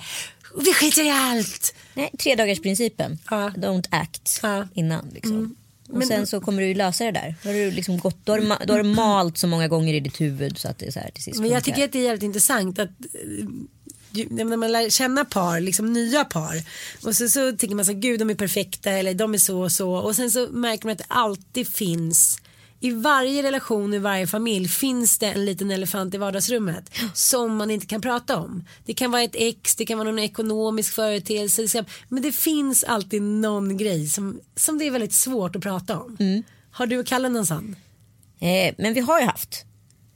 vi 0.57 0.73
skiter 0.75 1.07
i 1.07 1.11
allt. 1.11 1.75
Nej, 1.95 2.11
tre 2.19 2.35
dagars 2.35 2.61
principen. 2.63 3.19
Ja. 3.31 3.53
Don't 3.57 3.87
act 3.91 4.41
Ja. 4.43 4.49
Mm. 4.49 4.69
innan. 4.75 5.09
Liksom. 5.15 5.57
Och 5.89 5.99
Men- 5.99 6.09
sen 6.09 6.27
så 6.27 6.41
kommer 6.41 6.63
du 6.63 6.69
ju 6.69 6.75
lösa 6.75 7.05
det 7.05 7.11
där. 7.11 7.35
Då 7.43 7.49
har 7.49 7.55
du, 7.55 7.71
liksom 7.71 7.99
gått, 7.99 8.17
då 8.25 8.33
har 8.33 8.39
du, 8.39 8.67
då 8.67 8.73
har 8.75 8.83
du 8.83 8.89
malt 8.89 9.39
så 9.39 9.47
många 9.47 9.69
gånger 9.69 9.95
i 9.95 10.01
ditt 10.01 10.21
huvud 10.21 10.59
så 10.59 10.69
att 10.69 10.79
det 10.79 10.87
är 10.87 10.91
så 10.91 11.01
här 11.01 11.11
till 11.11 11.23
sist 11.23 11.41
Men 11.41 11.51
jag 11.51 11.65
tycker 11.65 11.85
att 11.85 11.93
det 11.93 11.99
är 11.99 12.05
jävligt 12.05 12.23
intressant 12.23 12.79
att 12.79 12.89
eh, 12.89 13.47
när 14.31 14.57
man 14.57 14.73
lär 14.73 14.91
känna 14.91 15.25
par, 15.25 15.61
liksom 15.61 15.93
nya 15.93 16.25
par 16.25 16.63
och 17.05 17.17
så, 17.17 17.29
så 17.29 17.53
tänker 17.53 17.77
man 17.77 17.85
så 17.85 17.93
gud 17.93 18.21
de 18.21 18.31
är 18.31 18.35
perfekta 18.35 18.91
eller 18.91 19.15
de 19.15 19.35
är 19.35 19.39
så 19.39 19.63
och 19.63 19.73
så 19.73 19.93
och 19.93 20.17
sen 20.17 20.31
så 20.31 20.49
märker 20.51 20.87
man 20.87 20.93
att 20.93 20.99
det 20.99 21.05
alltid 21.09 21.69
finns 21.69 22.39
i 22.81 22.91
varje 22.91 23.43
relation 23.43 23.95
i 23.95 23.99
varje 23.99 24.27
familj 24.27 24.69
finns 24.69 25.19
det 25.19 25.27
en 25.27 25.45
liten 25.45 25.71
elefant 25.71 26.15
i 26.15 26.19
vardagsrummet 26.19 26.91
som 27.15 27.57
man 27.57 27.71
inte 27.71 27.87
kan 27.87 28.01
prata 28.01 28.37
om. 28.37 28.65
Det 28.85 28.95
kan 28.95 29.11
vara 29.11 29.23
ett 29.23 29.35
ex, 29.35 29.77
det 29.77 29.87
kan 29.87 29.99
vara 29.99 30.09
någon 30.11 30.19
ekonomisk 30.19 30.95
företeelse, 30.95 31.85
men 32.09 32.23
det 32.23 32.33
finns 32.33 32.85
alltid 32.85 33.23
någon 33.23 33.77
grej 33.77 34.07
som, 34.09 34.41
som 34.57 34.79
det 34.79 34.87
är 34.87 34.91
väldigt 34.91 35.13
svårt 35.13 35.57
att 35.57 35.63
prata 35.63 35.99
om. 35.99 36.17
Har 36.71 36.87
du 36.87 36.99
och 36.99 37.07
Kalle 37.07 37.29
någon 37.29 37.47
sån? 37.47 37.77
eh, 38.41 38.75
men 38.79 38.95
vi 38.95 39.01
har 39.01 39.21
ju 39.21 39.27
haft 39.27 39.65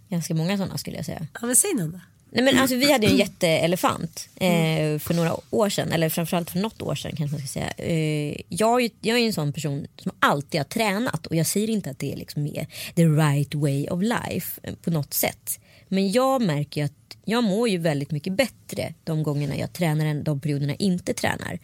ganska 0.09 0.35
många 0.35 0.57
sådana 0.57 0.79
skulle 0.79 0.96
jag 0.96 1.07
säga. 1.07 1.27
Ja 1.40 1.46
men 1.46 1.57
säg 1.57 1.75
någon 1.75 1.92
då. 1.92 2.01
Nej, 2.35 2.45
men 2.45 2.59
alltså, 2.59 2.77
vi 2.77 2.92
hade 2.92 3.07
en 3.07 3.16
jätteelefant 3.16 4.29
eh, 4.35 4.99
för 4.99 5.14
några 5.14 5.37
år 5.51 5.68
sedan, 5.68 5.92
eller 5.92 6.09
framförallt 6.09 6.51
för 6.51 6.59
något 6.59 6.83
år 6.83 6.95
sedan 6.95 7.12
kanske 7.16 7.37
man 7.37 7.47
ska 7.47 7.61
säga. 7.61 7.71
Eh, 7.71 8.40
jag, 8.49 8.88
jag 9.01 9.18
är 9.18 9.27
en 9.27 9.33
sån 9.33 9.53
person 9.53 9.87
som 9.97 10.12
alltid 10.18 10.61
har 10.61 10.64
tränat 10.64 11.27
och 11.27 11.37
jag 11.37 11.47
säger 11.47 11.71
inte 11.71 11.90
att 11.90 11.99
det 11.99 12.12
är 12.12 12.16
liksom 12.16 12.47
är 12.47 12.66
the 12.95 13.05
right 13.05 13.55
way 13.55 13.88
of 13.88 14.03
life 14.03 14.61
eh, 14.62 14.75
på 14.75 14.90
något 14.90 15.14
sätt. 15.14 15.61
Men 15.88 16.12
jag 16.12 16.42
märker 16.42 16.85
att 16.85 16.92
jag 17.25 17.45
mår 17.45 17.68
ju 17.68 17.79
väldigt 17.79 18.11
mycket 18.11 18.33
bättre 18.33 18.95
de 19.05 19.23
gångerna 19.23 19.57
jag 19.57 19.73
tränar 19.73 20.07
än 20.07 20.25
de 20.25 20.40
perioderna 20.40 20.73
jag 20.73 20.81
inte 20.81 21.14
tränar. 21.14 21.59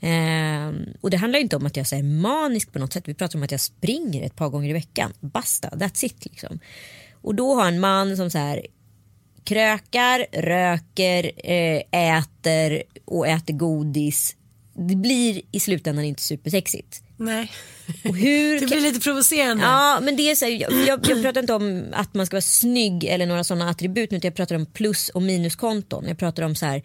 Eh, 0.00 0.74
och 1.00 1.10
det 1.10 1.16
handlar 1.16 1.38
inte 1.38 1.56
om 1.56 1.66
att 1.66 1.76
jag 1.76 1.92
är 1.92 2.02
manisk 2.02 2.72
på 2.72 2.78
något 2.78 2.92
sätt. 2.92 3.08
Vi 3.08 3.14
pratar 3.14 3.38
om 3.38 3.42
att 3.42 3.50
jag 3.50 3.60
springer 3.60 4.22
ett 4.22 4.36
par 4.36 4.48
gånger 4.48 4.70
i 4.70 4.72
veckan. 4.72 5.12
Basta, 5.20 5.68
that's 5.68 6.04
it 6.04 6.24
liksom. 6.24 6.58
Och 7.22 7.34
då 7.34 7.54
har 7.54 7.68
en 7.68 7.80
man 7.80 8.16
som 8.16 8.30
så 8.30 8.38
här 8.38 8.66
krökar, 9.44 10.26
röker, 10.32 11.30
eh, 11.36 12.16
äter 12.18 12.82
och 13.04 13.26
äter 13.26 13.54
godis. 13.54 14.36
Det 14.74 14.96
blir 14.96 15.42
i 15.50 15.60
slutändan 15.60 16.04
inte 16.04 16.22
supersexigt. 16.22 17.02
Nej. 17.20 17.50
Och 18.04 18.16
hur 18.16 18.60
Det 18.60 18.66
blir 18.66 18.80
lite 18.80 19.00
provocerande. 19.00 19.64
Ja, 19.64 20.00
men 20.02 20.16
det 20.16 20.30
är 20.30 20.34
så 20.34 20.44
här, 20.44 20.52
jag, 20.52 20.72
jag, 20.72 21.06
jag 21.08 21.22
pratar 21.22 21.40
inte 21.40 21.52
om 21.52 21.84
att 21.92 22.14
man 22.14 22.26
ska 22.26 22.34
vara 22.34 22.42
snygg 22.42 23.04
eller 23.04 23.26
några 23.26 23.44
sådana 23.44 23.70
attribut. 23.70 24.12
Utan 24.12 24.20
jag 24.22 24.34
pratar 24.34 24.56
om 24.56 24.66
plus 24.66 25.08
och 25.08 25.22
minuskonton. 25.22 26.04
Jag 26.08 26.18
pratar 26.18 26.42
om 26.42 26.54
så 26.54 26.66
här. 26.66 26.82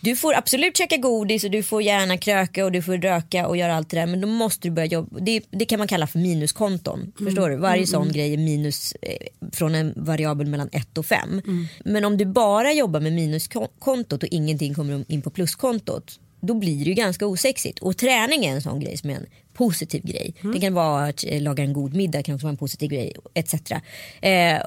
Du 0.00 0.16
får 0.16 0.34
absolut 0.34 0.76
käka 0.76 0.96
godis 0.96 1.44
och 1.44 1.50
du 1.50 1.62
får 1.62 1.82
gärna 1.82 2.18
kröka 2.18 2.64
och 2.64 2.72
du 2.72 2.82
får 2.82 2.96
röka 2.98 3.46
och 3.46 3.56
göra 3.56 3.76
allt 3.76 3.90
det 3.90 3.96
där. 3.96 4.06
Men 4.06 4.20
då 4.20 4.28
måste 4.28 4.68
du 4.68 4.72
börja 4.72 4.86
jobba. 4.86 5.20
Det, 5.20 5.42
det 5.50 5.64
kan 5.64 5.78
man 5.78 5.88
kalla 5.88 6.06
för 6.06 6.18
minuskonton. 6.18 7.12
Förstår 7.18 7.50
du? 7.50 7.56
Varje 7.56 7.86
sån 7.86 8.12
grej 8.12 8.32
är 8.34 8.38
minus 8.38 8.92
eh, 9.02 9.16
från 9.52 9.74
en 9.74 9.92
variabel 9.96 10.46
mellan 10.46 10.68
1 10.72 10.98
och 10.98 11.06
5. 11.06 11.42
Men 11.84 12.04
om 12.04 12.16
du 12.16 12.24
bara 12.24 12.72
jobbar 12.72 13.00
med 13.00 13.12
minuskontot 13.12 14.22
och 14.22 14.28
ingenting 14.30 14.74
kommer 14.74 15.04
in 15.08 15.22
på 15.22 15.30
pluskontot. 15.30 16.20
Då 16.40 16.54
blir 16.54 16.84
det 16.84 16.90
ju 16.90 16.94
ganska 16.94 17.26
osexigt. 17.26 17.78
Och 17.78 17.96
träning 17.96 18.44
är 18.44 18.54
en 18.54 18.62
sån 18.62 18.80
grej 18.80 18.96
som 18.96 19.10
är 19.10 19.14
en 19.14 19.26
positiv 19.58 20.02
grej. 20.04 20.34
Det 20.52 20.60
kan 20.60 20.74
vara 20.74 21.04
att 21.04 21.24
eh, 21.26 21.42
laga 21.42 21.64
en 21.64 21.72
god 21.72 21.94
middag, 21.96 22.22
kan 22.22 22.34
också 22.34 22.46
vara 22.46 22.52
en 22.52 22.56
positiv 22.56 22.90
grej 22.90 23.12
etc. 23.34 23.54
Eh, 24.20 24.60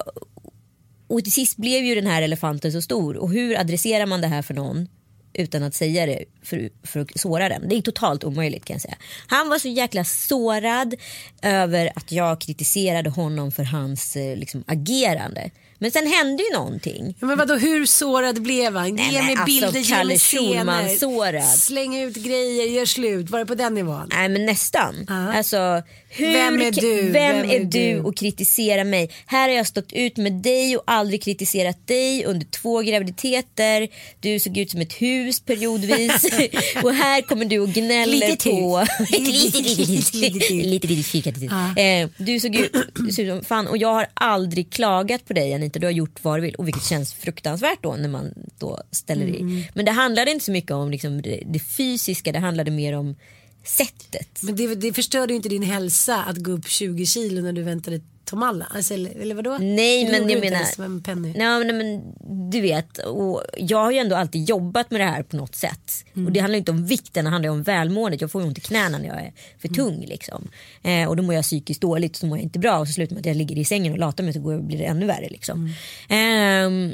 och 1.06 1.24
till 1.24 1.32
sist 1.32 1.56
blev 1.56 1.84
ju 1.84 1.94
den 1.94 2.06
här 2.06 2.22
elefanten 2.22 2.72
så 2.72 2.82
stor. 2.82 3.16
Och 3.16 3.30
hur 3.30 3.60
adresserar 3.60 4.06
man 4.06 4.20
det 4.20 4.26
här 4.26 4.42
för 4.42 4.54
någon 4.54 4.88
utan 5.34 5.62
att 5.62 5.74
säga 5.74 6.06
det 6.06 6.24
för, 6.42 6.70
för 6.82 7.00
att 7.00 7.20
såra 7.20 7.48
den? 7.48 7.68
Det 7.68 7.76
är 7.76 7.82
totalt 7.82 8.24
omöjligt 8.24 8.64
kan 8.64 8.74
jag 8.74 8.80
säga. 8.80 8.96
Han 9.26 9.48
var 9.48 9.58
så 9.58 9.68
jäkla 9.68 10.04
sårad 10.04 10.94
över 11.42 11.92
att 11.94 12.12
jag 12.12 12.40
kritiserade 12.40 13.10
honom 13.10 13.52
för 13.52 13.62
hans 13.64 14.16
eh, 14.16 14.36
liksom, 14.36 14.64
agerande. 14.66 15.50
Men 15.82 15.90
sen 15.90 16.06
hände 16.06 16.42
ju 16.42 16.52
någonting. 16.56 17.16
Ja, 17.20 17.26
men 17.26 17.38
vadå, 17.38 17.54
hur 17.54 17.86
sårad 17.86 18.42
blev 18.42 18.76
han? 18.76 18.94
Nej, 18.94 19.12
Ge 19.12 19.22
mig 19.22 19.30
alltså, 19.30 19.44
bilder, 19.44 19.80
ge 19.80 20.04
mig 20.04 20.18
scener. 20.18 20.96
sårad. 20.96 21.44
Släng 21.44 21.96
ut 22.02 22.16
grejer, 22.16 22.66
gör 22.66 22.86
slut. 22.86 23.30
Var 23.30 23.38
det 23.38 23.46
på 23.46 23.54
den 23.54 23.74
nivån? 23.74 24.08
Nej 24.12 24.28
men 24.28 24.46
nästan. 24.46 25.06
Ja. 25.08 25.32
Alltså, 25.32 25.82
hur, 26.14 26.32
Vem 26.32 26.62
är 26.62 26.70
du? 26.70 27.10
Vem, 27.10 27.50
är 27.50 27.64
du 27.64 28.00
och 28.00 28.16
kritisera 28.16 28.84
mig? 28.84 29.10
Här 29.26 29.48
har 29.48 29.56
jag 29.56 29.66
stått 29.66 29.92
ut 29.92 30.16
med 30.16 30.32
dig 30.32 30.76
och 30.76 30.82
aldrig 30.86 31.22
kritiserat 31.22 31.86
dig 31.86 32.24
under 32.24 32.46
två 32.46 32.80
graviditeter. 32.80 33.88
Du 34.20 34.40
såg 34.40 34.58
ut 34.58 34.70
som 34.70 34.80
ett 34.80 34.92
hus 34.92 35.40
periodvis. 35.40 36.24
och 36.82 36.94
här 36.94 37.22
kommer 37.22 37.44
du 37.44 37.58
och 37.58 37.68
gnäller 37.68 38.12
Litet 38.12 38.44
på... 38.44 38.86
Ett 39.00 39.10
litet, 40.66 41.06
fyrkantigt. 41.06 41.52
Eh, 41.76 42.08
Du 42.18 42.40
såg 42.40 42.56
ut 42.56 42.72
du 42.94 43.12
såg 43.12 43.24
ut 43.24 43.30
som 43.32 43.44
fan 43.44 43.66
och 43.66 43.76
jag 43.76 43.92
har 43.94 44.06
aldrig 44.14 44.70
klagat 44.72 45.24
på 45.24 45.32
dig 45.32 45.54
Anita. 45.54 45.71
Du 45.80 45.86
har 45.86 45.92
gjort 45.92 46.24
vad 46.24 46.38
du 46.38 46.42
vill 46.42 46.54
och 46.54 46.66
vilket 46.66 46.84
känns 46.84 47.14
fruktansvärt 47.14 47.82
då 47.82 47.96
när 47.96 48.08
man 48.08 48.34
då 48.58 48.82
ställer 48.90 49.26
i. 49.26 49.68
Men 49.74 49.84
det 49.84 49.90
handlade 49.90 50.30
inte 50.30 50.44
så 50.44 50.52
mycket 50.52 50.70
om 50.70 50.90
liksom 50.90 51.22
det, 51.22 51.42
det 51.46 51.58
fysiska, 51.58 52.32
det 52.32 52.38
handlade 52.38 52.70
mer 52.70 52.92
om 52.92 53.16
sättet. 53.64 54.42
Men 54.42 54.56
det, 54.56 54.74
det 54.74 54.92
förstörde 54.92 55.32
ju 55.32 55.36
inte 55.36 55.48
din 55.48 55.62
hälsa 55.62 56.22
att 56.22 56.36
gå 56.36 56.50
upp 56.50 56.68
20 56.68 57.06
kilo 57.06 57.42
när 57.42 57.52
du 57.52 57.62
väntade 57.62 58.00
Tom 58.24 58.42
Alla. 58.42 58.66
Alltså, 58.70 58.94
eller, 58.94 59.10
eller 59.20 59.34
vadå? 59.34 59.58
Nej 59.60 60.04
men 60.10 60.28
jag 60.30 60.40
menar. 60.40 60.78
med 60.78 60.84
en 60.86 61.02
penny. 61.02 61.32
Nej, 61.36 61.72
men, 61.72 62.02
du 62.50 62.60
vet, 62.60 62.98
och 62.98 63.42
jag 63.58 63.78
har 63.78 63.90
ju 63.92 63.98
ändå 63.98 64.16
alltid 64.16 64.48
jobbat 64.48 64.90
med 64.90 65.00
det 65.00 65.04
här 65.04 65.22
på 65.22 65.36
något 65.36 65.54
sätt. 65.54 65.92
Och 66.26 66.32
det 66.32 66.40
handlar 66.40 66.58
inte 66.58 66.70
om 66.70 66.86
vikten, 66.86 67.24
det 67.24 67.30
handlar 67.30 67.50
om 67.50 67.62
välmåendet. 67.62 68.20
Jag 68.20 68.30
får 68.30 68.42
ju 68.42 68.48
ont 68.48 68.58
i 68.58 68.60
knäna 68.60 68.98
när 68.98 69.06
jag 69.08 69.16
är 69.20 69.32
för 69.58 69.68
tung. 69.68 70.04
Liksom. 70.06 70.48
Eh, 70.82 71.08
och 71.08 71.16
då 71.16 71.22
mår 71.22 71.34
jag 71.34 71.44
psykiskt 71.44 71.80
dåligt 71.80 72.10
och 72.12 72.16
så 72.16 72.26
mår 72.26 72.38
jag 72.38 72.42
inte 72.42 72.58
bra. 72.58 72.78
Och 72.78 72.86
så 72.86 72.92
slutar 72.92 73.14
med 73.14 73.20
att 73.20 73.26
jag 73.26 73.36
ligger 73.36 73.58
i 73.58 73.64
sängen 73.64 73.92
och 73.92 73.98
latar 73.98 74.24
mig 74.24 74.32
så 74.32 74.40
går, 74.40 74.58
blir 74.58 74.78
det 74.78 74.84
ännu 74.84 75.06
värre. 75.06 75.28
Liksom. 75.28 75.70
Ehm, 76.08 76.92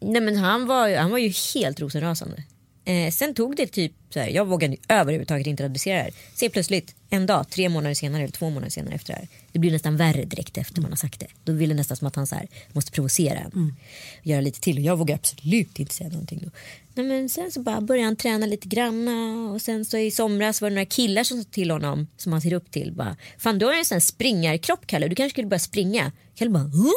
nej, 0.00 0.20
men 0.20 0.36
han, 0.36 0.66
var, 0.66 0.88
ju- 0.88 0.96
han 0.96 1.10
var 1.10 1.18
ju 1.18 1.32
helt 1.54 1.80
rosenrasande. 1.80 2.42
Eh, 2.86 3.10
sen 3.10 3.34
tog 3.34 3.56
det 3.56 3.66
typ, 3.66 3.92
så 4.10 4.20
här, 4.20 4.28
jag 4.28 4.44
vågade 4.46 4.76
överhuvudtaget 4.88 5.46
inte 5.46 5.64
adressera 5.64 5.96
det 5.96 6.02
här. 6.02 6.12
Se 6.34 6.50
plötsligt 6.50 6.94
en 7.10 7.26
dag, 7.26 7.50
tre 7.50 7.68
månader 7.68 7.94
senare 7.94 8.22
eller 8.22 8.32
två 8.32 8.50
månader 8.50 8.70
senare 8.70 8.94
efter 8.94 9.12
det 9.12 9.18
här. 9.18 9.28
Det 9.52 9.58
blir 9.58 9.72
nästan 9.72 9.96
värre 9.96 10.24
direkt 10.24 10.58
efter 10.58 10.82
man 10.82 10.90
har 10.90 10.96
sagt 10.96 11.20
det. 11.20 11.26
Då 11.44 11.52
vill 11.52 11.68
det 11.68 11.74
nästan 11.74 11.96
som 11.96 12.06
att 12.06 12.16
han 12.16 12.26
så 12.26 12.34
här, 12.34 12.48
måste 12.72 12.92
provocera 12.92 13.38
en. 13.38 13.76
Göra 14.22 14.40
lite 14.40 14.60
till 14.60 14.76
och 14.78 14.82
jag 14.82 14.96
vågar 14.96 15.14
absolut 15.14 15.78
inte 15.78 15.94
säga 15.94 16.10
någonting 16.10 16.40
då. 16.44 16.50
Nej, 16.94 17.06
men 17.06 17.28
sen 17.28 17.52
så 17.52 17.60
bara 17.60 17.80
började 17.80 18.06
han 18.06 18.16
träna 18.16 18.46
lite 18.46 18.68
granna 18.68 19.50
och 19.52 19.62
sen 19.62 19.84
så 19.84 19.98
i 19.98 20.10
somras 20.10 20.62
var 20.62 20.70
det 20.70 20.74
några 20.74 20.86
killar 20.86 21.24
som 21.24 21.42
sa 21.42 21.48
till 21.50 21.70
honom 21.70 22.06
som 22.16 22.32
han 22.32 22.40
ser 22.40 22.52
upp 22.52 22.70
till. 22.70 22.92
Bara, 22.92 23.16
Fan 23.38 23.58
du 23.58 23.66
har 23.66 23.74
en 23.74 23.84
sån 23.84 24.00
springarkropp 24.00 24.86
Kalle, 24.86 25.08
du 25.08 25.14
kanske 25.14 25.34
skulle 25.34 25.48
börja 25.48 25.60
springa. 25.60 26.12
Kalle 26.34 26.50
bara, 26.50 26.64
huh? 26.64 26.90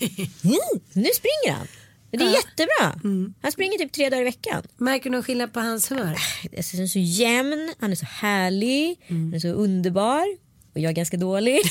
Mm, 0.44 0.80
nu 0.92 1.08
springer 1.14 1.52
han. 1.52 1.66
Det 2.10 2.16
är 2.24 2.30
jättebra. 2.32 3.00
Han 3.42 3.52
springer 3.52 3.78
typ 3.78 3.92
tre 3.92 4.10
dagar 4.10 4.20
i 4.20 4.24
veckan. 4.24 4.62
Märker 4.76 5.04
du 5.04 5.10
någon 5.10 5.22
skillnad 5.22 5.52
på 5.52 5.60
hans 5.60 5.90
humör? 5.90 6.16
Alltså, 6.56 6.76
han 6.76 6.82
är 6.84 6.86
så 6.88 6.98
jämn, 6.98 7.74
han 7.80 7.90
är 7.92 7.96
så 7.96 8.06
härlig, 8.06 9.00
han 9.08 9.34
är 9.34 9.38
så 9.38 9.48
underbar 9.48 10.24
och 10.74 10.80
jag 10.80 10.90
är 10.90 10.94
ganska 10.94 11.16
dålig. 11.16 11.60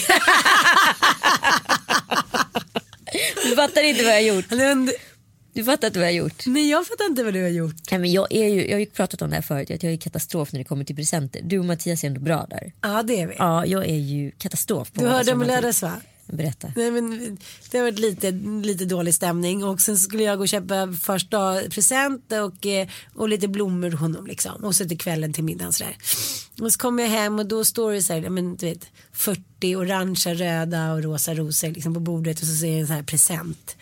du 3.50 3.56
fattar 3.56 3.84
inte 3.84 4.04
vad 4.04 4.12
jag 4.12 4.18
har 4.18 4.22
gjort. 4.36 4.46
Du 5.54 5.64
fattar 5.64 5.88
inte 5.88 6.00
vad 6.00 6.08
jag 6.08 6.14
har 6.14 6.18
gjort. 6.20 6.44
Nej 6.46 6.70
jag 6.70 6.88
fattar 6.88 7.06
inte 7.06 7.24
vad 7.24 7.34
du 7.34 7.42
har 7.42 7.50
gjort. 7.50 7.92
Nej, 7.92 8.00
men 8.00 8.12
jag, 8.12 8.28
är 8.32 8.48
ju, 8.48 8.66
jag 8.68 8.74
har 8.76 8.80
ju 8.80 8.86
pratat 8.86 9.22
om 9.22 9.30
det 9.30 9.36
här 9.36 9.42
förut, 9.44 9.72
att 9.72 9.84
jag 9.84 9.94
är 9.94 9.98
katastrof 9.98 10.52
när 10.54 10.60
det 10.60 10.64
kommer 10.64 10.84
till 10.84 10.96
presenter. 10.96 11.42
Du 11.44 11.60
och 11.60 11.66
Mattias 11.66 12.04
är 12.04 12.08
ändå 12.08 12.22
bra 12.22 12.48
där. 12.50 12.72
Ja 12.82 13.04
det 13.04 13.22
är 13.22 13.28
vi. 13.28 13.36
Ja, 13.38 13.66
jag 13.66 13.86
är 13.86 13.96
ju 13.98 14.32
katastrof. 14.32 14.92
På 14.92 15.02
Du 15.02 15.08
hörde 15.08 15.32
om 15.34 15.40
till- 15.40 15.48
lördags 15.48 15.82
va? 15.82 15.94
Berätta. 16.32 16.74
Nej, 16.76 16.92
men 16.92 17.38
det 17.72 17.78
har 17.78 17.86
varit 17.86 18.00
lite, 18.00 18.32
lite 18.64 18.86
dålig 18.86 19.16
stämning 19.16 19.64
och 19.64 19.82
sen 19.82 19.98
skulle 19.98 20.24
jag 20.24 20.38
gå 20.38 20.44
och 20.44 20.50
köpa 20.50 20.94
första 21.02 21.62
present 21.70 22.32
och, 22.32 22.66
eh, 22.66 22.88
och 23.16 23.30
lite 23.30 23.48
blommor 23.48 23.90
till 23.90 24.00
honom 24.00 24.28
liksom. 24.28 24.64
Och 24.64 24.76
så 24.76 24.86
till 24.86 24.98
kvällen 24.98 25.34
till 25.34 25.44
middagen 25.44 25.74
sådär. 25.74 25.98
Och 26.62 26.74
så 26.74 26.80
kommer 26.80 27.04
jag 27.04 27.10
hem 27.10 27.40
och 27.40 27.46
då 27.46 27.66
står 27.66 27.94
det 27.94 28.02
så 28.02 28.14
här, 28.14 28.30
men, 28.30 28.56
du 28.56 28.66
vet, 28.66 28.88
40 29.12 29.76
orangea, 29.76 30.34
röda 30.34 30.94
och 30.94 31.04
rosa 31.04 31.34
rosor 31.34 31.68
liksom 31.68 31.94
på 31.94 32.00
bordet 32.00 32.42
och 32.42 32.48
så 32.48 32.56
ser 32.56 32.68
jag 32.68 32.80
en 32.80 32.88
sån 32.88 32.96
här 32.96 33.04
present. 33.04 33.78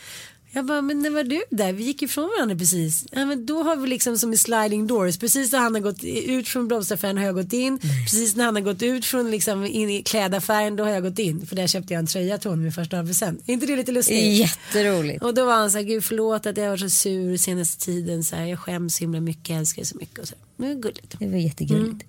Jag 0.51 0.65
bara, 0.65 0.81
men 0.81 0.99
när 1.01 1.09
var 1.09 1.23
du 1.23 1.43
där? 1.49 1.73
Vi 1.73 1.83
gick 1.83 2.01
ifrån 2.01 2.29
varandra 2.37 2.55
precis. 2.55 3.05
Ja, 3.11 3.25
men 3.25 3.45
då 3.45 3.63
har 3.63 3.75
vi 3.75 3.87
liksom 3.87 4.17
som 4.17 4.33
i 4.33 4.37
sliding 4.37 4.87
doors. 4.87 5.17
Precis 5.17 5.51
när 5.51 5.59
han 5.59 5.73
har 5.75 5.81
gått 5.81 6.03
ut 6.03 6.47
från 6.47 6.67
blomsteraffären 6.67 7.17
har 7.17 7.25
jag 7.25 7.35
gått 7.35 7.53
in. 7.53 7.79
Precis 7.79 8.35
när 8.35 8.45
han 8.45 8.55
har 8.55 8.61
gått 8.61 8.81
ut 8.83 9.05
från 9.05 9.31
liksom 9.31 9.65
in 9.65 9.89
i 9.89 10.03
klädaffären 10.03 10.75
då 10.75 10.83
har 10.83 10.91
jag 10.91 11.03
gått 11.03 11.19
in. 11.19 11.45
För 11.47 11.55
där 11.55 11.67
köpte 11.67 11.93
jag 11.93 11.99
en 11.99 12.07
tröja 12.07 12.37
till 12.37 12.49
honom 12.49 12.63
med 12.63 12.75
första 12.75 13.03
present. 13.05 13.41
Är 13.49 13.53
inte 13.53 13.65
det 13.65 13.75
lite 13.75 13.91
lustigt? 13.91 14.23
Jätteroligt. 14.23 15.23
Och 15.23 15.33
då 15.33 15.45
var 15.45 15.53
han 15.53 15.71
så 15.71 15.77
här, 15.77 15.85
gud 15.85 16.03
förlåt 16.03 16.45
att 16.45 16.57
jag 16.57 16.69
var 16.69 16.77
så 16.77 16.89
sur 16.89 17.37
senaste 17.37 17.85
tiden. 17.85 18.23
Så 18.23 18.35
här, 18.35 18.45
jag 18.45 18.59
skäms 18.59 18.95
så 18.95 18.99
himla 19.03 19.19
mycket, 19.19 19.49
jag 19.49 19.57
älskar 19.59 19.83
så 19.83 19.97
mycket. 19.97 20.19
Och 20.19 20.27
så. 20.27 20.35
Men 20.55 20.69
det 20.69 20.75
är 20.75 20.81
gulligt. 20.81 21.15
Det 21.19 21.27
var 21.27 21.37
jättegulligt. 21.37 22.05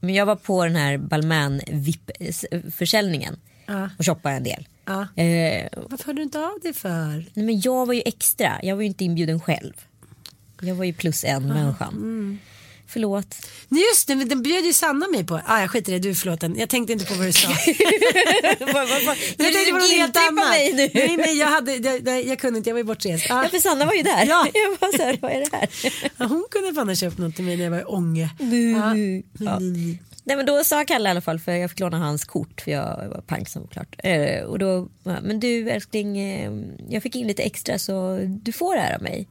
Men 0.00 0.14
jag 0.14 0.26
var 0.26 0.36
på 0.36 0.64
den 0.64 0.76
här 0.76 0.98
Balmain 0.98 1.60
VIP-försäljningen 1.70 3.36
Ja. 3.66 3.90
och 3.98 4.06
shoppade 4.06 4.34
en 4.34 4.44
del. 4.44 4.66
Ja. 5.16 5.22
Eh, 5.22 5.68
Varför 5.88 6.04
hör 6.06 6.12
du 6.14 6.22
inte 6.22 6.38
av 6.38 6.60
dig 6.62 6.72
för? 6.74 7.24
nej, 7.34 7.46
men 7.46 7.60
jag 7.60 7.86
var 7.86 7.94
ju 7.94 8.02
extra, 8.04 8.60
jag 8.62 8.76
var 8.76 8.82
ju 8.82 8.88
inte 8.88 9.04
inbjuden 9.04 9.40
själv. 9.40 9.72
Jag 10.60 10.74
var 10.74 10.84
ju 10.84 10.92
plus 10.92 11.24
en 11.24 11.48
människan. 11.48 12.38
Förlåt. 12.86 13.36
Nej, 13.68 13.82
Just 13.82 14.06
det, 14.08 14.14
den 14.14 14.42
bjöd 14.42 14.64
ju 14.64 14.72
Sanna 14.72 15.06
mig 15.08 15.24
på. 15.26 15.40
Ah, 15.46 15.60
jag 15.60 15.70
skiter 15.70 15.92
i 15.92 15.94
det, 15.94 16.02
du 16.02 16.10
är 16.10 16.14
förlåten. 16.14 16.54
Jag 16.58 16.68
tänkte 16.68 16.92
inte 16.92 17.04
på 17.04 17.14
vad 17.14 17.26
du 17.26 17.32
sa. 17.32 17.48
Jag 19.38 19.52
tänkte 19.52 19.72
på 19.72 19.78
något 19.78 19.90
helt 19.90 20.16
annat. 20.16 20.48
mig 20.50 20.72
nu. 20.72 20.90
Nej, 20.94 21.16
nej, 21.16 21.38
jag, 21.38 21.46
hade, 21.46 21.76
jag, 21.76 22.08
jag, 22.08 22.26
jag 22.26 22.38
kunde 22.38 22.56
inte, 22.58 22.70
jag 22.70 22.74
var 22.74 22.78
ju 22.80 22.84
bortrest. 22.84 23.26
Ja. 23.28 23.42
Ja, 23.44 23.48
för 23.48 23.58
Sanna 23.58 23.86
var 23.86 23.92
ju 23.92 24.02
där. 24.02 24.26
Ja. 24.26 24.46
Jag 24.54 24.70
var 24.80 24.96
så 24.96 25.02
här, 25.02 25.18
vad 25.22 25.30
är 25.32 25.40
det 25.40 25.56
här? 25.56 25.68
Ja, 26.16 26.26
hon 26.26 26.46
kunde 26.50 26.74
fan 26.74 26.88
ha 26.88 26.94
köpt 26.94 27.18
något 27.18 27.36
till 27.36 27.44
mig 27.44 27.56
när 27.56 27.64
jag 27.64 27.70
var 27.70 27.80
i 27.80 27.84
Ånge. 27.84 28.30
Ja. 28.38 28.94
Ja. 29.44 29.58
Nej 30.30 30.36
men 30.36 30.46
då 30.46 30.64
sa 30.64 30.84
Kalle 30.84 31.08
i 31.08 31.10
alla 31.10 31.20
fall 31.20 31.38
för 31.38 31.52
jag 31.52 31.70
fick 31.70 31.80
låna 31.80 31.98
hans 31.98 32.24
kort 32.24 32.60
för 32.60 32.70
jag 32.70 33.08
var 33.08 33.20
pank 33.26 33.48
såklart. 33.48 33.96
Eh, 33.98 34.42
och 34.44 34.58
då, 34.58 34.88
ja, 35.04 35.16
men 35.22 35.40
du 35.40 35.70
älskling, 35.70 36.18
eh, 36.18 36.52
jag 36.88 37.02
fick 37.02 37.16
in 37.16 37.26
lite 37.26 37.42
extra 37.42 37.78
så 37.78 38.18
du 38.42 38.52
får 38.52 38.74
det 38.74 38.80
här 38.80 38.94
av 38.96 39.02
mig. 39.02 39.28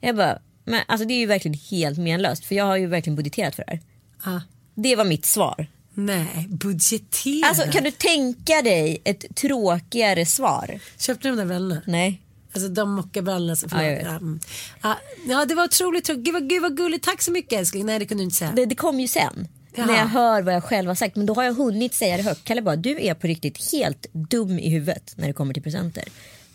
Jag 0.00 0.16
bara, 0.16 0.38
men 0.64 0.80
alltså 0.88 1.06
det 1.06 1.14
är 1.14 1.18
ju 1.18 1.26
verkligen 1.26 1.58
helt 1.70 1.98
menlöst 1.98 2.44
för 2.44 2.54
jag 2.54 2.64
har 2.64 2.76
ju 2.76 2.86
verkligen 2.86 3.16
budgeterat 3.16 3.54
för 3.54 3.64
det 3.66 3.70
här. 3.70 3.80
Ja. 4.24 4.40
Det 4.74 4.96
var 4.96 5.04
mitt 5.04 5.24
svar. 5.24 5.66
Nej, 5.94 6.46
budgetera. 6.48 7.46
Alltså 7.48 7.70
kan 7.72 7.84
du 7.84 7.90
tänka 7.90 8.62
dig 8.62 9.00
ett 9.04 9.36
tråkigare 9.36 10.26
svar? 10.26 10.78
Köpte 10.98 11.28
du 11.28 11.32
de 11.32 11.36
där 11.38 11.46
brallorna? 11.46 11.82
Nej. 11.86 12.20
Alltså 12.52 12.68
de 12.68 12.90
mockabrallorna. 12.94 13.56
som- 13.56 13.68
Ja, 13.72 13.78
vet. 13.78 14.02
Ja, 14.02 14.10
mm. 14.10 14.40
ja, 14.82 14.96
ja, 15.28 15.44
det 15.44 15.54
var 15.54 15.64
otroligt 15.64 16.04
tråkigt. 16.04 16.24
Gud, 16.24 16.48
gud 16.48 16.62
vad 16.62 16.76
gulligt. 16.76 17.04
Tack 17.04 17.22
så 17.22 17.32
mycket 17.32 17.58
älskling. 17.58 17.86
Nej, 17.86 17.98
det 17.98 18.06
kunde 18.06 18.20
du 18.22 18.24
inte 18.24 18.36
säga. 18.36 18.52
Det, 18.56 18.66
det 18.66 18.74
kom 18.74 19.00
ju 19.00 19.08
sen. 19.08 19.48
Jaha. 19.76 19.86
När 19.86 19.94
jag 19.94 20.06
hör 20.06 20.42
vad 20.42 20.54
jag 20.54 20.64
själv 20.64 20.88
har 20.88 20.94
sagt. 20.94 21.16
Men 21.16 21.26
då 21.26 21.34
har 21.34 21.44
jag 21.44 21.54
hunnit 21.54 21.94
säga 21.94 22.16
det 22.16 22.22
högt. 22.22 22.44
Kalle 22.44 22.62
bara, 22.62 22.76
du 22.76 23.00
är 23.00 23.14
på 23.14 23.26
riktigt 23.26 23.72
helt 23.72 24.06
dum 24.12 24.58
i 24.58 24.68
huvudet 24.70 25.12
när 25.16 25.26
det 25.26 25.32
kommer 25.32 25.54
till 25.54 25.62
presenter. 25.62 26.04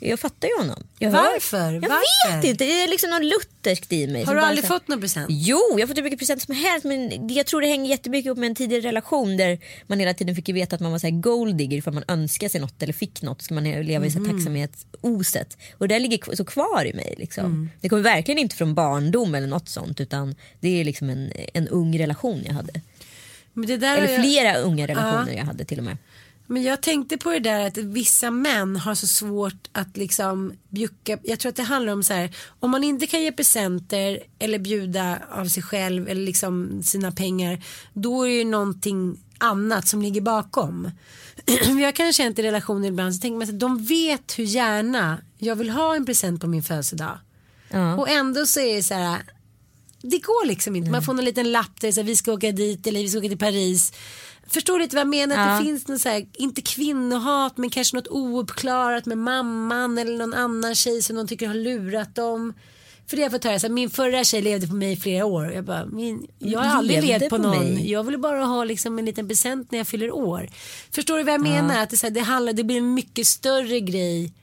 Jag 0.01 0.19
fattar 0.19 0.47
ju 0.47 0.57
honom. 0.57 0.83
Jag 0.99 1.11
hör- 1.11 1.31
Varför? 1.33 1.73
Jag 1.73 1.81
Varför? 1.81 2.35
vet 2.35 2.43
inte. 2.45 2.65
Det 2.65 2.83
är 2.83 2.87
liksom 2.87 3.09
någon 3.09 3.27
lutherskt 3.29 3.93
i 3.93 4.07
mig. 4.07 4.23
Har 4.23 4.35
du 4.35 4.41
aldrig 4.41 4.67
fått 4.67 4.87
någon 4.87 5.01
present? 5.01 5.27
Jo, 5.29 5.59
jag 5.71 5.79
har 5.79 5.87
fått 5.87 5.97
hur 5.97 6.03
mycket 6.03 6.19
presenter 6.19 6.45
som 6.45 6.55
helst. 6.55 6.85
Men 6.85 7.27
jag 7.35 7.45
tror 7.45 7.61
det 7.61 7.67
hänger 7.67 7.89
jättemycket 7.89 8.31
upp 8.31 8.37
med 8.37 8.47
en 8.49 8.55
tidigare 8.55 8.81
relation 8.81 9.37
där 9.37 9.59
man 9.87 9.99
hela 9.99 10.13
tiden 10.13 10.35
fick 10.35 10.49
veta 10.49 10.75
att 10.75 10.81
man 10.81 10.91
var 10.91 10.99
så 10.99 11.07
här 11.07 11.11
golddigger 11.21 11.81
för 11.81 11.91
man 11.91 12.03
önskade 12.07 12.49
sig 12.49 12.61
något 12.61 12.83
eller 12.83 12.93
fick 12.93 13.21
något. 13.21 13.41
Ska 13.41 13.53
man 13.53 13.63
leva 13.63 14.05
i 14.05 14.11
så 14.11 14.19
här 14.19 14.25
tacksamhetsoset. 14.33 15.57
Och 15.77 15.87
det 15.87 15.95
där 15.95 15.99
ligger 15.99 16.35
så 16.35 16.45
kvar 16.45 16.85
i 16.85 16.93
mig. 16.93 17.15
Liksom. 17.17 17.45
Mm. 17.45 17.69
Det 17.81 17.89
kommer 17.89 18.01
verkligen 18.03 18.37
inte 18.39 18.55
från 18.55 18.73
barndom 18.75 19.35
eller 19.35 19.47
något 19.47 19.69
sånt 19.69 19.99
utan 20.01 20.35
det 20.59 20.79
är 20.81 20.83
liksom 20.83 21.09
en, 21.09 21.31
en 21.53 21.67
ung 21.67 21.99
relation 21.99 22.41
jag 22.45 22.53
hade. 22.53 22.81
Eller 23.97 24.13
jag- 24.13 24.21
flera 24.21 24.57
unga 24.57 24.87
relationer 24.87 25.33
jag 25.37 25.45
hade 25.45 25.65
till 25.65 25.77
och 25.77 25.83
med. 25.83 25.97
Men 26.47 26.63
jag 26.63 26.81
tänkte 26.81 27.17
på 27.17 27.29
det 27.31 27.39
där 27.39 27.67
att 27.67 27.77
vissa 27.77 28.31
män 28.31 28.75
har 28.75 28.95
så 28.95 29.07
svårt 29.07 29.67
att 29.71 29.97
liksom 29.97 30.53
bjucka. 30.69 31.17
Jag 31.23 31.39
tror 31.39 31.49
att 31.49 31.55
det 31.55 31.63
handlar 31.63 31.93
om 31.93 32.03
så 32.03 32.13
här. 32.13 32.35
Om 32.59 32.71
man 32.71 32.83
inte 32.83 33.07
kan 33.07 33.21
ge 33.21 33.31
presenter 33.31 34.19
eller 34.39 34.59
bjuda 34.59 35.19
av 35.31 35.45
sig 35.45 35.63
själv 35.63 36.07
eller 36.09 36.21
liksom 36.21 36.83
sina 36.83 37.11
pengar. 37.11 37.63
Då 37.93 38.23
är 38.23 38.29
det 38.29 38.35
ju 38.35 38.43
någonting 38.43 39.19
annat 39.37 39.87
som 39.87 40.01
ligger 40.01 40.21
bakom. 40.21 40.91
jag 41.81 41.95
kan 41.95 42.13
känna 42.13 42.35
i 42.37 42.43
relationer 42.43 42.87
ibland 42.87 43.15
så 43.15 43.21
tänker 43.21 43.37
man 43.37 43.49
att 43.49 43.59
de 43.59 43.85
vet 43.85 44.39
hur 44.39 44.43
gärna 44.43 45.17
jag 45.37 45.55
vill 45.55 45.69
ha 45.69 45.95
en 45.95 46.05
present 46.05 46.41
på 46.41 46.47
min 46.47 46.63
födelsedag. 46.63 47.19
Ja. 47.69 47.95
Och 47.95 48.09
ändå 48.09 48.45
så 48.45 48.59
är 48.59 48.75
det 48.75 48.83
så 48.83 48.93
här. 48.93 49.21
Det 50.01 50.17
går 50.19 50.45
liksom 50.47 50.75
inte. 50.75 50.91
Man 50.91 51.03
får 51.03 51.19
en 51.19 51.25
liten 51.25 51.51
lapp 51.51 51.81
där 51.81 51.91
så 51.91 51.99
här, 52.01 52.05
vi 52.07 52.15
ska 52.15 52.33
åka 52.33 52.51
dit 52.51 52.87
eller 52.87 52.99
vi 52.99 53.07
ska 53.09 53.19
åka 53.19 53.27
till 53.27 53.37
Paris. 53.37 53.93
Förstår 54.47 54.73
du 54.73 54.79
lite 54.83 54.95
vad 54.95 55.01
jag 55.01 55.07
menar? 55.07 55.37
Att 55.37 55.47
Ja. 55.51 55.57
det 55.59 55.65
finns 55.65 55.87
något 55.87 56.01
så 56.01 56.09
här, 56.09 56.25
inte 56.33 56.61
kvinnohat 56.61 57.57
men 57.57 57.69
kanske 57.69 57.95
något 57.95 58.07
ouppklarat 58.07 59.05
med 59.05 59.17
mamman 59.17 59.97
eller 59.97 60.17
någon 60.17 60.33
annan 60.33 60.75
tjej 60.75 61.01
som 61.01 61.15
de 61.15 61.27
tycker 61.27 61.47
har 61.47 61.55
lurat 61.55 62.15
dem. 62.15 62.53
För 63.07 63.15
det 63.17 63.21
har 63.21 63.25
jag 63.25 63.31
fått 63.31 63.43
höra, 63.43 63.59
så 63.59 63.67
här, 63.67 63.73
min 63.73 63.89
förra 63.89 64.23
tjej 64.23 64.41
levde 64.41 64.67
på 64.67 64.75
mig 64.75 64.91
i 64.91 64.95
flera 64.95 65.25
år. 65.25 65.51
Jag, 65.51 65.65
bara, 65.65 65.85
min, 65.85 66.27
jag 66.39 66.59
har 66.59 66.77
aldrig 66.77 67.03
levt 67.03 67.29
på, 67.29 67.29
på 67.29 67.37
någon. 67.37 67.57
mig? 67.73 67.91
Jag 67.91 68.03
ville 68.03 68.17
bara 68.17 68.43
ha 68.45 68.63
liksom 68.63 68.99
en 68.99 69.05
liten 69.05 69.27
present 69.27 69.71
när 69.71 69.79
jag 69.79 69.87
fyller 69.87 70.11
år. 70.11 70.49
Förstår 70.91 71.17
du 71.17 71.23
vad 71.23 71.33
jag 71.33 71.41
menar? 71.41 71.83
Att 71.83 71.89
det, 71.89 71.97
så 71.97 72.05
här, 72.05 72.11
det, 72.11 72.19
handlar, 72.19 72.53
det 72.53 72.63
blir 72.63 72.77
en 72.77 72.93
mycket 72.93 73.27
större 73.27 73.79
grej 73.79 74.33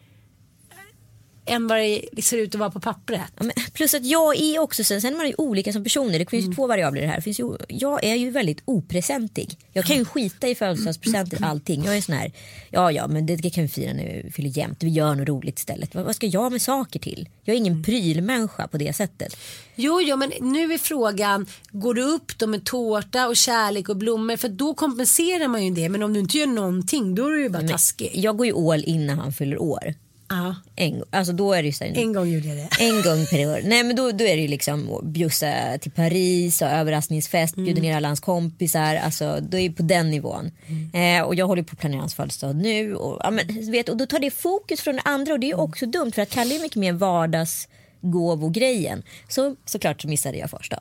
än 1.47 1.66
vad 1.66 1.78
det 2.12 2.22
ser 2.22 2.38
ut 2.38 2.55
att 2.55 2.59
vara 2.61 2.70
på 2.70 2.80
pappret. 2.80 3.20
Ja, 3.36 3.44
men 3.44 3.53
plus 3.72 3.94
att 3.94 4.05
jag 4.07 4.40
är 4.40 4.59
också, 4.59 4.84
sen, 4.84 5.01
sen 5.01 5.12
är 5.12 5.16
man 5.16 5.26
ju 5.28 5.34
olika 5.38 5.72
som 5.72 5.84
personer. 5.84 6.18
Det 6.18 6.30
finns 6.30 6.44
Mm. 6.44 6.57
två 6.57 6.66
variabler 6.66 7.01
i 7.01 7.05
det 7.05 7.11
här. 7.11 7.16
Det 7.16 7.22
finns 7.22 7.40
ju, 7.40 7.57
jag 7.68 8.05
är 8.05 8.14
ju 8.14 8.30
väldigt 8.30 8.62
opresentig. 8.64 9.59
Jag 9.72 9.84
kan 9.84 9.97
ju 9.97 10.05
skita 10.05 10.49
i 10.49 10.55
födelsedagspresenter 10.55 11.44
allting. 11.44 11.84
Jag 11.84 11.97
är 11.97 12.01
sån 12.01 12.14
här, 12.14 12.32
ja 12.70 12.92
ja 12.92 13.07
men 13.09 13.26
det, 13.26 13.51
kan 13.51 13.62
vi 13.62 13.68
fira 13.68 13.92
när 13.92 14.22
vi 14.24 14.30
fyller 14.30 14.59
jämnt. 14.59 14.82
Vi 14.82 14.88
gör 14.90 15.14
något 15.14 15.28
roligt 15.28 15.59
istället. 15.59 15.94
Vad, 15.94 16.05
vad 16.05 16.14
ska 16.16 16.26
jag 16.26 16.53
med 16.53 16.62
saker 16.62 17.01
till? 17.01 17.28
Jag 17.44 17.55
är 17.57 17.61
Mm. 17.61 17.66
ingen 17.72 17.82
prylmänniska 17.84 18.68
på 18.68 18.78
det 18.78 18.92
sättet. 18.97 19.36
Jo, 19.74 20.01
jo, 20.01 20.16
men 20.16 20.32
nu 20.40 20.72
är 20.72 20.78
frågan, 20.78 21.47
går 21.70 21.94
du 21.94 22.03
upp 22.03 22.38
då 22.38 22.47
med 22.47 22.64
tårta 22.64 23.26
och 23.28 23.36
kärlek 23.36 23.88
och 23.88 23.97
blommor? 23.97 24.36
För 24.36 24.49
då 24.49 24.74
kompenserar 24.74 25.49
man 25.49 25.64
ju 25.64 25.70
det. 25.74 25.88
Men 25.88 26.03
om 26.03 26.12
du 26.12 26.20
inte 26.20 26.38
gör 26.38 26.47
någonting, 26.47 27.14
då 27.14 27.26
är 27.26 27.30
du 27.30 27.42
ju 27.42 27.49
bara 27.49 27.68
taskig. 27.68 28.11
Jag 28.14 28.36
går 28.36 28.47
ju 28.47 28.53
all 28.72 28.84
in 28.84 29.07
när 29.07 29.14
han 29.14 29.32
fyller 29.32 29.62
år. 29.62 29.94
Ja, 30.29 30.55
En, 30.77 31.03
alltså 31.11 31.33
då 31.33 31.53
är 31.53 31.62
det 31.62 31.72
så 31.72 31.85
här, 31.85 31.99
en 31.99 32.12
gång 32.12 32.29
gjorde 32.29 32.49
jag 32.49 32.57
det. 32.57 32.68
En 32.81 33.03
gång 33.03 33.27
per 33.27 33.49
år. 33.49 33.61
Nej 33.64 33.85
men 33.85 33.97
då, 33.97 34.12
då 34.12 34.24
är 34.24 34.37
det 34.37 34.43
ju 34.43 34.49
liksom 34.49 35.01
bjussa 35.03 35.79
till 35.81 35.91
Paris 35.91 36.62
och 36.62 36.68
överraskningsfest, 36.68 37.57
bjuda 37.57 37.83
ner 37.83 37.97
alla 37.97 38.09
hans 38.09 38.20
kompisar. 38.20 38.95
Alltså 38.95 39.39
då 39.41 39.59
är 39.59 39.68
det 39.68 39.74
på 39.74 39.83
den 39.83 40.11
nivån. 40.11 40.51
Eh, 40.93 41.22
och 41.22 41.35
jag 41.35 41.47
håller 41.47 41.62
på 41.62 41.72
att 41.72 41.79
planera 41.79 42.01
hans 42.01 42.14
födelsedag 42.14 42.57
nu. 42.57 42.95
Och, 42.95 43.20
ja, 43.24 43.31
men, 43.31 43.70
vet, 43.70 43.89
och 43.89 43.97
då 43.97 44.07
tar 44.07 44.18
det 44.18 44.31
fokus 44.31 44.81
från 44.81 44.95
det 44.95 45.03
andra 45.05 45.33
och 45.33 45.41
det 45.41 45.51
är 45.51 45.61
också 45.61 45.87
dumt 45.87 46.12
för 46.12 46.22
att 46.22 46.31
Kalle 46.31 46.55
är 46.55 46.61
mycket 46.61 46.77
mer 46.77 46.93
vardagsgåvogrejen. 46.93 49.03
Så 49.29 49.57
såklart 49.64 50.03
så 50.03 50.09
missade 50.09 50.39
jag 50.39 50.51
första. 50.51 50.81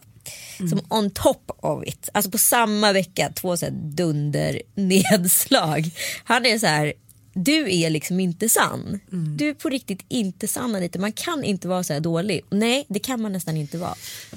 Som 0.58 0.82
on 0.90 1.12
top 1.12 1.52
of 1.58 1.84
it. 1.84 2.10
Alltså 2.14 2.32
på 2.32 2.38
samma 2.38 2.94
vecka, 2.94 3.32
två 3.36 3.58
så 3.58 3.66
här 3.66 3.74
dunder 3.74 4.62
nedslag. 4.76 5.90
Han 6.24 6.46
är 6.46 6.58
så 6.58 6.68
här 6.68 6.94
du 7.38 7.74
är 7.74 7.90
liksom 7.90 8.20
inte 8.20 8.50
sann. 8.50 9.00
Du 9.38 9.50
är 9.50 9.54
på 9.54 9.70
riktigt 9.70 10.06
inte 10.08 10.48
sann 10.48 10.76
Anita. 10.76 11.00
Man 11.00 11.12
kan 11.12 11.44
inte 11.44 11.68
vara 11.68 11.84
så 11.84 11.94
här 11.94 12.00
dålig. 12.00 12.42
Nej, 12.50 12.86
det 12.88 13.00
kan 13.00 13.22
man 13.22 13.32
nästan 13.32 13.58
inte 13.58 13.78
vara. 13.78 13.96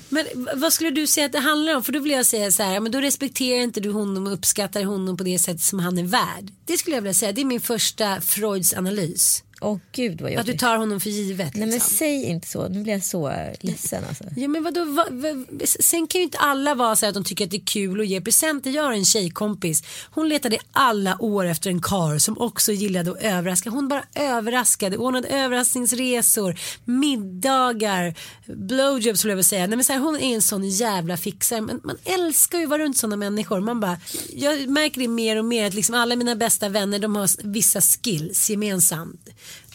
Men 0.08 0.24
vad 0.54 0.72
skulle 0.72 0.90
du 0.90 1.06
säga 1.06 1.26
att 1.26 1.32
det 1.32 1.38
handlar 1.38 1.76
om? 1.76 1.84
För 1.84 1.92
då 1.92 2.00
vill 2.00 2.12
jag 2.12 2.26
säga 2.26 2.50
så 2.50 2.62
här, 2.62 2.80
men 2.80 2.92
då 2.92 3.00
respekterar 3.00 3.62
inte 3.62 3.80
du 3.80 3.90
honom 3.90 4.26
och 4.26 4.32
uppskattar 4.32 4.84
honom 4.84 5.16
på 5.16 5.24
det 5.24 5.38
sätt 5.38 5.60
som 5.60 5.78
han 5.78 5.98
är 5.98 6.02
värd. 6.02 6.52
Det 6.64 6.78
skulle 6.78 6.96
jag 6.96 7.02
vilja 7.02 7.14
säga, 7.14 7.32
det 7.32 7.40
är 7.40 7.44
min 7.44 7.60
första 7.60 8.20
Freuds 8.20 8.74
analys. 8.74 9.44
Åh 9.60 9.78
gud 9.92 10.20
vad 10.20 10.30
Att 10.30 10.36
du 10.46 10.50
jobbigt. 10.52 10.60
tar 10.60 10.76
honom 10.76 11.00
för 11.00 11.10
givet. 11.10 11.54
Nej 11.54 11.60
men 11.60 11.70
liksom. 11.70 11.96
säg 11.96 12.24
inte 12.24 12.48
så. 12.48 12.68
Nu 12.68 12.82
blir 12.82 12.92
jag 12.92 13.04
så 13.04 13.32
ledsen 13.60 14.04
alltså. 14.08 14.24
Ja, 14.36 14.48
men 14.48 14.62
vadå, 14.64 14.84
va, 14.84 15.06
va, 15.10 15.44
sen 15.80 16.06
kan 16.06 16.18
ju 16.18 16.24
inte 16.24 16.38
alla 16.38 16.74
vara 16.74 16.96
så 16.96 17.06
att 17.06 17.14
de 17.14 17.24
tycker 17.24 17.44
att 17.44 17.50
det 17.50 17.56
är 17.56 17.66
kul 17.66 18.00
att 18.00 18.06
ge 18.06 18.20
presenter. 18.20 18.70
Jag 18.70 18.82
har 18.82 18.92
en 18.92 19.04
tjejkompis. 19.04 19.82
Hon 20.10 20.28
letade 20.28 20.58
alla 20.72 21.22
år 21.22 21.44
efter 21.44 21.70
en 21.70 21.80
kar 21.82 22.18
som 22.18 22.38
också 22.38 22.72
gillade 22.72 23.10
att 23.10 23.22
överraska. 23.22 23.70
Hon 23.70 23.88
bara 23.88 24.04
överraskade. 24.14 24.96
Ordnade 24.96 25.28
överraskningsresor, 25.28 26.58
middagar, 26.84 28.14
blowjobs 28.46 29.18
skulle 29.18 29.32
jag 29.32 29.36
vilja 29.36 29.44
säga. 29.44 29.66
Nej, 29.66 29.76
men 29.76 29.84
så 29.84 29.92
här, 29.92 30.00
hon 30.00 30.16
är 30.16 30.34
en 30.34 30.42
sån 30.42 30.68
jävla 30.68 31.16
fixare. 31.16 31.60
Men 31.60 31.80
man 31.84 31.96
älskar 32.04 32.58
ju 32.58 32.64
att 32.64 32.70
vara 32.70 32.82
runt 32.82 32.96
sådana 32.98 33.16
människor. 33.16 33.60
Man 33.60 33.80
bara, 33.80 33.98
jag 34.32 34.68
märker 34.68 35.00
det 35.00 35.08
mer 35.08 35.36
och 35.36 35.44
mer 35.44 35.66
att 35.66 35.74
liksom 35.74 35.94
alla 35.94 36.16
mina 36.16 36.36
bästa 36.36 36.68
vänner 36.68 36.98
de 36.98 37.16
har 37.16 37.48
vissa 37.52 37.80
skills 37.80 38.50
gemensamt. 38.50 39.28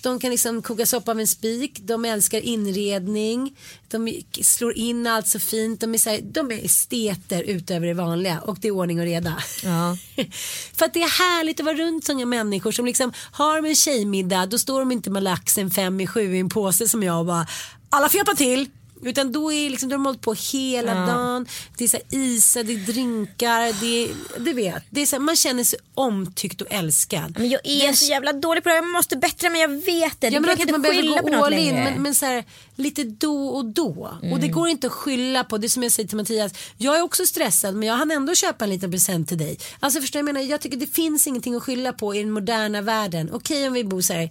De 0.04 0.20
kan 0.20 0.32
liksom 0.32 0.62
koka 0.62 0.86
soppa 0.86 1.12
av 1.12 1.20
en 1.20 1.28
spik, 1.28 1.80
de 1.82 2.06
älskar 2.06 2.39
inredning, 2.39 3.58
de 3.88 4.24
slår 4.41 4.78
in 4.78 5.08
allt 5.08 5.28
så 5.28 5.39
fint, 5.39 5.82
de 5.82 5.93
är, 5.93 5.97
så 5.97 6.10
här, 6.10 6.20
de 6.24 6.51
är 6.51 6.66
esteter 6.66 7.43
utöver 7.43 7.88
det 7.88 7.93
vanliga 7.93 8.39
och 8.39 8.58
det 8.62 8.68
är 8.68 8.72
ordning 8.72 8.99
och 8.99 9.06
reda. 9.06 9.43
Ja. 9.64 9.97
För 10.74 10.86
att 10.86 10.93
det 10.93 11.04
är 11.04 11.38
härligt 11.38 11.60
att 11.60 11.66
vara 11.66 11.76
runt 11.76 12.06
sådana 12.06 12.26
människor 12.26 12.72
som 12.72 12.86
liksom 12.86 13.14
har 13.32 13.62
de 13.62 13.70
en 13.70 13.76
tjejmiddag, 13.76 14.45
då 14.45 14.58
står 14.58 14.80
de 14.80 14.91
inte 14.91 15.10
med 15.10 15.24
laxen 15.24 15.72
fem 15.72 16.01
i 16.01 16.08
sju 16.08 16.36
i 16.36 16.39
en 16.39 16.49
påse 16.49 16.88
som 16.88 17.04
jag 17.04 17.20
och 17.20 17.26
bara 17.26 17.47
alla 17.89 18.10
får 18.10 18.18
hjälpa 18.18 18.36
till. 18.36 18.70
Utan 19.06 19.32
då 19.32 19.54
är 19.54 19.70
liksom, 19.70 19.89
de 19.89 19.95
har 19.95 20.06
hållit 20.06 20.22
på 20.22 20.34
hela 20.34 20.93
dagen. 20.93 21.47
Det 21.78 21.84
är 21.84 21.88
så 21.88 21.97
här 21.97 22.20
isar, 22.20 22.64
det 22.64 22.74
är 22.74 22.78
drinkar, 22.78 23.82
det 23.82 24.04
är, 24.04 24.10
du 24.39 24.54
vet. 24.54 24.84
Det 24.89 25.01
är 25.01 25.06
så 25.06 25.16
här, 25.16 25.22
man 25.22 25.36
känner 25.36 25.64
sig 25.64 25.80
omtyckt 25.93 26.62
och 26.62 26.68
älskad. 26.70 27.36
Men 27.38 27.49
jag 27.49 27.62
är 27.64 27.93
så 27.93 28.06
jävla 28.06 28.34
dålig 28.34 28.64
på 28.64 28.70
det. 28.70 28.76
Jag 28.76 28.88
måste 28.88 29.18
bättre 29.18 29.49
men 29.49 29.62
jag 29.62 29.70
vet 29.70 30.22
det. 30.22 30.28
Ja, 30.28 30.39
men 30.39 30.49
jag 30.49 30.51
att 30.51 30.60
kan 30.60 30.72
man 30.72 30.76
inte 30.76 30.80
behöver 30.80 31.01
skylla 31.01 31.22
på 31.22 31.30
något 31.30 31.51
in, 31.51 31.58
längre. 31.58 31.78
Mm. 31.78 31.93
men, 31.93 32.04
men 32.04 32.16
så 32.16 32.26
här, 32.26 32.43
lite 32.76 33.04
då 33.04 33.47
och 33.47 33.66
då. 33.66 34.18
Och 34.32 34.39
det 34.39 34.47
går 34.47 34.68
inte 34.68 34.88
att 34.88 34.93
skylla 34.93 35.43
på. 35.43 35.58
Det 35.58 35.68
är 35.68 35.70
som 35.70 35.84
jag 35.84 35.91
säger 35.91 36.10
till 36.10 36.18
Mattias. 36.18 36.54
Jag 36.78 36.97
är 36.97 37.01
också 37.01 37.26
stressad 37.26 37.76
men 37.76 37.88
jag 37.88 37.95
hann 37.95 38.12
ändå 38.12 38.36
köpa 38.36 38.64
en 38.64 38.70
liten 38.70 38.91
present 38.91 39.28
till 39.28 39.38
dig. 39.38 39.58
Alltså 39.80 40.01
förstår 40.01 40.20
jag, 40.20 40.28
jag 40.28 40.34
menar, 40.34 40.47
jag 40.47 40.62
tycker 40.62 40.78
det 40.78 40.93
finns 40.93 41.28
ingenting 41.28 41.56
att 41.56 41.64
skylla 41.64 41.93
på 41.93 42.16
i 42.16 42.20
den 42.20 42.32
moderna 42.32 42.82
världen. 42.82 43.30
Okej 43.34 43.68
om 43.68 43.74
vi 43.74 43.84
bor 43.84 44.01
så 44.01 44.14
här 44.14 44.30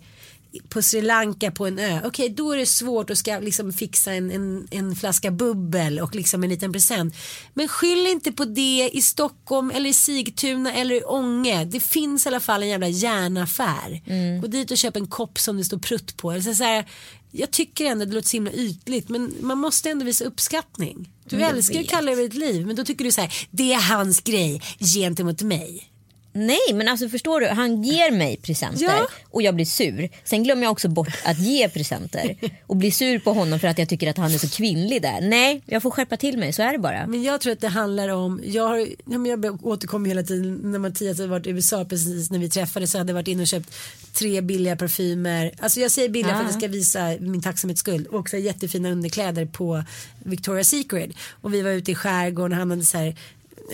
på 0.69 0.83
Sri 0.83 1.03
Lanka 1.03 1.51
på 1.51 1.67
en 1.67 1.79
ö. 1.79 2.01
Okej 2.05 2.29
då 2.29 2.53
är 2.53 2.57
det 2.57 2.67
svårt 2.67 3.11
att 3.11 3.19
ska 3.19 3.39
liksom 3.39 3.73
fixa 3.73 4.13
en, 4.13 4.31
en, 4.31 4.69
en 4.71 4.97
flaska 4.97 5.31
bubbel 5.31 6.01
och 6.01 6.15
liksom 6.15 6.43
en 6.45 6.51
liten 6.51 6.73
present. 6.73 7.15
Men 7.55 7.69
skyll 7.69 8.07
inte 8.07 8.33
på 8.33 8.45
det 8.45 8.91
i 8.93 9.03
Stockholm 9.03 9.71
eller 9.71 9.91
i 9.91 9.93
Sigtuna 9.93 10.73
eller 10.73 10.95
i 10.95 11.05
Ånge. 11.05 11.65
Det 11.65 11.81
finns 11.81 12.27
i 12.27 12.29
alla 12.29 12.41
fall 12.41 12.63
en 12.63 12.69
jävla 12.69 12.89
järnaffär. 12.89 14.03
Gå 14.41 14.47
dit 14.47 14.71
och 14.71 14.77
köp 14.77 14.97
en 14.97 15.07
kopp 15.07 15.39
som 15.39 15.57
det 15.57 15.65
står 15.65 15.79
prutt 15.79 16.17
på. 16.17 16.33
Eller 16.33 16.55
så 16.55 16.65
här, 16.65 16.85
jag 17.31 17.51
tycker 17.51 17.85
ändå 17.85 18.05
det 18.05 18.15
låter 18.15 18.29
så 18.29 18.37
himla 18.37 18.53
ytligt 18.53 19.09
men 19.09 19.35
man 19.41 19.59
måste 19.59 19.91
ändå 19.91 20.05
visa 20.05 20.25
uppskattning. 20.25 21.11
Du 21.25 21.41
jag 21.41 21.51
älskar 21.51 21.81
ju. 21.81 21.87
Kalle 21.87 22.13
över 22.13 22.23
ditt 22.23 22.35
liv 22.35 22.67
men 22.67 22.77
då 22.77 22.85
tycker 22.85 23.05
du 23.05 23.13
så 23.13 23.21
här, 23.21 23.35
det 23.51 23.73
är 23.73 23.81
hans 23.81 24.21
grej 24.21 24.63
gentemot 24.95 25.43
mig. 25.43 25.91
Nej 26.35 26.59
men 26.74 26.89
alltså 26.89 27.09
förstår 27.09 27.41
du, 27.41 27.47
han 27.47 27.83
ger 27.83 28.11
mig 28.11 28.37
presenter 28.37 28.85
Ja. 28.85 29.09
och 29.30 29.43
jag 29.43 29.55
blir 29.55 29.64
sur. 29.64 30.09
Sen 30.24 30.43
glömmer 30.45 30.62
jag 30.62 30.72
också 30.72 30.89
bort 30.89 31.09
att 31.24 31.39
ge 31.39 31.68
presenter 31.68 32.37
och 32.66 32.76
blir 32.76 32.91
sur 32.91 33.18
på 33.18 33.33
honom 33.33 33.61
för 33.61 33.68
att 33.68 33.78
jag 33.78 33.89
tycker 33.89 34.11
att 34.11 34.16
han 34.16 34.35
är 34.35 34.39
så 34.39 34.49
kvinnlig 34.49 35.03
där. 35.03 35.20
Nej, 35.20 35.62
jag 35.66 35.83
får 35.83 35.91
skärpa 35.91 36.16
till 36.16 36.39
mig, 36.39 36.53
så 36.53 36.62
är 36.62 36.72
det 36.72 36.78
bara. 36.78 37.07
Men 37.07 37.22
jag 37.22 37.41
tror 37.41 37.53
att 37.53 37.61
det 37.61 37.68
handlar 37.68 38.09
om, 38.09 38.41
jag, 38.45 38.68
har, 38.68 38.89
jag 39.26 39.66
återkommer 39.66 40.09
hela 40.09 40.22
tiden 40.22 40.61
när 40.72 40.78
Mattias 40.78 41.18
hade 41.18 41.30
varit 41.30 41.47
i 41.47 41.51
USA 41.51 41.85
precis 41.85 42.30
när 42.30 42.39
vi 42.39 42.51
träffades 42.51 42.91
så 42.91 42.99
hade 42.99 43.11
jag 43.11 43.14
varit 43.14 43.28
inne 43.28 43.43
och 43.43 43.49
köpt 43.49 43.70
tre 44.12 44.41
billiga 44.41 44.76
parfymer. 44.76 45.53
Alltså 45.59 45.80
jag 45.80 45.91
säger 45.91 46.09
billiga 46.09 46.33
för 46.35 46.41
att 46.41 46.47
Ah. 46.47 46.51
jag 46.53 46.59
ska 46.61 46.68
visa 46.68 47.16
min 47.20 47.43
tacksamhetsskuld 47.43 48.07
och 48.07 48.18
också 48.20 48.37
jättefina 48.37 48.91
underkläder 48.91 49.45
på 49.47 49.85
Victoria's 50.24 50.62
Secret. 50.62 51.11
Och 51.41 51.55
vi 51.55 51.62
var 51.62 51.70
ute 51.70 51.93
i 51.93 51.95
skärgården 51.95 52.53
och 52.53 52.59
han 52.59 52.70
hade 52.70 52.85
så 52.85 52.99
här, 52.99 53.16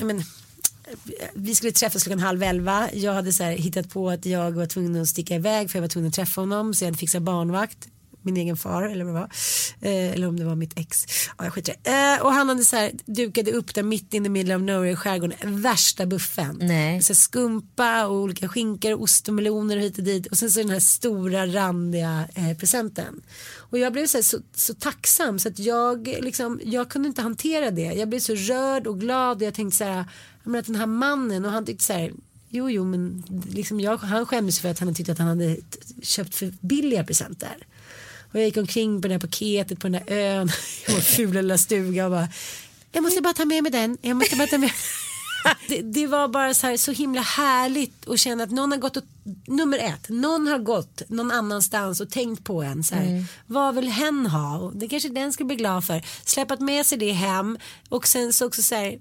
men, 0.03 0.23
vi 1.35 1.55
skulle 1.55 1.73
träffas 1.73 2.03
klockan 2.03 2.21
halv 2.21 2.43
elva. 2.43 2.89
Jag 2.93 3.13
hade 3.13 3.33
så 3.33 3.45
här 3.45 3.53
hittat 3.53 3.91
på 3.91 4.11
att 4.11 4.27
jag 4.27 4.51
var 4.51 4.67
tvungen 4.67 5.03
att 5.03 5.09
sticka 5.09 5.35
iväg 5.35 5.71
för 5.71 5.79
jag 5.79 5.83
var 5.83 5.89
tvungen 5.89 6.09
att 6.09 6.15
träffa 6.15 6.41
honom 6.41 6.75
så 6.75 6.85
jag 6.85 6.87
hade 6.87 6.99
fixat 6.99 7.23
barnvakt 7.23 7.89
egen 8.37 8.57
far 8.57 8.83
eller 8.83 9.05
vad 9.05 9.15
det 9.15 9.21
var. 9.21 9.31
Eh, 9.81 10.13
eller 10.13 10.29
om 10.29 10.39
det 10.39 10.45
var 10.45 10.55
mitt 10.55 10.79
ex. 10.79 11.07
Ja, 11.39 11.45
jag 11.45 11.53
skiter 11.53 11.75
eh, 11.83 12.23
Och 12.23 12.33
han 12.33 12.49
hade 12.49 12.65
så 12.65 12.77
här 12.77 12.93
dukade 13.07 13.53
upp 13.53 13.75
där 13.75 13.83
mitt 13.83 14.15
in 14.15 14.27
i 14.27 14.29
middle 14.29 14.57
of 14.57 14.63
nowhere 14.63 14.91
i 14.91 14.97
skärgården. 14.97 15.63
Värsta 15.63 16.07
buffen. 16.07 16.59
Nej. 16.63 17.03
Så 17.03 17.15
skumpa 17.15 18.07
och 18.07 18.17
olika 18.17 18.49
skinkor, 18.49 19.03
ost 19.03 19.29
och 19.29 19.35
meloner 19.35 19.77
och 19.77 19.83
hit 19.83 19.99
och 19.99 20.05
dit. 20.05 20.27
Och 20.27 20.39
sen 20.39 20.51
så 20.51 20.61
den 20.61 20.71
här 20.71 20.81
stora 20.81 21.47
randiga 21.47 22.29
eh, 22.35 22.57
presenten. 22.57 23.23
Och 23.57 23.79
jag 23.79 23.93
blev 23.93 24.07
så, 24.07 24.19
här, 24.19 24.23
så, 24.23 24.39
så 24.55 24.75
tacksam 24.75 25.39
så 25.39 25.49
att 25.49 25.59
jag, 25.59 26.07
liksom, 26.07 26.61
jag 26.65 26.91
kunde 26.91 27.09
inte 27.09 27.23
hantera 27.23 27.71
det. 27.71 27.83
Jag 27.95 28.09
blev 28.09 28.21
så 28.21 28.35
rörd 28.35 28.87
och 28.87 29.01
glad 29.01 29.37
och 29.37 29.43
jag 29.43 29.55
tänkte 29.55 29.77
så 29.77 29.85
här, 29.85 30.05
menar, 30.45 30.59
att 30.59 30.67
den 30.67 30.77
här 30.77 30.87
mannen 30.87 31.45
och 31.45 31.51
han 31.51 31.67
tyckte 31.67 31.85
så 31.85 31.93
här 31.93 32.13
Jo, 32.51 32.71
jo, 32.71 32.85
men 32.85 33.25
liksom 33.51 33.81
jag, 33.81 33.97
han 33.97 34.27
skämdes 34.27 34.61
för 34.61 34.69
att 34.69 34.79
han 34.79 34.95
tyckte 34.95 35.13
att 35.13 35.19
han 35.19 35.29
hade 35.29 35.57
köpt 36.03 36.35
för 36.35 36.55
billiga 36.61 37.05
presenter. 37.05 37.57
Och 38.33 38.39
jag 38.39 38.45
gick 38.45 38.57
omkring 38.57 39.03
på 39.03 39.09
det 39.09 39.15
här 39.15 39.21
paketet 39.21 39.81
på 39.81 39.89
den 39.89 39.95
här 39.95 40.05
ön 40.17 40.49
i 40.89 40.93
vår 40.93 41.01
fula 41.01 41.41
lilla 41.41 41.59
stuga 41.59 42.05
och 42.05 42.11
bara 42.11 42.29
Jag 42.93 43.03
måste 43.03 43.21
bara 43.23 43.35
ta 43.35 43.45
med 43.45 43.63
mig 43.63 43.73
den. 43.73 43.99
Jag 44.03 44.17
måste 44.17 44.37
bara 44.37 44.47
ta 44.49 44.59
med 44.59 44.71
det, 45.69 45.83
det 45.83 46.07
var 46.07 46.29
bara 46.29 46.55
så, 46.55 46.67
här, 46.67 46.77
så 46.77 46.93
himla 46.93 47.21
härligt 47.21 48.09
att 48.09 48.19
känna 48.21 48.45
att 48.45 48.51
någon 48.51 48.73
har 48.73 48.79
gått 48.79 48.97
och, 48.97 49.03
nummer 49.47 49.79
ett, 49.79 50.09
någon 50.09 50.47
har 50.47 50.59
gått 50.59 51.03
någon 51.09 51.31
annanstans 51.31 52.01
och 52.01 52.11
tänkt 52.11 52.45
på 52.45 52.63
en 52.63 52.85
så 52.85 52.95
här, 52.95 53.05
Mm. 53.07 53.25
vad 53.47 53.75
vill 53.75 53.89
hen 53.89 54.27
ha? 54.27 54.59
Och 54.59 54.77
det 54.77 54.89
kanske 54.89 55.09
den 55.09 55.33
skulle 55.33 55.47
bli 55.47 55.57
glad 55.57 55.85
för. 55.85 56.03
Släpat 56.25 56.61
med 56.61 56.87
sig 56.87 56.99
det 56.99 57.13
hem 57.13 57.59
och 57.89 58.07
sen 58.09 58.33
så 58.33 58.47
också 58.47 58.63
så 58.63 58.75
här 58.75 58.99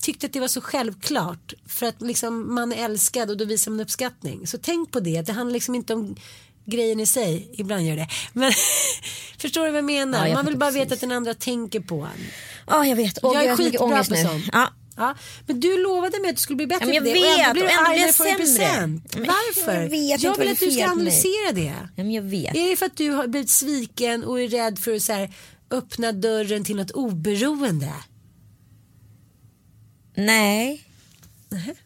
tyckte 0.00 0.26
att 0.26 0.32
det 0.32 0.40
var 0.40 0.48
så 0.48 0.60
självklart 0.60 1.52
för 1.66 1.86
att 1.86 2.02
liksom 2.02 2.54
man 2.54 2.72
är 2.72 2.84
älskad 2.84 3.30
och 3.30 3.36
då 3.36 3.44
visar 3.44 3.70
man 3.70 3.80
uppskattning. 3.80 4.46
Så 4.46 4.58
tänk 4.58 4.90
på 4.90 5.00
det, 5.00 5.22
det 5.22 5.32
handlar 5.32 5.52
liksom 5.52 5.74
inte 5.74 5.94
om 5.94 6.16
grejen 6.64 7.00
i 7.00 7.06
sig, 7.06 7.50
ibland 7.52 7.86
gör 7.86 7.96
det. 7.96 8.08
Men 8.32 8.52
förstår 9.38 9.64
du 9.64 9.70
vad 9.70 9.78
jag 9.78 9.84
menar? 9.84 10.18
Ja, 10.18 10.28
jag 10.28 10.34
man 10.34 10.46
vill 10.46 10.56
bara 10.58 10.70
veta 10.70 10.84
precis. 10.84 10.92
att 11.02 11.08
den 11.08 11.12
andra 11.16 11.34
tänker 11.34 11.80
på 11.80 12.00
en. 12.00 12.26
Ja 12.66 12.86
jag 12.86 12.96
vet. 12.96 13.18
Åh, 13.22 13.34
jag 13.34 13.44
är 13.44 13.56
så 13.56 13.62
mycket 13.62 13.80
skitbra 13.80 13.98
på 14.04 14.16
sånt. 14.16 14.44
Ja. 14.52 14.72
Ja, 14.96 15.14
men 15.46 15.60
du 15.60 15.82
lovade 15.82 16.20
mig 16.20 16.30
att 16.30 16.36
du 16.36 16.42
skulle 16.42 16.56
bli 16.56 16.66
bättre 16.66 16.94
Ja, 16.94 17.02
men 17.02 17.12
på 17.12 17.18
jag 17.18 17.26
det 17.26 17.32
och 17.32 17.38
vet, 17.38 17.38
och 17.38 17.48
ändå 17.48 17.60
blir 17.60 17.70
jag 17.70 17.98
du 17.98 18.02
en 18.06 18.12
sämre. 18.12 18.34
present. 18.34 19.16
Varför? 19.16 19.82
jag 19.82 19.88
vet 19.88 20.22
jag 20.22 20.38
vill 20.38 20.48
är 20.48 20.52
att 20.52 20.58
du 20.60 20.70
ska 20.70 20.80
på 20.80 20.86
mig. 20.88 20.92
analysera 20.92 21.52
det. 21.52 21.74
Ja, 21.96 22.04
men 22.04 22.10
jag 22.12 22.22
vet. 22.22 22.56
Är 22.56 22.70
det 22.70 22.76
för 22.76 22.86
att 22.86 22.96
du 22.96 23.10
har 23.10 23.26
blivit 23.26 23.50
sviken 23.50 24.24
och 24.24 24.40
är 24.40 24.48
rädd 24.48 24.78
för 24.78 24.94
att 24.94 25.02
så 25.02 25.12
här, 25.12 25.30
öppna 25.70 26.12
dörren 26.12 26.64
till 26.64 26.76
något 26.76 26.90
oberoende? 26.90 27.92
Nej. 30.16 30.84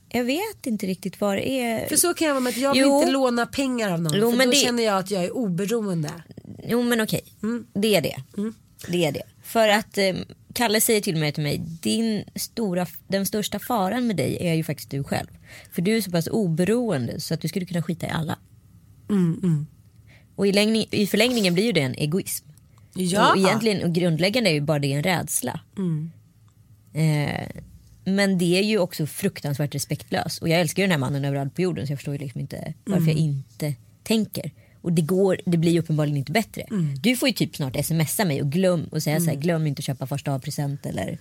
Jag 0.09 0.25
vet 0.25 0.67
inte 0.67 0.87
riktigt 0.87 1.21
vad 1.21 1.37
det 1.37 1.49
är. 1.49 1.87
För 1.89 1.97
så 1.97 2.15
kan 2.15 2.27
jag 2.27 2.35
vara 2.35 2.43
med 2.43 2.51
att 2.51 2.57
jag 2.57 2.73
vill 2.73 2.83
Jo. 2.83 2.99
inte 3.01 3.11
låna 3.13 3.47
pengar 3.47 3.91
av 3.93 4.03
någon. 4.03 4.13
Jo, 4.21 4.31
för 4.33 4.45
då 4.45 4.51
det- 4.51 4.57
känner 4.57 4.83
jag 4.83 4.99
att 4.99 5.11
jag 5.11 5.25
är 5.25 5.37
oberoende. 5.37 6.11
Jo 6.69 6.83
men 6.83 7.01
okej, 7.01 7.21
Mm. 7.43 7.67
det 7.75 7.95
är 7.97 8.01
det. 8.01 8.17
Det 8.89 9.05
är 9.05 9.13
det. 9.13 9.23
För 9.43 9.69
att 9.69 9.99
eh, 9.99 10.15
Kalle 10.55 10.81
säger 10.81 11.01
till 11.01 11.17
mig 11.17 11.33
till 11.33 11.43
mig, 11.43 11.59
din 11.83 12.25
stora, 12.35 12.87
den 13.09 13.27
största 13.27 13.59
faran 13.59 14.07
med 14.07 14.17
dig 14.17 14.37
är 14.41 14.55
ju 14.55 14.65
faktiskt 14.65 14.91
du 14.91 15.05
själv. 15.05 15.27
För 15.73 15.83
du 15.83 15.97
är 15.97 16.01
så 16.01 16.11
pass 16.11 16.27
oberoende 16.27 17.21
så 17.21 17.35
att 17.35 17.41
du 17.41 17.49
skulle 17.49 17.67
kunna 17.67 17.83
skita 17.83 18.07
i 18.07 18.11
alla. 18.11 18.39
Mm, 19.11 19.67
Och 20.37 20.47
i, 20.47 20.53
längning, 20.53 20.87
i 20.91 21.07
förlängningen 21.07 21.55
blir 21.55 21.65
ju 21.65 21.73
det 21.73 21.81
en 21.81 21.95
egoism. 21.95 22.47
Ja. 22.95 23.31
Och 23.31 23.37
egentligen 23.39 23.83
och 23.85 23.93
grundläggande 23.95 24.51
är 24.51 24.55
ju 24.55 24.61
bara 24.61 24.79
det 24.79 24.93
en 24.93 25.03
rädsla. 25.03 25.61
Mm. 25.79 26.11
Eh, 26.95 27.49
men 28.07 28.39
det 28.39 28.59
är 28.59 28.63
ju 28.63 28.79
också 28.79 29.07
fruktansvärt 29.07 29.75
respektlöst. 29.75 30.43
Och 30.43 30.49
jag 30.49 30.61
älskar 30.61 30.83
ju 30.83 30.85
den 30.85 30.91
här 30.91 30.99
mannen 30.99 31.25
överallt 31.25 31.55
på 31.55 31.63
jorden 31.63 31.87
så 31.87 31.93
jag 31.93 31.99
förstår 31.99 32.15
ju 32.15 32.19
liksom 32.21 32.41
inte 32.41 32.75
varför 32.85 33.03
Mm. 33.03 33.17
jag 33.17 33.19
inte 33.19 33.75
tänker. 34.03 34.51
Och 34.83 34.93
det, 34.93 35.03
går, 35.03 35.41
det 35.47 35.57
blir 35.57 35.79
uppenbarligen 35.81 36.17
inte 36.17 36.33
bättre. 36.33 36.63
Mm. 36.63 36.95
Du 37.01 37.17
får 37.17 37.29
ju 37.29 37.35
typ 37.35 37.57
snart 37.57 37.85
smsa 37.87 38.25
mig 38.25 38.43
och, 38.43 38.53
glöm, 38.53 38.85
och 38.91 39.03
säga 39.03 39.21
så 39.21 39.27
här, 39.27 39.35
glöm 39.35 39.67
inte 39.67 39.81
att 39.81 39.85
köpa 39.85 40.07
första 40.07 40.39
present 40.39 40.87
eller 40.87 41.19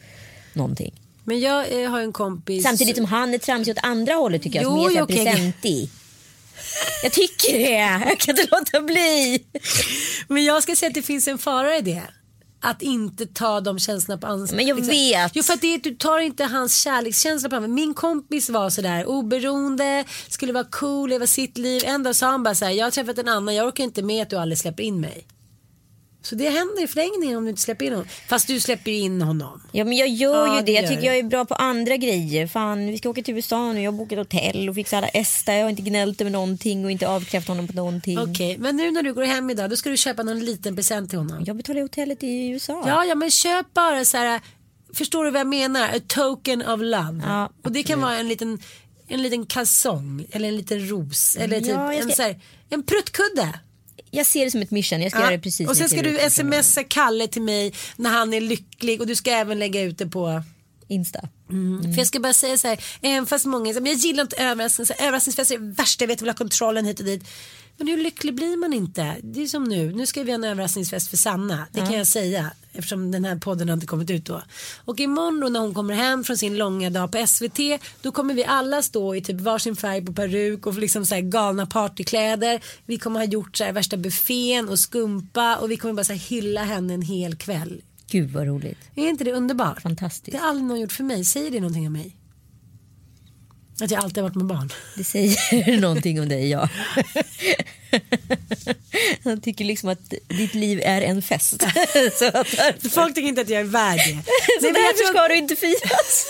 någonting. 0.53 0.93
Men 1.23 1.39
jag 1.39 1.83
eh, 1.83 1.89
har 1.89 1.99
en 2.01 2.13
kompis. 2.13 2.63
Samtidigt 2.63 2.95
som 2.95 3.05
han 3.05 3.33
är 3.33 3.37
tramsig 3.37 3.71
åt 3.71 3.83
andra 3.83 4.13
hållet 4.13 4.41
tycker 4.41 4.61
jag. 4.61 4.63
Jo, 4.63 4.83
som 4.83 4.91
är 4.91 4.97
så 4.97 5.03
okej. 5.03 5.25
presentig. 5.25 5.89
Jag 7.03 7.11
tycker 7.11 7.57
det. 7.57 8.07
Jag 8.09 8.19
kan 8.19 8.37
inte 8.39 8.47
låta 8.51 8.81
bli. 8.81 9.43
Men 10.27 10.43
jag 10.43 10.63
ska 10.63 10.75
säga 10.75 10.87
att 10.87 10.93
det 10.93 11.01
finns 11.01 11.27
en 11.27 11.37
fara 11.37 11.77
i 11.77 11.81
det. 11.81 12.01
Att 12.65 12.81
inte 12.81 13.25
ta 13.25 13.61
de 13.61 13.79
känslorna 13.79 14.21
på 14.21 14.27
ansvar. 14.27 14.55
Men 14.57 14.67
jag 14.67 14.75
vet. 14.75 15.31
Jo 15.35 15.43
för 15.43 15.53
att 15.53 15.61
det, 15.61 15.77
du 15.77 15.95
tar 15.95 16.19
inte 16.19 16.43
hans 16.43 16.81
kärlekskänsla 16.83 17.49
på 17.49 17.55
allvar. 17.55 17.67
Min 17.67 17.93
kompis 17.93 18.49
var 18.49 18.69
sådär 18.69 19.05
oberoende, 19.05 20.05
skulle 20.27 20.53
vara 20.53 20.63
cool, 20.63 21.09
leva 21.09 21.27
sitt 21.27 21.57
liv. 21.57 21.81
En 21.85 22.03
dag 22.03 22.15
sa 22.15 22.27
han 22.27 22.43
bara 22.43 22.55
såhär, 22.55 22.71
jag 22.71 22.85
har 22.85 22.91
träffat 22.91 23.17
en 23.17 23.27
annan, 23.27 23.55
jag 23.55 23.67
orkar 23.67 23.83
inte 23.83 24.01
med 24.03 24.21
att 24.21 24.29
du 24.29 24.35
aldrig 24.35 24.57
släpper 24.57 24.83
in 24.83 24.99
mig. 24.99 25.25
Så 26.25 26.35
det 26.35 26.49
händer 26.49 26.83
i 26.83 26.87
förlängningen 26.87 27.37
om 27.37 27.43
du 27.43 27.49
inte 27.49 27.61
släpper 27.61 27.85
in 27.85 27.91
honom. 27.93 28.07
Fast 28.27 28.47
du 28.47 28.59
släpper 28.59 28.91
ju 28.91 28.97
in 28.97 29.21
honom. 29.21 29.61
Ja 29.71 29.83
men 29.85 29.97
jag 29.97 30.07
gör 30.07 30.47
Ja, 30.47 30.55
ju 30.55 30.59
det 30.59 30.65
det. 30.65 30.71
Jag 30.71 30.83
gör 30.83 30.89
tycker 30.89 31.07
jag 31.07 31.17
är 31.17 31.23
bra 31.23 31.45
på 31.45 31.55
andra 31.55 31.97
grejer. 31.97 32.47
Fan 32.47 32.87
vi 32.87 32.97
ska 32.97 33.09
åka 33.09 33.21
till 33.23 33.35
USA 33.35 33.73
nu. 33.73 33.81
Jag 33.81 33.91
har 33.91 33.97
bokat 33.97 34.17
hotell 34.17 34.69
och 34.69 34.75
fixat 34.75 34.97
alla 34.97 35.07
där. 35.45 35.53
Jag 35.53 35.63
har 35.63 35.69
inte 35.69 35.81
gnällt 35.81 36.21
över 36.21 36.31
någonting 36.31 36.85
och 36.85 36.91
inte 36.91 37.07
avkrävt 37.07 37.47
honom 37.47 37.67
på 37.67 37.73
någonting. 37.73 38.19
Okej, 38.19 38.57
men 38.57 38.75
nu 38.77 38.91
när 38.91 39.03
du 39.03 39.13
går 39.13 39.23
hem 39.23 39.49
idag 39.49 39.69
då 39.69 39.75
ska 39.75 39.89
du 39.89 39.97
köpa 39.97 40.23
någon 40.23 40.39
liten 40.39 40.75
present 40.75 41.09
till 41.09 41.19
honom. 41.19 41.43
Jag 41.45 41.55
betalar 41.55 41.81
hotellet 41.81 42.23
i 42.23 42.47
USA. 42.49 42.83
Ja, 42.87 43.05
ja 43.05 43.15
men 43.15 43.31
köp 43.31 43.73
bara 43.73 44.05
så 44.05 44.17
här. 44.17 44.41
Förstår 44.93 45.25
du 45.25 45.31
vad 45.31 45.39
jag 45.39 45.47
menar? 45.47 45.89
A 45.89 45.99
token 46.07 46.61
of 46.61 46.79
love. 46.81 47.21
Ja, 47.25 47.49
och 47.63 47.71
det 47.71 47.83
kan 47.83 48.01
vara 48.01 48.15
en 48.17 48.27
liten, 48.27 48.59
en 49.07 49.23
liten 49.23 49.45
kalsong 49.45 50.25
eller 50.31 50.47
en 50.47 50.57
liten 50.57 50.89
ros 50.89 51.37
eller 51.39 51.59
typ 51.59 51.69
Ja, 51.69 51.93
jag 51.93 52.01
en, 52.01 52.07
ska- 52.07 52.15
så 52.15 52.21
här, 52.21 52.39
en 52.69 52.83
pruttkudde. 52.83 53.59
Jag 54.11 54.25
ser 54.25 54.45
det 54.45 54.51
som 54.51 54.61
ett 54.61 54.71
mission. 54.71 55.01
Jag 55.01 55.11
ska 55.11 55.19
göra 55.19 55.31
det 55.31 55.39
precis 55.39 55.69
och 55.69 55.77
sen 55.77 55.89
ska 55.89 56.01
du 56.01 56.29
smsa 56.29 56.83
Kalle 56.83 57.27
till 57.27 57.41
mig 57.41 57.73
när 57.95 58.09
han 58.09 58.33
är 58.33 58.41
lycklig 58.41 59.01
och 59.01 59.07
du 59.07 59.15
ska 59.15 59.31
även 59.31 59.59
lägga 59.59 59.81
ut 59.81 59.97
det 59.97 60.07
på 60.07 60.43
Insta. 60.87 61.19
För 61.93 61.97
jag 61.97 62.07
ska 62.07 62.19
bara 62.19 62.33
säga 62.33 62.57
så 62.57 62.67
här, 62.67 62.83
även 63.01 63.25
fast 63.25 63.45
många 63.45 63.65
säger 63.65 63.81
men 63.81 63.91
jag 63.91 63.99
gillar 63.99 64.21
inte 64.21 64.35
överraskningar, 64.35 64.95
överraskningsfester 64.99 65.55
är 65.55 65.59
det 65.59 65.65
värsta 65.65 66.03
jag 66.03 66.07
vet, 66.07 66.19
jag 66.19 66.25
vill 66.25 66.29
ha 66.29 66.37
kontrollen 66.37 66.85
hit 66.85 66.99
och 66.99 67.05
dit. 67.05 67.23
Men 67.77 67.87
hur 67.87 67.97
lycklig 67.97 68.35
blir 68.35 68.57
man 68.57 68.73
inte? 68.73 69.15
Det 69.23 69.41
är 69.41 69.47
som 69.47 69.63
nu, 69.63 69.91
nu 69.91 70.05
ska 70.05 70.23
vi 70.23 70.31
ha 70.31 70.35
en 70.35 70.43
överraskningsfest 70.43 71.09
för 71.09 71.17
Sanna, 71.17 71.67
det 71.71 71.79
kan 71.79 71.93
jag 71.93 72.07
säga 72.07 72.51
eftersom 72.77 73.11
den 73.11 73.25
här 73.25 73.35
podden 73.35 73.69
har 73.69 73.73
inte 73.73 73.87
kommit 73.87 74.09
ut 74.09 74.25
då. 74.25 74.41
Och 74.85 74.99
imorgon 74.99 75.39
då 75.39 75.49
när 75.49 75.59
hon 75.59 75.73
kommer 75.73 75.93
hem 75.93 76.23
från 76.23 76.37
sin 76.37 76.57
långa 76.57 76.89
dag 76.89 77.11
på 77.11 77.27
SVT 77.27 77.59
då 78.01 78.11
kommer 78.11 78.33
vi 78.33 78.45
alla 78.45 78.81
stå 78.81 79.15
i 79.15 79.21
typ 79.21 79.41
varsin 79.41 79.75
färg 79.75 80.05
på 80.05 80.13
peruk 80.13 80.65
och 80.65 80.73
liksom 80.73 81.05
så 81.05 81.15
här 81.15 81.21
galna 81.21 81.65
partykläder. 81.65 82.63
Vi 82.85 82.97
kommer 82.97 83.19
ha 83.19 83.25
gjort 83.25 83.57
så 83.57 83.63
här 83.63 83.71
värsta 83.71 83.97
buffén 83.97 84.69
och 84.69 84.79
skumpa 84.79 85.57
och 85.57 85.71
vi 85.71 85.77
kommer 85.77 85.93
bara 85.93 86.03
så 86.03 86.13
här 86.13 86.19
hylla 86.19 86.63
henne 86.63 86.93
en 86.93 87.01
hel 87.01 87.35
kväll. 87.35 87.81
Gud 88.07 88.31
vad 88.31 88.47
roligt. 88.47 88.77
Är 88.95 89.09
inte 89.09 89.23
det 89.23 89.33
underbart? 89.33 89.81
Fantastiskt. 89.81 90.31
Det 90.31 90.37
har 90.37 90.49
aldrig 90.49 90.65
någon 90.67 90.79
gjort 90.79 90.91
för 90.91 91.03
mig. 91.03 91.25
Säger 91.25 91.51
det 91.51 91.59
någonting 91.59 91.87
om 91.87 91.93
mig? 91.93 92.15
Att 93.81 93.91
jag 93.91 94.03
alltid 94.03 94.17
har 94.17 94.23
varit 94.29 94.35
med 94.35 94.45
barn. 94.45 94.69
Det 94.95 95.03
säger 95.03 95.77
någonting 95.81 96.21
om 96.21 96.29
dig 96.29 96.49
ja. 96.49 96.69
Han 99.23 99.41
tycker 99.41 99.65
liksom 99.65 99.89
att 99.89 100.13
ditt 100.27 100.53
liv 100.53 100.81
är 100.83 101.01
en 101.01 101.21
fest. 101.21 101.61
så 102.19 102.25
att 102.25 102.33
därför, 102.33 102.89
Folk 102.89 103.15
tycker 103.15 103.27
inte 103.27 103.41
att 103.41 103.49
jag 103.49 103.59
är 103.59 103.63
värd 103.63 103.97
det. 103.97 104.23
så 104.61 104.67
därför 104.67 105.13
ska 105.13 105.27
du 105.27 105.35
inte 105.35 105.55
firas. 105.55 106.25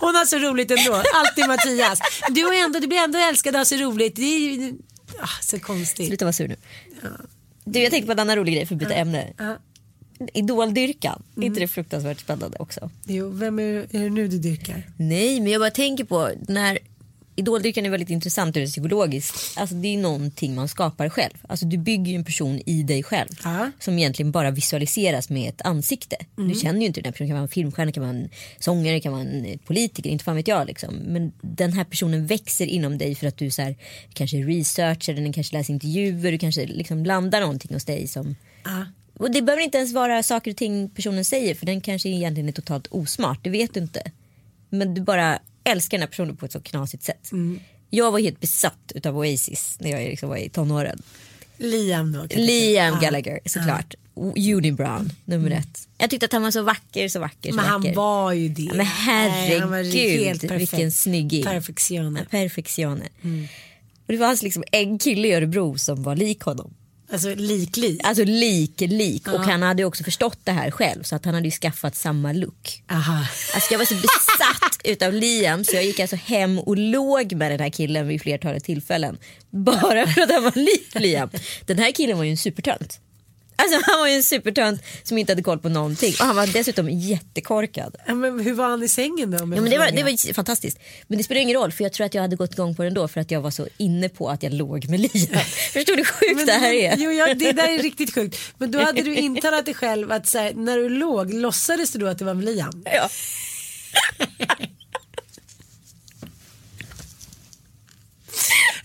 Hon 0.00 0.14
har 0.14 0.24
så 0.24 0.38
roligt 0.38 0.70
ändå. 0.70 1.02
Alltid 1.14 1.48
Mattias. 1.48 1.98
Du, 2.28 2.48
är 2.48 2.64
ändå, 2.64 2.78
du 2.78 2.86
blir 2.86 2.98
ändå 2.98 3.18
älskad 3.18 3.54
och 3.54 3.58
har 3.58 3.64
så 3.64 3.76
roligt. 3.76 4.16
Det 4.16 4.22
är 4.22 4.72
ah, 5.20 5.28
så 5.42 5.60
konstigt. 5.60 6.06
Sluta 6.06 6.24
vara 6.24 6.32
sur 6.32 6.48
nu. 6.48 6.56
Du 7.64 7.80
jag 7.80 7.90
tänkte 7.90 8.06
på 8.06 8.12
en 8.12 8.18
annan 8.18 8.36
rolig 8.36 8.54
grej 8.54 8.66
för 8.66 8.74
att 8.74 8.78
byta 8.78 8.94
ämne. 8.94 9.32
Idoldyrkan, 10.34 11.22
Mm. 11.36 11.46
inte 11.46 11.60
det 11.60 11.68
fruktansvärt 11.68 12.20
spännande 12.20 12.56
också? 12.60 12.90
Jo, 13.04 13.28
vem 13.28 13.58
är, 13.58 13.64
är 13.64 13.86
det 14.02 14.10
nu 14.10 14.28
du 14.28 14.38
dyrkar? 14.38 14.82
Nej, 14.96 15.40
men 15.40 15.52
jag 15.52 15.60
bara 15.60 15.70
tänker 15.70 16.04
på 16.04 16.30
när 16.48 16.78
idoldyrkan 17.36 17.86
är 17.86 17.90
väldigt 17.90 18.10
intressant 18.10 18.56
ur 18.56 18.66
psykologiskt. 18.66 19.58
Alltså 19.58 19.74
det 19.74 19.88
är 19.88 19.98
någonting 19.98 20.54
man 20.54 20.68
skapar 20.68 21.08
själv. 21.08 21.32
Alltså 21.48 21.66
du 21.66 21.78
bygger 21.78 22.14
en 22.14 22.24
person 22.24 22.60
i 22.66 22.82
dig 22.82 23.02
själv. 23.02 23.28
Ja. 23.44 23.70
Som 23.80 23.98
egentligen 23.98 24.32
bara 24.32 24.50
visualiseras 24.50 25.30
med 25.30 25.48
ett 25.48 25.62
ansikte. 25.62 26.16
Du 26.36 26.54
känner 26.54 26.80
ju 26.80 26.86
inte 26.86 27.00
den 27.00 27.04
här 27.04 27.12
personen. 27.12 27.28
Kan 27.28 27.34
vara 27.34 27.42
en 27.42 27.48
filmstjärna, 27.48 27.92
kan 27.92 28.02
vara 28.02 28.10
en 28.16 28.28
sångare, 28.58 29.00
kan 29.00 29.12
vara 29.12 29.22
en 29.22 29.58
politiker. 29.66 30.10
Inte 30.10 30.24
fan 30.24 30.36
vet 30.36 30.48
jag 30.48 30.66
liksom. 30.66 30.94
Men 30.94 31.32
den 31.42 31.72
här 31.72 31.84
personen 31.84 32.26
växer 32.26 32.66
inom 32.66 32.98
dig 32.98 33.14
för 33.14 33.26
att 33.26 33.36
du 33.38 33.50
så 33.50 33.62
här, 33.62 33.76
kanske 34.14 34.36
researchar 34.36 35.12
den, 35.14 35.32
kanske 35.32 35.56
läser 35.58 35.72
intervjuer, 35.72 36.32
du 36.32 36.38
kanske 36.38 36.66
liksom 36.66 37.04
landar 37.04 37.40
någonting 37.40 37.74
hos 37.74 37.84
dig 37.84 38.08
som 38.08 38.36
Ja. 38.64 38.84
Och 39.22 39.30
det 39.30 39.42
behöver 39.42 39.62
inte 39.62 39.78
ens 39.78 39.92
vara 39.92 40.22
saker 40.22 40.50
och 40.50 40.56
ting 40.56 40.88
personen 40.88 41.24
säger 41.24 41.54
för 41.54 41.66
den 41.66 41.80
kanske 41.80 42.08
egentligen 42.08 42.48
är 42.48 42.52
totalt 42.52 42.86
osmart, 42.90 43.38
det 43.42 43.50
vet 43.50 43.74
du 43.74 43.80
inte. 43.80 44.02
Men 44.68 44.94
du 44.94 45.00
bara 45.00 45.38
älskar 45.64 45.98
den 45.98 46.02
här 46.02 46.08
personen 46.08 46.36
på 46.36 46.46
ett 46.46 46.52
så 46.52 46.60
knasigt 46.60 47.02
sätt. 47.02 47.30
Jag 47.90 48.12
var 48.12 48.18
helt 48.18 48.40
besatt 48.40 48.92
utav 48.94 49.18
Oasis 49.18 49.76
när 49.80 49.90
jag 49.90 50.00
liksom 50.00 50.28
var 50.28 50.36
i 50.36 50.48
tonåren. 50.48 51.02
Liam 51.56 52.12
då. 52.12 52.26
Liam. 52.30 53.00
Gallagher 53.00 53.40
såklart. 53.46 53.94
Unibrown 54.36 55.12
nummer 55.24 55.50
ett. 55.50 55.88
Jag 55.98 56.10
tyckte 56.10 56.26
att 56.26 56.32
han 56.32 56.42
var 56.42 56.50
så 56.50 56.62
vacker, 56.62 57.08
så 57.08 57.20
vacker, 57.20 57.50
så 57.50 57.56
Men 57.56 57.64
han 57.64 57.80
vacker. 57.80 57.94
var 57.94 58.32
ju 58.32 58.48
det. 58.48 58.62
Ja, 58.62 58.68
men 58.68 58.76
Nej, 58.78 58.86
han 58.86 59.30
herregud, 59.30 60.26
helt 60.26 60.40
perfekt. 60.40 60.60
vilken 60.60 60.92
snygging. 60.92 61.44
Perfektioner. 61.44 62.24
Perfektioner. 62.24 63.08
Mm. 63.22 63.46
Och 64.06 64.12
det 64.12 64.18
fanns 64.18 64.42
liksom 64.42 64.64
en 64.72 64.98
kille 64.98 65.28
i 65.28 65.34
Örebro 65.34 65.78
som 65.78 66.02
var 66.02 66.16
lik 66.16 66.40
honom. 66.42 66.74
Alltså 67.12 67.34
lik-lik. 67.34 68.00
Alltså 68.04 68.24
lik, 68.24 68.80
lik. 68.80 69.28
Och 69.28 69.40
han 69.44 69.62
hade 69.62 69.84
också 69.84 70.04
förstått 70.04 70.38
det 70.44 70.52
här 70.52 70.70
själv 70.70 71.02
så 71.02 71.16
att 71.16 71.24
han 71.24 71.34
hade 71.34 71.50
skaffat 71.50 71.96
samma 71.96 72.32
look. 72.32 72.82
Aha. 72.90 73.26
Alltså 73.54 73.72
jag 73.72 73.78
var 73.78 73.86
så 73.86 73.94
besatt 73.94 74.80
utav 74.84 75.12
Liam 75.12 75.64
så 75.64 75.76
jag 75.76 75.84
gick 75.84 76.00
alltså 76.00 76.16
hem 76.16 76.58
och 76.58 76.76
låg 76.78 77.32
med 77.32 77.50
den 77.50 77.60
här 77.60 77.70
killen 77.70 78.08
vid 78.08 78.22
flertalet 78.22 78.64
tillfällen. 78.64 79.18
Bara 79.50 80.06
för 80.06 80.20
att 80.20 80.30
han 80.30 80.42
var 80.42 80.52
lik 80.56 80.94
Liam. 80.94 81.30
Den 81.66 81.78
här 81.78 81.92
killen 81.92 82.16
var 82.16 82.24
ju 82.24 82.30
en 82.30 82.36
supertönt. 82.36 83.00
Alltså 83.56 83.80
han 83.90 84.00
var 84.00 84.08
ju 84.08 84.14
en 84.14 84.22
supertönt 84.22 84.82
som 85.02 85.18
inte 85.18 85.32
hade 85.32 85.42
koll 85.42 85.58
på 85.58 85.68
någonting 85.68 86.14
och 86.20 86.26
han 86.26 86.36
var 86.36 86.46
dessutom 86.46 86.90
jättekorkad. 86.90 87.96
Ja, 88.06 88.14
men 88.14 88.40
hur 88.40 88.54
var 88.54 88.68
han 88.68 88.82
i 88.82 88.88
sängen 88.88 89.30
då? 89.30 89.38
Ja, 89.38 89.46
men 89.46 89.64
det, 89.64 89.78
var, 89.78 89.90
det 89.90 90.02
var 90.02 90.32
fantastiskt. 90.32 90.78
Men 91.06 91.18
det 91.18 91.24
spelar 91.24 91.40
ingen 91.40 91.56
roll 91.56 91.72
för 91.72 91.84
jag 91.84 91.92
tror 91.92 92.06
att 92.06 92.14
jag 92.14 92.22
hade 92.22 92.36
gått 92.36 92.52
igång 92.52 92.74
på 92.74 92.82
den 92.82 92.94
då 92.94 93.08
för 93.08 93.20
att 93.20 93.30
jag 93.30 93.40
var 93.40 93.50
så 93.50 93.68
inne 93.76 94.08
på 94.08 94.30
att 94.30 94.42
jag 94.42 94.52
låg 94.52 94.88
med 94.88 95.00
Lia. 95.00 95.38
Förstår 95.72 95.96
du 95.96 95.96
hur 95.96 96.04
sjukt 96.04 96.36
men, 96.36 96.46
det 96.46 96.52
här 96.52 96.72
är? 96.72 96.96
Jo, 96.98 97.10
ja, 97.10 97.34
det 97.34 97.52
där 97.52 97.68
är 97.68 97.78
riktigt 97.78 98.14
sjukt. 98.14 98.38
Men 98.58 98.70
då 98.70 98.78
hade 98.78 99.02
du 99.02 99.14
intalat 99.14 99.64
dig 99.64 99.74
själv 99.74 100.12
att 100.12 100.34
här, 100.34 100.52
när 100.54 100.78
du 100.78 100.88
låg 100.88 101.34
låtsades 101.34 101.92
du 101.92 101.98
då 101.98 102.06
att 102.06 102.18
det 102.18 102.24
var 102.24 102.34
med 102.34 102.44
Liam? 102.44 102.84
Ja. 102.84 103.08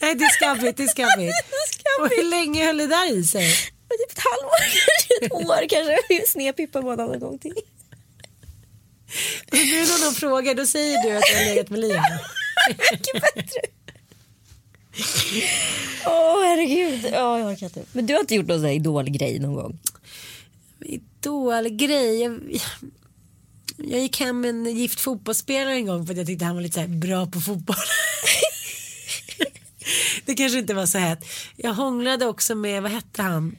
Nej 0.02 0.16
det 0.16 0.26
är 0.26 0.30
skabbigt, 0.30 0.78
det 0.78 0.84
är 0.84 0.88
skabbigt. 0.88 1.34
Och 2.00 2.10
hur 2.10 2.30
länge 2.30 2.66
höll 2.66 2.78
det 2.78 2.88
där 2.88 3.18
i 3.18 3.24
sig? 3.24 3.54
Typ 3.90 4.12
ett 4.12 4.24
halvår, 4.24 4.52
kanske 5.20 5.26
ett 5.26 5.32
år 5.32 5.70
kanske. 5.70 6.28
Snedpippa 6.28 6.82
på 6.82 6.92
en 6.92 7.00
annan 7.00 7.20
gång 7.20 7.40
till. 7.40 7.54
Nu 9.52 9.60
när 9.60 10.06
någon 10.06 10.14
frågar 10.14 10.56
då 10.56 10.66
säger 10.66 11.04
du 11.04 11.18
att 11.18 11.24
jag 11.32 11.38
har 11.40 11.46
legat 11.46 11.70
med 11.70 11.80
Liam. 11.80 12.04
Mycket 12.70 13.22
bättre. 13.22 13.60
Åh 16.06 16.44
herregud. 16.44 17.06
Åh, 17.06 17.40
jag 17.40 17.52
orkar 17.52 17.66
inte. 17.66 17.84
Men 17.92 18.06
du 18.06 18.14
har 18.14 18.20
inte 18.20 18.36
gjort 18.36 18.48
någon 18.48 18.58
sån 18.58 18.66
här 18.66 18.74
idolgrej 18.74 19.40
någon 19.40 19.54
gång? 19.54 19.80
Idolgrej. 20.80 22.22
Jag, 22.22 22.40
jag 23.78 24.02
gick 24.02 24.20
hem 24.20 24.42
med 24.42 24.50
en 24.50 24.66
gift 24.66 25.00
fotbollsspelare 25.00 25.76
en 25.76 25.86
gång 25.86 26.06
för 26.06 26.14
att 26.14 26.18
jag 26.18 26.28
tyckte 26.28 26.46
han 26.46 26.56
var 26.56 26.62
lite 26.62 26.84
så 26.84 26.88
bra 26.88 27.26
på 27.26 27.42
fotboll. 27.42 27.76
det 30.26 30.36
kanske 30.36 30.60
inte 30.60 30.74
var 30.74 30.86
så 30.86 30.98
hett. 30.98 31.20
Jag 31.56 31.74
hånglade 31.74 32.26
också 32.26 32.56
med, 32.56 32.84
vad 32.84 32.92
hette 32.92 33.22
han? 33.22 33.56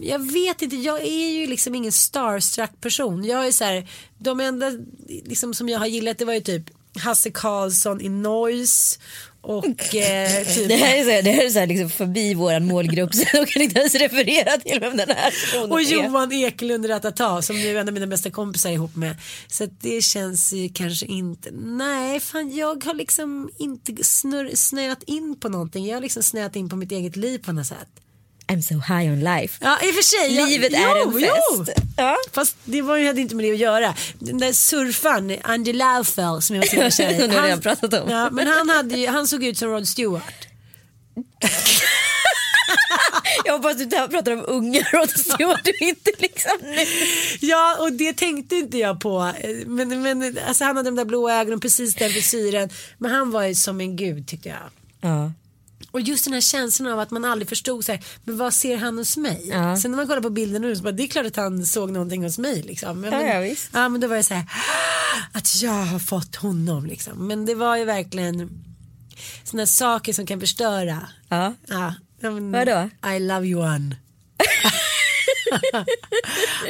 Jag 0.00 0.32
vet 0.32 0.62
inte, 0.62 0.76
jag 0.76 1.00
är 1.00 1.30
ju 1.30 1.46
liksom 1.46 1.74
ingen 1.74 1.92
starstruck 1.92 2.80
person. 2.80 3.24
Jag 3.24 3.46
är 3.46 3.52
så 3.52 3.64
här, 3.64 3.88
de 4.18 4.40
enda 4.40 4.72
liksom, 5.08 5.54
som 5.54 5.68
jag 5.68 5.78
har 5.78 5.86
gillat 5.86 6.18
det 6.18 6.24
var 6.24 6.34
ju 6.34 6.40
typ 6.40 6.70
Hasse 6.98 7.30
Karlsson 7.30 8.00
i 8.00 8.08
Noise 8.08 8.98
och 9.40 9.94
eh, 9.94 10.44
typ 10.54 10.68
Det 10.68 10.76
här 10.76 10.96
är 10.96 11.04
så 11.04 11.10
här, 11.10 11.22
det 11.22 11.30
här 11.30 11.44
är 11.44 11.50
så 11.50 11.58
här 11.58 11.66
liksom 11.66 11.90
förbi 11.90 12.34
våran 12.34 12.66
målgrupp 12.66 13.14
så 13.14 13.24
jag 13.32 13.48
kan 13.48 13.62
inte 13.62 13.80
ens 13.80 13.94
referera 13.94 14.58
till 14.58 14.80
vem 14.80 14.96
den 14.96 15.08
här 15.08 15.30
personen 15.30 15.72
och. 15.72 15.82
Johan 15.82 16.32
Ekelund 16.32 16.90
Ratata 16.90 17.42
som 17.42 17.56
nu 17.56 17.76
är 17.76 17.80
en 17.80 17.88
av 17.88 17.94
mina 17.94 18.06
bästa 18.06 18.30
kompisar 18.30 18.70
ihop 18.70 18.96
med. 18.96 19.16
Så 19.46 19.66
det 19.80 20.02
känns 20.04 20.52
ju 20.52 20.68
kanske 20.68 21.06
inte, 21.06 21.50
nej 21.52 22.20
fan 22.20 22.56
jag 22.56 22.84
har 22.84 22.94
liksom 22.94 23.50
inte 23.58 24.04
snurr, 24.04 24.50
snöat 24.54 25.02
in 25.02 25.36
på 25.40 25.48
någonting. 25.48 25.86
Jag 25.86 25.96
har 25.96 26.00
liksom 26.00 26.22
snöat 26.22 26.56
in 26.56 26.68
på 26.68 26.76
mitt 26.76 26.92
eget 26.92 27.16
liv 27.16 27.38
på 27.38 27.52
något 27.52 27.66
sätt. 27.66 27.88
I'm 28.46 28.62
so 28.62 28.74
high 28.74 29.12
on 29.12 29.20
life. 29.20 29.58
Ja 29.60 29.78
i 29.82 29.90
och 29.90 29.94
för 29.94 30.02
sig. 30.02 30.30
Livet 30.30 30.72
är 30.72 31.02
en 31.02 31.12
fest. 31.12 31.80
Ja. 31.96 32.16
Fast 32.32 32.56
det 32.64 32.82
var 32.82 32.96
ju, 32.96 33.06
hade 33.06 33.20
inte 33.20 33.34
med 33.34 33.44
det 33.44 33.52
att 33.52 33.58
göra. 33.58 33.94
Den 34.18 34.38
där 34.38 34.52
surfaren, 34.52 35.36
Andy 35.42 35.72
Laufel 35.72 36.42
som 36.42 36.56
jag 36.56 36.76
var 36.76 36.90
så 36.90 36.96
kär 36.96 37.10
i, 37.10 37.20
Som 37.20 37.30
redan 37.42 37.60
pratat 37.60 37.94
om. 37.94 38.10
Ja, 38.10 38.30
men 38.30 38.46
han, 38.46 38.68
hade 38.68 38.96
ju, 38.96 39.06
han 39.06 39.28
såg 39.28 39.44
ut 39.44 39.58
som 39.58 39.68
Rod 39.68 39.88
Stewart. 39.88 40.48
Jag 43.44 43.52
hoppas 43.52 43.76
du 43.76 43.86
pratar 43.86 44.32
om 44.32 44.44
unga 44.46 44.80
Rod 44.92 45.10
Stewart 45.10 45.68
och 45.68 45.82
inte 45.82 46.10
liksom 46.18 46.50
nu. 46.62 46.76
Ja 47.40 47.76
och 47.80 47.92
det 47.92 48.12
tänkte 48.12 48.56
inte 48.56 48.78
jag 48.78 49.00
på. 49.00 49.32
Men, 49.66 50.02
men 50.02 50.38
alltså, 50.48 50.64
han 50.64 50.76
hade 50.76 50.88
de 50.90 50.96
där 50.96 51.04
blå 51.04 51.30
ögonen, 51.30 51.60
precis 51.60 51.94
den 51.94 52.10
frisyren. 52.10 52.70
Men 52.98 53.10
han 53.10 53.30
var 53.30 53.44
ju 53.44 53.54
som 53.54 53.80
en 53.80 53.96
gud 53.96 54.28
tyckte 54.28 54.48
jag. 54.48 54.58
Ja. 55.00 55.32
Och 55.92 56.00
just 56.00 56.24
den 56.24 56.32
här 56.34 56.40
känslan 56.40 56.92
av 56.92 57.00
att 57.00 57.10
man 57.10 57.24
aldrig 57.24 57.48
förstod 57.48 57.84
så 57.84 57.92
här, 57.92 58.04
men 58.24 58.36
vad 58.36 58.54
ser 58.54 58.76
han 58.76 58.98
hos 58.98 59.16
mig? 59.16 59.48
Ja. 59.48 59.76
Sen 59.76 59.90
när 59.90 59.96
man 59.96 60.06
kollar 60.06 60.20
på 60.22 60.30
bilden 60.30 60.62
nu 60.62 60.76
så 60.76 60.82
bara, 60.82 60.92
det 60.92 61.02
är 61.02 61.06
klart 61.08 61.26
att 61.26 61.36
han 61.36 61.66
såg 61.66 61.90
någonting 61.90 62.24
hos 62.24 62.38
mig 62.38 62.62
liksom. 62.62 63.00
Men, 63.00 63.12
Ja, 63.12 63.22
ja, 63.34 63.40
visst. 63.40 63.68
ja 63.72 63.88
men 63.88 64.00
då 64.00 64.06
var 64.08 64.16
det 64.16 64.22
så 64.22 64.34
här, 64.34 64.44
att 65.32 65.62
jag 65.62 65.70
har 65.84 65.98
fått 65.98 66.36
honom 66.36 66.86
liksom. 66.86 67.26
Men 67.26 67.46
det 67.46 67.54
var 67.54 67.76
ju 67.76 67.84
verkligen 67.84 68.64
sådana 69.44 69.66
saker 69.66 70.12
som 70.12 70.26
kan 70.26 70.40
förstöra. 70.40 71.08
Ja. 71.28 71.54
Ja, 71.68 71.94
men, 72.20 72.52
Vadå? 72.52 72.90
I 73.16 73.18
love 73.18 73.46
you 73.46 73.60
one. 73.62 73.96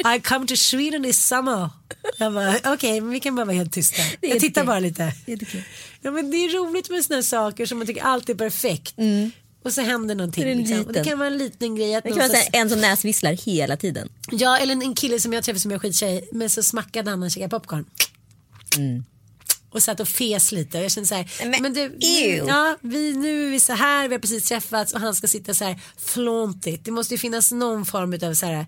I 0.15 0.19
come 0.19 0.47
to 0.47 0.55
Sweden 0.55 1.03
this 1.03 1.25
summer. 1.27 1.69
Jag 2.17 2.33
bara, 2.33 2.55
okej, 2.73 3.01
men 3.01 3.09
vi 3.09 3.19
kan 3.19 3.35
bara 3.35 3.45
vara 3.45 3.55
helt 3.55 3.73
tysta. 3.73 4.01
Jag 4.21 4.39
tittar 4.39 4.63
bara 4.65 4.79
lite. 4.79 5.13
Jättekul. 5.25 5.63
Ja, 6.03 6.11
men 6.11 6.31
det 6.31 6.37
är 6.37 6.49
roligt 6.57 6.89
med 6.89 7.05
sådana 7.05 7.23
saker 7.23 7.65
som 7.65 7.77
man 7.77 7.87
tycker 7.87 8.01
alltid 8.03 8.35
är 8.41 8.45
perfekt. 8.45 8.95
Och 9.63 9.73
så 9.73 9.81
händer 9.81 10.15
någonting. 10.15 10.43
Det 10.45 10.55
liksom. 10.55 10.81
Och 10.85 10.93
det 10.93 11.03
kan 11.03 11.17
vara 11.19 11.27
en 11.27 11.37
liten 11.37 11.75
grej. 11.75 11.95
Att 11.95 12.03
Det 12.03 12.09
kan 12.09 12.17
vara 12.19 12.29
så- 12.29 12.49
en 12.53 12.69
som 12.69 12.81
näsvisslar 12.81 13.33
hela 13.33 13.77
tiden. 13.77 14.09
Ja, 14.31 14.57
eller 14.57 14.73
en 14.73 14.95
kille 14.95 15.19
som 15.19 15.33
jag 15.33 15.43
träffade 15.43 15.59
som 15.59 15.71
jag 15.71 15.81
skittjej 15.81 16.17
i, 16.17 16.29
men 16.35 16.49
så 16.49 16.63
smackade 16.63 17.09
han 17.09 17.19
när 17.19 17.23
han 17.23 17.29
käkade 17.29 17.49
popcorn. 17.49 17.85
Och 19.69 19.83
satt 19.83 19.99
och 19.99 20.07
fes 20.07 20.51
lite 20.51 20.77
och 20.77 20.83
jag 20.83 20.91
kände 20.91 21.07
så 21.07 21.15
här, 21.15 21.31
Mm. 21.41 21.61
Men, 21.61 21.73
du, 21.73 21.81
ew. 21.81 22.45
ja, 22.47 22.77
vi, 22.81 23.13
nu 23.13 23.47
är 23.47 23.51
vi 23.51 23.59
så 23.59 23.73
här, 23.73 24.07
vi 24.07 24.15
har 24.15 24.19
precis 24.19 24.43
träffats 24.43 24.93
och 24.93 24.99
han 24.99 25.15
ska 25.15 25.27
sitta 25.27 25.53
så 25.53 25.63
här 25.65 25.79
flauntigt. 25.97 26.85
Det 26.85 26.91
måste 26.91 27.13
ju 27.13 27.17
finnas 27.17 27.51
någon 27.51 27.85
form 27.85 28.13
av 28.29 28.33
så 28.33 28.45
här 28.45 28.65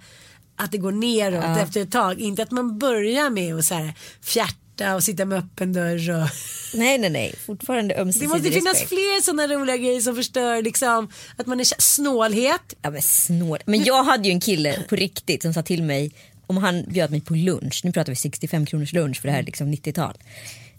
att 0.55 0.71
det 0.71 0.77
går 0.77 0.91
neråt 0.91 1.57
efter 1.57 1.81
ett 1.81 1.91
tag. 1.91 2.19
Inte 2.19 2.43
att 2.43 2.51
man 2.51 2.79
börjar 2.79 3.29
med 3.29 3.55
att 3.55 3.65
så 3.65 3.73
här 3.75 3.93
fjärta 4.21 4.55
och 4.81 5.03
sitta 5.03 5.25
med 5.25 5.37
öppen 5.37 5.73
dörr 5.73 6.11
och 6.11 6.29
Nej, 6.73 6.97
nej, 6.97 7.09
nej. 7.09 7.35
Fortfarande 7.45 7.93
det 7.93 8.01
ömsesidig 8.01 8.29
måste 8.29 8.51
finnas 8.51 8.73
respekt. 8.73 8.89
fler 8.89 9.21
sådana 9.21 9.47
roliga 9.47 9.77
grejer 9.77 10.01
som 10.01 10.15
förstör 10.15 10.61
liksom 10.61 11.09
att 11.37 11.47
man 11.47 11.59
är 11.59 11.81
snålhet. 11.81 12.73
Ja 12.81 12.89
men 12.89 13.01
snål. 13.01 13.59
Men 13.65 13.83
jag 13.83 14.03
hade 14.03 14.27
ju 14.27 14.31
en 14.31 14.39
kille 14.39 14.83
på 14.89 14.95
riktigt 14.95 15.41
som 15.41 15.53
sa 15.53 15.63
till 15.63 15.83
mig 15.83 16.11
om 16.47 16.57
han 16.57 16.83
bjöd 16.87 17.11
mig 17.11 17.21
på 17.21 17.33
lunch, 17.33 17.81
nu 17.83 17.91
pratar 17.91 18.11
vi 18.11 18.15
65 18.15 18.65
kronors 18.65 18.93
lunch 18.93 19.21
för 19.21 19.27
det 19.27 19.31
här 19.31 19.39
är 19.39 19.43
liksom 19.43 19.73
90-tal. 19.73 20.17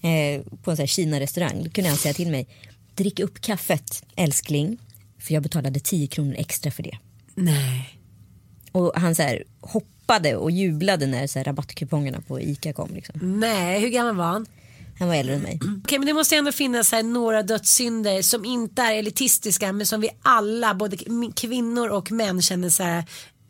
Eh, 0.00 0.42
på 0.62 0.70
en 0.70 0.76
sån 0.76 0.82
här 0.82 0.86
Kina-restaurang, 0.86 1.64
då 1.64 1.70
kunde 1.70 1.90
han 1.90 1.98
säga 1.98 2.14
till 2.14 2.30
mig 2.30 2.48
drick 2.94 3.20
upp 3.20 3.40
kaffet 3.40 4.04
älskling 4.16 4.78
för 5.18 5.34
jag 5.34 5.42
betalade 5.42 5.80
10 5.80 6.06
kronor 6.06 6.34
extra 6.38 6.70
för 6.70 6.82
det. 6.82 6.98
Nej. 7.34 7.98
Och 8.72 8.92
han 8.94 9.14
så 9.14 9.22
här, 9.22 9.44
hoppade 10.06 10.36
och 10.36 10.50
jublade 10.50 11.06
när 11.06 11.26
så 11.26 11.38
här, 11.38 11.44
rabattkupongerna 11.44 12.20
på 12.20 12.40
ICA 12.40 12.72
kom. 12.72 12.94
Liksom. 12.94 13.40
Nej, 13.40 13.80
hur 13.80 13.88
gammal 13.88 14.16
var 14.16 14.24
han? 14.24 14.46
Han 14.98 15.08
var 15.08 15.14
äldre 15.14 15.34
än 15.34 15.40
mig. 15.42 15.60
Okej, 15.84 15.98
men 15.98 16.06
det 16.06 16.14
måste 16.14 16.36
ändå 16.36 16.52
finnas 16.52 16.92
här 16.92 17.02
några 17.02 17.42
dödssynder 17.42 18.22
som 18.22 18.44
inte 18.44 18.82
är 18.82 18.94
elitistiska 18.94 19.72
men 19.72 19.86
som 19.86 20.00
vi 20.00 20.10
alla, 20.22 20.74
både 20.74 20.96
kvinnor 21.34 21.88
och 21.88 22.10
män 22.12 22.42
känner 22.42 22.70
så 22.70 22.82
här. 22.82 23.04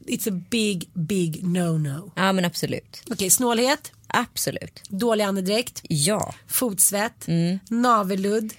It's 0.07 0.37
a 0.37 0.43
big, 0.51 0.89
big 0.95 1.45
no-no. 1.45 2.11
Ja 2.17 2.33
men 2.33 2.45
absolut. 2.45 3.03
Okej, 3.11 3.31
snålhet, 3.31 3.93
Absolut. 4.07 4.83
dålig 4.89 5.25
andedräkt, 5.25 5.81
Ja. 5.89 6.35
fotsvett, 6.49 7.29
Mm. 7.29 7.59
navelludd. 7.71 8.53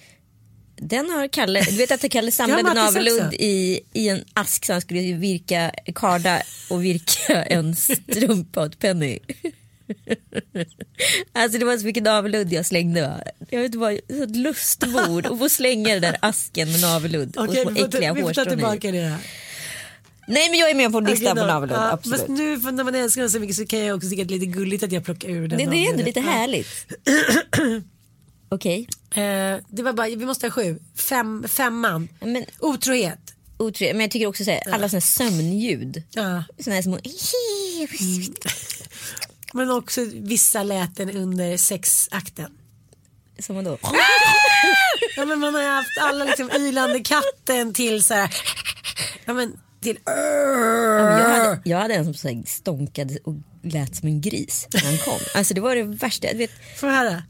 Den 0.80 1.10
har 1.10 1.28
Kalle, 1.28 1.60
du 1.60 1.76
vet 1.76 1.90
att 1.92 2.10
Kalle 2.10 2.30
samlade 2.30 2.74
navelludd 2.74 3.34
i, 3.34 3.80
i 3.92 4.08
en 4.08 4.24
ask 4.34 4.64
så 4.64 4.72
han 4.72 4.80
skulle 4.80 5.12
virka, 5.12 5.70
karda 5.94 6.42
och 6.70 6.84
virka 6.84 7.44
en 7.50 7.76
strumpa 7.76 8.62
åt 8.62 8.78
Penny. 8.78 9.18
Alltså 11.32 11.58
det 11.58 11.64
var 11.64 11.78
så 11.78 11.86
mycket 11.86 12.02
navelludd 12.02 12.52
jag 12.52 12.66
slängde. 12.66 13.02
Va? 13.02 13.20
Jag 13.50 13.60
vet 13.60 13.72
så 13.72 14.22
ett 14.22 14.36
lustbord 14.36 15.26
och 15.26 15.38
få 15.38 15.48
slänga 15.48 15.88
den 15.88 16.02
där 16.02 16.16
asken 16.22 16.72
med 16.72 16.80
navelludd 16.80 17.36
och 17.36 17.54
vi, 17.54 17.60
små 17.60 17.70
äckliga 17.70 18.12
vi 18.12 18.22
får 18.22 18.32
ta 18.32 18.40
hårstrån 18.40 18.46
i. 18.46 18.50
tillbaka 18.50 18.92
det 18.92 19.00
här. 19.00 19.18
Nej 20.28 20.50
men 20.50 20.58
jag 20.58 20.70
är 20.70 20.74
med 20.74 20.92
på 20.92 21.00
listan 21.00 21.32
Okej, 21.32 21.42
på 21.42 21.46
navelludd, 21.46 21.78
Ja, 21.78 21.92
absolut. 21.92 22.18
Fast 22.18 22.28
nu 22.28 22.60
för 22.60 22.72
när 22.72 22.84
man 22.84 22.94
älskar 22.94 23.22
någon 23.22 23.30
så 23.30 23.40
mycket 23.40 23.56
så 23.56 23.66
kan 23.66 23.78
jag 23.78 23.96
också 23.96 24.10
tycka 24.10 24.22
att 24.22 24.28
det 24.28 24.34
är 24.34 24.38
lite 24.38 24.52
gulligt 24.52 24.82
att 24.82 24.92
jag 24.92 25.04
plockar 25.04 25.28
ur 25.28 25.48
den. 25.48 25.58
Det, 25.58 25.66
det 25.66 25.86
är 25.86 25.90
ändå 25.90 26.04
lite 26.04 26.20
härligt. 26.20 26.68
Okej, 28.48 28.88
Eh, 29.10 29.56
det 29.68 29.82
var 29.82 29.92
bara, 29.92 30.06
vi 30.08 30.26
måste 30.26 30.46
ha 30.46 30.50
sju. 30.50 30.78
Fem, 30.94 31.44
femman. 31.48 32.08
men, 32.20 32.44
Otrohet. 32.60 33.18
otrevligt. 33.56 33.96
men 33.96 34.00
jag 34.00 34.10
tycker 34.10 34.26
också 34.26 34.44
så 34.44 34.50
här, 34.50 34.62
alla 34.72 34.88
såna 34.88 34.96
här 34.96 35.00
sömnljud. 35.00 36.02
Ja. 36.10 36.44
Såna 36.58 36.74
här 36.76 36.82
små... 36.82 36.98
Men 39.52 39.70
också 39.70 40.04
vissa 40.14 40.62
läten 40.62 41.10
under 41.16 41.56
sexakten. 41.56 42.52
Som 43.38 43.56
vadå? 43.56 43.78
Ja 45.16 45.24
men 45.24 45.38
man 45.38 45.54
har 45.54 45.62
ju 45.62 45.68
haft 45.68 45.98
alla 46.00 46.24
liksom 46.24 46.50
ylande 46.50 47.00
katten 47.00 47.74
till 47.74 48.04
så 48.04 48.14
här. 48.14 48.34
Ja 49.24 49.34
men 49.34 49.60
till. 49.80 49.98
Jag 50.04 51.28
hade, 51.28 51.60
jag 51.64 51.78
hade 51.78 51.94
en 51.94 52.04
som 52.04 52.14
så 52.14 52.28
här 52.28 52.42
stånkade 52.46 53.18
och 53.24 53.34
lät 53.62 53.96
som 53.96 54.08
en 54.08 54.20
gris 54.20 54.68
när 54.72 54.80
han 54.80 54.98
kom. 54.98 55.18
Alltså 55.34 55.54
det 55.54 55.60
var 55.60 55.76
det 55.76 55.82
värsta. 55.82 56.28
Får 56.76 56.88
jag 56.88 56.96
höra? 56.96 57.22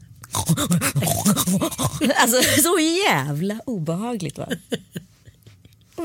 Alltså 2.15 2.61
så 2.61 2.79
jävla 2.79 3.59
obehagligt 3.65 4.37
va. 4.37 4.47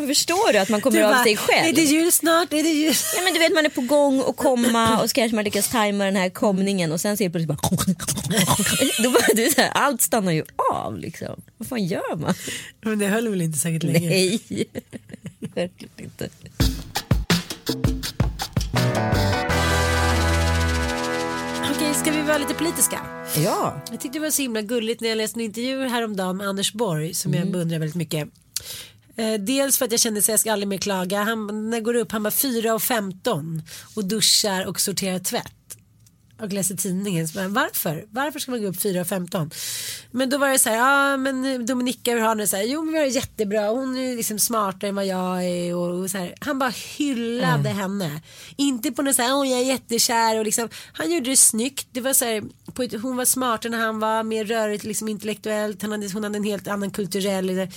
Förstår 0.06 0.52
du 0.52 0.58
att 0.58 0.68
man 0.68 0.80
kommer 0.80 0.98
Du 0.98 1.04
av 1.04 1.12
bara, 1.12 1.22
sig 1.22 1.32
Är 1.32 1.36
själv? 1.36 1.74
det 1.74 1.82
jul 1.82 2.12
snart? 2.12 2.52
Är 2.52 2.62
det 2.62 2.68
jul? 2.68 2.94
Ja, 3.16 3.22
men 3.24 3.32
du 3.32 3.38
vet 3.38 3.54
man 3.54 3.64
är 3.64 3.68
på 3.68 3.80
gång 3.80 4.20
och 4.20 4.36
komma 4.36 5.02
och 5.02 5.10
så 5.10 5.14
kanske 5.14 5.34
man 5.34 5.44
lyckas 5.44 5.68
tajma 5.68 6.04
den 6.04 6.16
här 6.16 6.30
komningen 6.30 6.92
och 6.92 7.00
sen 7.00 7.16
ser 7.16 7.28
plötsligt 7.28 7.48
bara... 7.48 7.68
Då 9.02 9.10
bara 9.10 9.26
du, 9.34 9.50
så 9.50 9.60
här, 9.60 9.70
allt 9.74 10.02
stannar 10.02 10.32
ju 10.32 10.44
av 10.72 10.98
liksom. 10.98 11.42
Vad 11.58 11.68
fan 11.68 11.84
gör 11.84 12.16
man? 12.16 12.34
Men 12.80 12.98
det 12.98 13.06
höll 13.06 13.28
väl 13.28 13.42
inte 13.42 13.58
säkert 13.58 13.82
länge. 13.82 14.08
Nej, 14.08 14.40
verkligen 15.54 15.92
inte. 15.98 16.28
Ska 21.94 22.10
vi 22.10 22.22
vara 22.22 22.38
lite 22.38 22.54
politiska? 22.54 23.00
Ja. 23.36 23.82
Jag 23.90 24.00
tyckte 24.00 24.18
det 24.18 24.22
var 24.22 24.30
så 24.30 24.42
himla 24.42 24.62
gulligt 24.62 25.00
när 25.00 25.08
jag 25.08 25.16
läste 25.16 25.38
en 25.38 25.44
intervju 25.44 25.88
häromdagen 25.88 26.36
med 26.36 26.48
Anders 26.48 26.72
Borg 26.72 27.14
som 27.14 27.34
jag 27.34 27.50
beundrar 27.50 27.78
väldigt 27.78 27.96
mycket. 27.96 28.28
Eh, 29.16 29.34
dels 29.34 29.78
för 29.78 29.84
att 29.84 29.90
jag 29.90 30.00
kände 30.00 30.20
att 30.20 30.28
jag 30.28 30.40
ska 30.40 30.52
aldrig 30.52 30.68
mer 30.68 30.78
klaga. 30.78 31.22
Han, 31.22 31.70
när 31.70 31.76
jag 31.76 31.84
går 31.84 31.94
upp, 31.94 32.12
han 32.12 32.22
var 32.22 32.30
4 32.30 32.74
och 32.74 32.82
15 32.82 33.62
och 33.96 34.04
duschar 34.04 34.66
och 34.66 34.80
sorterar 34.80 35.18
tvätt. 35.18 35.52
Och 36.44 36.52
läser 36.52 36.76
tidningen. 36.76 37.28
Så 37.28 37.34
bara, 37.34 37.48
varför? 37.48 38.04
Varför 38.10 38.38
ska 38.38 38.50
man 38.50 38.62
gå 38.62 38.68
upp 38.68 38.76
4.15? 38.76 39.54
Men 40.10 40.30
då 40.30 40.38
var 40.38 40.48
det 40.48 40.58
så 40.58 40.68
här, 40.68 40.76
ja 40.76 41.16
men 41.16 41.66
Dominika 41.66 42.12
hur 42.12 42.20
har 42.20 42.34
ni 42.34 42.42
det? 42.42 42.48
Så 42.48 42.56
här, 42.56 42.64
jo 42.64 42.84
men 42.84 42.92
vi 42.92 42.98
har 42.98 43.06
det 43.06 43.12
jättebra, 43.12 43.68
hon 43.68 43.96
är 43.96 44.16
liksom 44.16 44.38
smartare 44.38 44.88
än 44.88 44.94
vad 44.94 45.06
jag 45.06 45.44
är. 45.44 45.74
Och, 45.74 46.02
och 46.02 46.10
så 46.10 46.18
här, 46.18 46.34
han 46.40 46.58
bara 46.58 46.72
hyllade 46.96 47.68
henne. 47.68 48.22
Inte 48.56 48.92
på 48.92 49.02
något 49.02 49.16
så 49.16 49.22
här, 49.22 49.36
åh 49.36 49.48
jag 49.48 49.60
är 49.60 49.64
jättekär 49.64 50.38
och 50.38 50.44
liksom, 50.44 50.68
han 50.92 51.10
gjorde 51.10 51.30
det 51.30 51.36
snyggt. 51.36 51.88
Det 51.92 52.00
var 52.00 52.12
så 52.12 52.24
här, 52.24 52.42
på 52.72 52.82
ett, 52.82 53.02
hon 53.02 53.16
var 53.16 53.24
smartare 53.24 53.70
när 53.70 53.78
han 53.78 54.00
var, 54.00 54.22
mer 54.22 54.44
rörigt 54.44 54.84
liksom 54.84 55.08
intellektuellt. 55.08 55.82
Han 55.82 55.92
hade, 55.92 56.12
hon 56.12 56.24
hade 56.24 56.36
en 56.36 56.44
helt 56.44 56.68
annan 56.68 56.90
kulturell. 56.90 57.68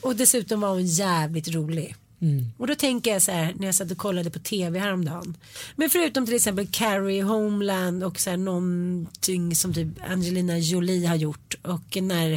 Och 0.00 0.16
dessutom 0.16 0.60
var 0.60 0.68
hon 0.68 0.86
jävligt 0.86 1.48
rolig. 1.48 1.96
Och 2.56 2.66
då 2.66 2.74
tänker 2.74 3.12
jag 3.12 3.22
så 3.22 3.32
här 3.32 3.54
när 3.58 3.66
jag 3.66 3.74
satt 3.74 3.90
och 3.90 3.98
kollade 3.98 4.30
på 4.30 4.38
tv 4.38 4.78
häromdagen. 4.78 5.36
Men 5.76 5.90
förutom 5.90 6.26
till 6.26 6.34
exempel 6.34 6.66
Carrie, 6.66 7.22
Homeland 7.22 8.04
och 8.04 8.20
så 8.20 8.30
här 8.30 8.36
någonting 8.36 9.56
som 9.56 9.74
typ 9.74 9.88
Angelina 10.08 10.58
Jolie 10.58 11.06
har 11.06 11.16
gjort 11.16 11.54
och 11.62 11.96
när 12.02 12.32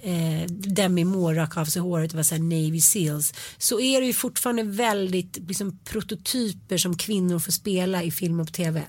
eh, 0.00 0.44
Demi 0.48 1.04
Moore 1.04 1.36
rakade 1.38 1.60
av 1.60 1.64
sig 1.64 1.82
håret 1.82 2.10
och 2.10 2.16
var 2.16 2.22
så 2.22 2.34
här 2.34 2.42
Navy 2.42 2.80
Seals 2.80 3.34
så 3.58 3.80
är 3.80 4.00
det 4.00 4.06
ju 4.06 4.12
fortfarande 4.12 4.62
väldigt 4.62 5.38
liksom, 5.48 5.78
prototyper 5.84 6.76
som 6.76 6.96
kvinnor 6.96 7.38
får 7.38 7.52
spela 7.52 8.02
i 8.02 8.10
film 8.10 8.40
och 8.40 8.46
på 8.46 8.52
tv. 8.52 8.82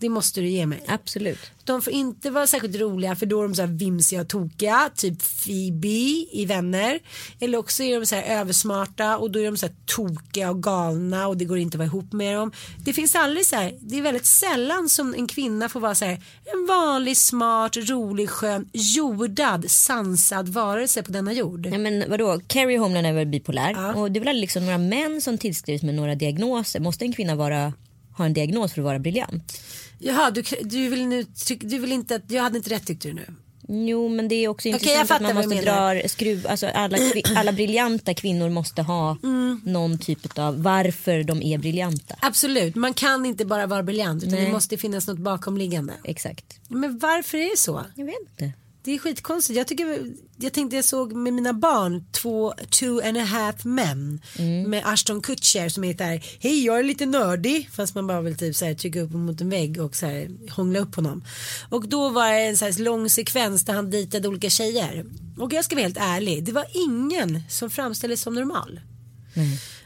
Det 0.00 0.08
måste 0.08 0.40
du 0.40 0.48
ge 0.48 0.66
mig. 0.66 0.82
Absolut. 0.88 1.38
De 1.64 1.82
får 1.82 1.92
inte 1.92 2.30
vara 2.30 2.46
särskilt 2.46 2.76
roliga 2.76 3.16
för 3.16 3.26
då 3.26 3.38
är 3.38 3.42
de 3.42 3.54
så 3.54 3.62
här 3.62 3.68
vimsiga 3.68 4.20
och 4.20 4.28
tokiga. 4.28 4.90
Typ 4.96 5.18
Phoebe 5.44 5.88
i 6.32 6.44
Vänner. 6.48 7.00
Eller 7.40 7.58
också 7.58 7.82
är 7.82 8.00
de 8.00 8.06
så 8.06 8.14
här 8.14 8.22
översmarta 8.40 9.18
och 9.18 9.30
då 9.30 9.38
är 9.40 9.44
de 9.44 9.56
så 9.56 9.66
här 9.66 9.74
tokiga 9.86 10.50
och 10.50 10.62
galna 10.62 11.28
och 11.28 11.36
det 11.36 11.44
går 11.44 11.58
inte 11.58 11.74
att 11.74 11.78
vara 11.78 11.86
ihop 11.86 12.12
med 12.12 12.36
dem. 12.36 12.52
Det 12.84 12.92
finns 12.92 13.14
aldrig 13.14 13.46
så 13.46 13.56
här. 13.56 13.74
Det 13.80 13.98
är 13.98 14.02
väldigt 14.02 14.26
sällan 14.26 14.88
som 14.88 15.14
en 15.14 15.26
kvinna 15.26 15.68
får 15.68 15.80
vara 15.80 15.94
så 15.94 16.04
här. 16.04 16.22
En 16.54 16.66
vanlig, 16.68 17.16
smart, 17.16 17.76
rolig, 17.76 18.30
skön, 18.30 18.68
jordad, 18.72 19.70
sansad 19.70 20.48
varelse 20.48 21.02
på 21.02 21.12
denna 21.12 21.32
jord. 21.32 21.66
Ja, 21.66 21.78
men 21.78 22.04
vadå, 22.10 22.40
Carrie 22.46 22.78
Homeland 22.78 23.06
är 23.06 23.12
väl 23.12 23.26
bipolär 23.26 23.70
Ja. 23.70 23.94
och 23.94 24.12
det 24.12 24.20
är 24.20 24.24
väl 24.24 24.36
liksom 24.40 24.64
några 24.64 24.78
män 24.78 25.20
som 25.20 25.38
tillskrivs 25.38 25.82
med 25.82 25.94
några 25.94 26.14
diagnoser. 26.14 26.80
Måste 26.80 27.04
en 27.04 27.12
kvinna 27.12 27.34
vara, 27.34 27.72
ha 28.16 28.24
en 28.24 28.32
diagnos 28.32 28.72
för 28.72 28.80
att 28.80 28.84
vara 28.84 28.98
briljant? 28.98 29.60
Jaha, 30.02 30.30
du, 30.30 30.42
du 30.62 30.88
vill 30.88 31.06
nu 31.06 31.26
du 31.60 31.78
vill 31.78 31.92
inte 31.92 32.14
att, 32.14 32.22
jag 32.28 32.42
hade 32.42 32.56
inte 32.56 32.70
rätt 32.70 32.86
tyckte 32.86 33.08
du 33.08 33.14
nu. 33.14 33.26
Jo 33.72 34.08
men 34.08 34.28
det 34.28 34.34
är 34.34 34.48
också 34.48 34.68
intressant 34.68 35.10
att 35.10 35.20
man 35.22 35.34
måste 35.34 35.60
dra 35.60 36.08
skruv, 36.08 36.46
alltså 36.48 36.66
alla, 36.66 36.98
alla 37.36 37.52
briljanta 37.52 38.14
kvinnor 38.14 38.48
måste 38.48 38.82
ha 38.82 39.16
Mm. 39.22 39.60
någon 39.64 39.98
typ 39.98 40.38
av 40.38 40.62
varför 40.62 41.22
de 41.22 41.42
är 41.42 41.58
briljanta. 41.58 42.14
Absolut, 42.22 42.74
man 42.74 42.94
kan 42.94 43.26
inte 43.26 43.44
bara 43.44 43.66
vara 43.66 43.82
briljant 43.82 44.22
utan 44.22 44.34
Nej. 44.34 44.46
det 44.46 44.52
måste 44.52 44.76
finnas 44.76 45.06
något 45.06 45.18
bakomliggande. 45.18 45.92
Exakt. 46.04 46.60
Men 46.68 46.98
varför 46.98 47.38
är 47.38 47.50
det 47.50 47.58
så? 47.58 47.84
Jag 47.96 48.04
vet 48.04 48.14
inte. 48.30 48.52
Det 48.82 48.94
är 48.94 48.98
skitkonstigt. 48.98 49.56
Jag, 49.56 49.66
tycker, 49.66 50.12
jag 50.36 50.52
tänkte 50.52 50.76
jag 50.76 50.84
såg 50.84 51.12
med 51.12 51.32
mina 51.32 51.52
barn 51.52 52.04
två 52.12 52.54
two 52.70 53.00
and 53.04 53.16
a 53.16 53.24
half 53.24 53.64
men 53.64 54.20
med 54.66 54.82
Ashton 54.86 55.22
Kutcher 55.22 55.68
som 55.68 55.82
heter 55.82 56.24
Hej 56.40 56.64
jag 56.64 56.78
är 56.78 56.82
lite 56.82 57.06
nördig 57.06 57.68
fast 57.72 57.94
man 57.94 58.06
bara 58.06 58.20
vill 58.20 58.36
typ 58.36 58.56
så 58.56 58.64
här, 58.64 58.74
trycka 58.74 59.00
upp 59.00 59.12
mot 59.12 59.40
en 59.40 59.50
vägg 59.50 59.80
och 59.80 59.96
så 59.96 60.06
här, 60.06 60.30
hångla 60.50 60.78
upp 60.78 60.94
honom. 60.94 61.24
Och 61.68 61.88
då 61.88 62.08
var 62.08 62.32
det 62.32 62.40
en 62.40 62.56
så 62.56 62.64
här 62.64 62.82
lång 62.82 63.10
sekvens 63.10 63.64
där 63.64 63.74
han 63.74 63.90
dejtade 63.90 64.28
olika 64.28 64.50
tjejer. 64.50 65.04
Och 65.38 65.52
jag 65.52 65.64
ska 65.64 65.74
vara 65.74 65.82
helt 65.82 65.98
ärlig, 66.00 66.44
det 66.44 66.52
var 66.52 66.66
ingen 66.72 67.42
som 67.48 67.70
framställdes 67.70 68.20
som 68.20 68.34
normal. 68.34 68.80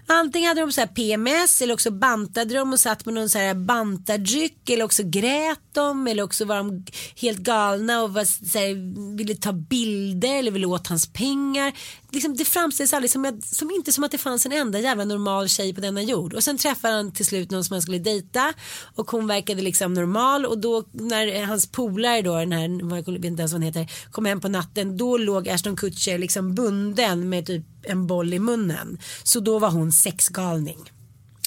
Antingen 0.06 0.48
hade 0.48 0.60
de 0.60 0.72
så 0.72 0.80
här 0.80 0.88
PMS 0.88 1.62
eller 1.62 1.74
också 1.74 1.90
bantade 1.90 2.54
de 2.54 2.72
och 2.72 2.80
satt 2.80 3.04
med 3.04 3.14
någon 3.14 3.28
så 3.28 3.38
här 3.38 3.54
bantardryck 3.54 4.70
eller 4.70 4.84
också 4.84 5.02
grät 5.04 5.60
de 5.72 6.06
eller 6.06 6.22
också 6.22 6.44
var 6.44 6.56
de 6.56 6.84
helt 7.16 7.38
galna 7.38 8.02
och 8.02 8.14
var 8.14 8.24
så 8.24 8.58
här, 8.58 9.16
ville 9.16 9.34
ta 9.34 9.52
bilder 9.52 10.38
eller 10.38 10.50
ville 10.50 10.66
åt 10.66 10.86
hans 10.86 11.12
pengar. 11.12 11.72
Liksom, 12.14 12.36
det 12.36 12.44
framställs 12.44 12.92
aldrig 12.92 13.10
som, 13.10 13.24
att- 13.24 13.44
som 13.44 13.70
inte 13.70 13.92
som 13.92 14.04
att 14.04 14.10
det 14.10 14.18
fanns 14.18 14.46
en 14.46 14.52
enda 14.52 14.80
jävla 14.80 15.04
normal 15.04 15.48
tjej 15.48 15.74
på 15.74 15.80
denna 15.80 16.02
jord. 16.02 16.34
Och 16.34 16.42
sen 16.44 16.58
träffade 16.58 16.94
han 16.94 17.12
till 17.12 17.26
slut 17.26 17.50
någon 17.50 17.64
som 17.64 17.74
han 17.74 17.82
skulle 17.82 17.98
dejta 17.98 18.52
och 18.94 19.10
hon 19.10 19.26
verkade 19.26 19.62
liksom 19.62 19.94
normal 19.94 20.46
och 20.46 20.58
då 20.58 20.84
när 20.92 21.44
hans 21.44 21.66
polare 21.66 22.22
då, 22.22 22.36
den 22.38 22.52
här, 22.52 22.84
vad- 22.84 22.98
jag 22.98 23.12
vet 23.12 23.24
inte 23.24 23.40
ens 23.40 23.52
vad 23.52 23.62
han 23.62 23.62
heter, 23.62 23.90
kom 24.10 24.24
hem 24.24 24.40
på 24.40 24.48
natten 24.48 24.96
då 24.96 25.16
låg 25.16 25.48
Ashton 25.48 25.76
Kutcher 25.76 26.18
liksom 26.18 26.54
bunden 26.54 27.28
med 27.28 27.46
typ 27.46 27.64
en 27.82 28.06
boll 28.06 28.34
i 28.34 28.38
munnen. 28.38 28.98
Så 29.24 29.40
då 29.40 29.58
var 29.58 29.70
hon 29.70 29.92
sexgalning. 29.92 30.90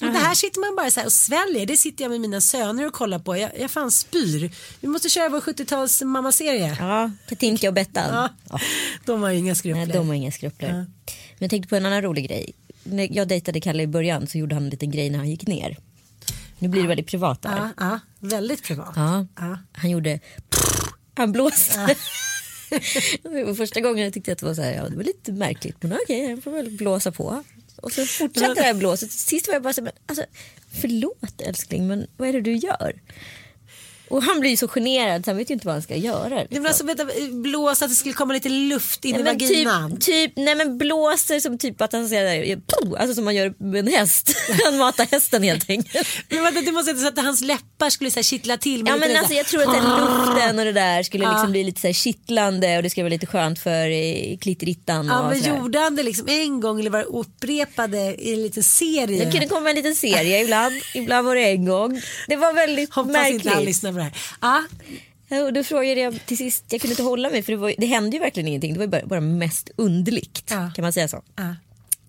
Och 0.01 0.07
det 0.13 0.19
här 0.19 0.35
sitter 0.35 0.59
man 0.59 0.75
bara 0.75 0.91
så 0.91 0.99
här 0.99 1.07
och 1.07 1.13
sväljer. 1.13 1.65
Det 1.65 1.77
sitter 1.77 2.03
jag 2.03 2.11
med 2.11 2.21
mina 2.21 2.41
söner 2.41 2.87
och 2.87 2.93
kollar 2.93 3.19
på. 3.19 3.37
Jag, 3.37 3.51
jag 3.59 3.71
fan 3.71 3.91
spyr. 3.91 4.51
Vi 4.79 4.87
måste 4.87 5.09
köra 5.09 5.29
vår 5.29 5.39
70-tals 5.39 6.01
mammaserie. 6.01 6.77
Ja, 6.79 7.11
Katinka 7.29 7.67
och 7.67 7.73
Bettan. 7.73 8.29
Ja. 8.49 8.59
De 9.05 9.21
har 9.23 9.31
ju 9.31 9.37
inga 9.37 9.55
skrupler. 9.55 9.85
Nej, 9.85 9.95
de 9.95 10.07
har 10.07 10.15
inga 10.15 10.31
skrupler. 10.31 10.73
Men 10.73 10.87
jag 11.37 11.49
tänkte 11.49 11.69
på 11.69 11.75
en 11.75 11.85
annan 11.85 12.01
rolig 12.01 12.27
grej. 12.27 12.53
När 12.83 13.17
jag 13.17 13.27
dejtade 13.27 13.61
Kalle 13.61 13.83
i 13.83 13.87
början 13.87 14.27
så 14.27 14.37
gjorde 14.37 14.55
han 14.55 14.63
en 14.63 14.69
liten 14.69 14.91
grej 14.91 15.09
när 15.09 15.17
han 15.17 15.29
gick 15.29 15.47
ner. 15.47 15.77
Nu 16.59 16.67
blir 16.67 16.81
det 16.81 16.87
väldigt 16.87 17.07
privat 17.07 17.41
där. 17.41 17.57
Ja, 17.57 17.69
ja, 17.77 17.99
väldigt 18.19 18.63
privat. 18.63 18.93
Ja. 18.95 19.27
Ja. 19.35 19.57
Han 19.71 19.89
gjorde 19.89 20.19
han 21.17 21.31
blåste. 21.31 21.95
Första 23.57 23.81
gången 23.81 24.11
tyckte 24.11 24.31
jag 24.31 24.35
att 24.35 24.39
det 24.39 24.45
var 24.45 24.53
så 24.53 24.61
här, 24.61 24.73
ja, 24.73 24.89
det 24.89 24.95
var 24.95 25.03
lite 25.03 25.31
märkligt 25.31 25.83
men 25.83 25.93
okej 26.03 26.29
jag 26.29 26.43
får 26.43 26.51
väl 26.51 26.77
blåsa 26.77 27.11
på. 27.11 27.43
Och 27.81 27.91
så 27.91 28.05
fortsatte 28.05 28.53
det 28.53 28.61
här 28.61 28.73
blåset. 28.73 29.11
Sist 29.11 29.47
var 29.47 29.53
jag 29.53 29.63
bara 29.63 29.73
så 29.73 29.81
men 29.81 29.93
alltså 30.05 30.25
förlåt 30.81 31.41
älskling 31.41 31.87
men 31.87 32.07
vad 32.17 32.29
är 32.29 32.33
det 32.33 32.41
du 32.41 32.55
gör? 32.55 33.01
Och 34.09 34.23
han 34.23 34.39
blir 34.39 34.57
så 34.57 34.67
generad 34.67 35.25
så 35.25 35.31
han 35.31 35.37
vet 35.37 35.49
ju 35.49 35.53
inte 35.53 35.65
vad 35.67 35.75
han 35.75 35.81
ska 35.81 35.95
göra. 35.95 36.29
Nej, 36.29 36.47
Liksom. 36.49 36.61
men 36.61 36.67
alltså, 36.67 36.83
vänta, 36.85 37.05
blås 37.31 37.81
att 37.81 37.89
det 37.89 37.95
skulle 37.95 38.13
komma 38.13 38.33
lite 38.33 38.49
luft 38.49 39.05
in 39.05 39.11
Nej, 39.11 39.21
i 39.21 39.23
men 39.23 39.33
vaginan. 39.33 39.91
typ, 39.91 40.01
typ, 40.01 40.33
nej 40.35 40.55
men 40.55 40.77
blåser 40.77 41.39
som 41.39 41.57
typ 41.57 41.81
att 41.81 41.93
han 41.93 42.09
säger 42.09 42.55
"Puh", 42.55 43.01
alltså 43.01 43.15
som 43.15 43.25
man 43.25 43.35
gör 43.35 43.53
med 43.63 43.79
en 43.79 43.93
häst. 43.93 44.35
Han 44.65 44.77
matar 44.77 45.05
hästen 45.11 45.43
helt 45.43 45.69
enkelt. 45.69 46.07
Men 46.29 46.43
vänta, 46.43 46.61
det 46.61 46.71
måste 46.71 46.95
så 46.95 47.07
att 47.07 47.19
hans 47.19 47.41
läppar 47.41 47.89
skulle 47.89 48.11
så 48.11 48.15
här, 48.15 48.23
kittla 48.23 48.57
till. 48.57 48.83
Ja 48.87 48.95
men 48.97 49.11
så 49.11 49.17
alltså 49.17 49.33
jag 49.33 49.45
tror 49.45 49.61
att 49.63 49.73
den 49.73 49.83
luften 49.83 50.59
och 50.59 50.65
det 50.65 50.71
där 50.71 51.03
skulle 51.03 51.23
Ja. 51.23 51.31
liksom 51.31 51.51
bli 51.51 51.63
lite 51.63 51.81
så 51.81 51.87
här 51.87 51.93
kittlande 51.93 52.77
och 52.77 52.83
det 52.83 52.89
skulle 52.89 53.03
vara 53.03 53.09
lite 53.13 53.25
skönt 53.25 53.59
för 53.59 53.87
eh, 53.89 54.37
klitterittan. 54.37 55.05
Ja 55.07 55.29
men 55.29 55.39
gjorde 55.59 55.79
han 55.79 55.95
det 55.95 56.03
liksom 56.03 56.27
en 56.29 56.59
gång 56.59 56.79
eller 56.79 56.89
var 56.89 56.99
det 56.99 57.05
upprepade 57.05 58.15
i 58.19 58.33
en 58.33 58.41
liten 58.41 58.63
serie? 58.63 59.25
Det 59.25 59.31
kunde 59.31 59.47
komma 59.47 59.69
en 59.69 59.75
liten 59.75 59.95
serie 59.95 60.41
ibland, 60.43 60.75
ibland 60.93 61.27
var 61.27 61.35
det 61.35 61.41
en 61.51 61.65
gång. 61.65 62.01
Det 62.27 62.35
var 62.35 62.53
väldigt 62.53 62.93
Hoppas 62.93 63.11
märkligt. 63.13 63.43
På 63.97 64.03
det 64.03 64.11
här. 64.41 65.45
Och 65.45 65.53
då 65.53 65.63
frågade 65.63 66.01
jag 66.01 66.25
till 66.25 66.37
sist, 66.37 66.65
jag 66.69 66.81
kunde 66.81 66.91
inte 66.91 67.03
hålla 67.03 67.29
mig 67.29 67.43
för 67.43 67.51
det, 67.51 67.57
var, 67.57 67.73
det 67.77 67.85
hände 67.85 68.17
ju 68.17 68.19
verkligen 68.19 68.47
ingenting. 68.47 68.73
Det 68.73 68.79
var 68.79 68.87
bara, 68.87 69.05
bara 69.05 69.21
mest 69.21 69.69
underligt. 69.75 70.43
Ja. 70.49 70.71
Kan 70.75 70.81
man 70.83 70.93
säga 70.93 71.07
så? 71.07 71.23
ja. 71.35 71.55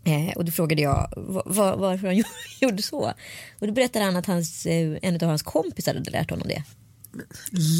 Eh, 0.04 0.36
och 0.36 0.44
då 0.44 0.52
frågade 0.52 0.82
jag 0.82 1.12
va- 1.16 1.42
va- 1.46 1.76
varför 1.76 2.06
han 2.06 2.16
gjorde 2.60 2.82
så. 2.82 3.12
Och 3.58 3.66
då 3.66 3.72
berättade 3.72 4.04
han 4.04 4.16
att 4.16 4.26
hans, 4.26 4.66
eh, 4.66 4.98
en 5.02 5.14
av 5.14 5.22
hans 5.22 5.42
kompisar 5.42 5.94
hade 5.94 6.10
lärt 6.10 6.30
honom 6.30 6.48
det. 6.48 6.62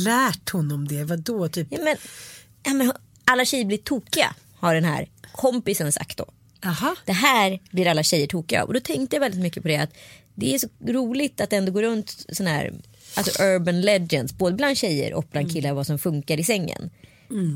Lärt 0.04 0.48
honom 0.50 0.88
det? 0.88 1.04
Vadå? 1.04 1.48
Typ? 1.48 1.66
Ja, 1.70 1.78
men, 1.84 1.96
ja, 2.62 2.74
men 2.74 2.92
alla 3.24 3.44
tjejer 3.44 3.64
blir 3.64 3.78
tokiga 3.78 4.34
har 4.56 4.74
den 4.74 4.84
här 4.84 5.09
kompisen 5.32 5.92
sagt 5.92 6.18
då. 6.18 6.24
Jaha. 6.61 6.96
Det 7.04 7.12
här 7.12 7.61
blir 7.70 7.86
alla 7.86 8.02
tjejer 8.02 8.26
tokiga. 8.26 8.64
Och 8.64 8.74
då 8.74 8.80
tänkte 8.80 9.16
jag 9.16 9.20
väldigt 9.20 9.40
mycket 9.40 9.62
på 9.62 9.68
det 9.68 9.76
att 9.76 9.90
det 10.34 10.54
är 10.54 10.59
så 10.59 10.68
roligt 10.86 11.40
att 11.40 11.50
det 11.50 11.56
ändå 11.56 11.72
går 11.72 11.82
runt 11.82 12.26
sån 12.32 12.46
här 12.46 12.72
alltså 13.19 13.43
urban 13.43 13.81
legends 13.81 14.39
både 14.39 14.57
bland 14.57 14.77
tjejer 14.77 15.14
och 15.14 15.27
bland 15.31 15.53
killar 15.53 15.73
vad 15.73 15.87
som 15.87 15.99
funkar 15.99 16.41
i 16.41 16.45
sängen. 16.45 16.91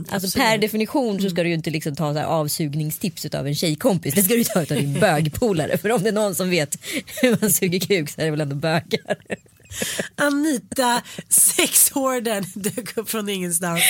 alltså 0.08 0.38
per 0.38 0.58
definition 0.58 1.20
så 1.20 1.30
ska 1.30 1.42
du 1.42 1.48
ju 1.48 1.54
inte 1.54 1.70
liksom 1.70 1.94
ta 1.94 2.12
så 2.12 2.18
här 2.18 2.26
avsugningstips 2.26 3.24
av 3.24 3.46
en 3.46 3.54
tjejkompis. 3.54 4.14
Det 4.14 4.22
ska 4.22 4.34
du 4.34 4.44
ta 4.44 4.60
av 4.60 4.66
din 4.66 4.92
bögpolare. 5.00 5.78
För 5.78 5.92
om 5.92 6.02
det 6.02 6.08
är 6.08 6.12
någon 6.12 6.34
som 6.34 6.50
vet 6.50 6.78
hur 7.22 7.36
man 7.40 7.50
suger 7.50 7.80
kuk 7.80 8.10
så 8.10 8.20
är 8.20 8.24
det 8.24 8.30
väl 8.30 8.40
ändå 8.40 8.56
bögar. 8.56 9.16
Anita 10.16 11.02
sexhorden 11.28 12.44
dök 12.54 12.96
upp 12.96 13.10
från 13.10 13.28
ingenstans. 13.28 13.82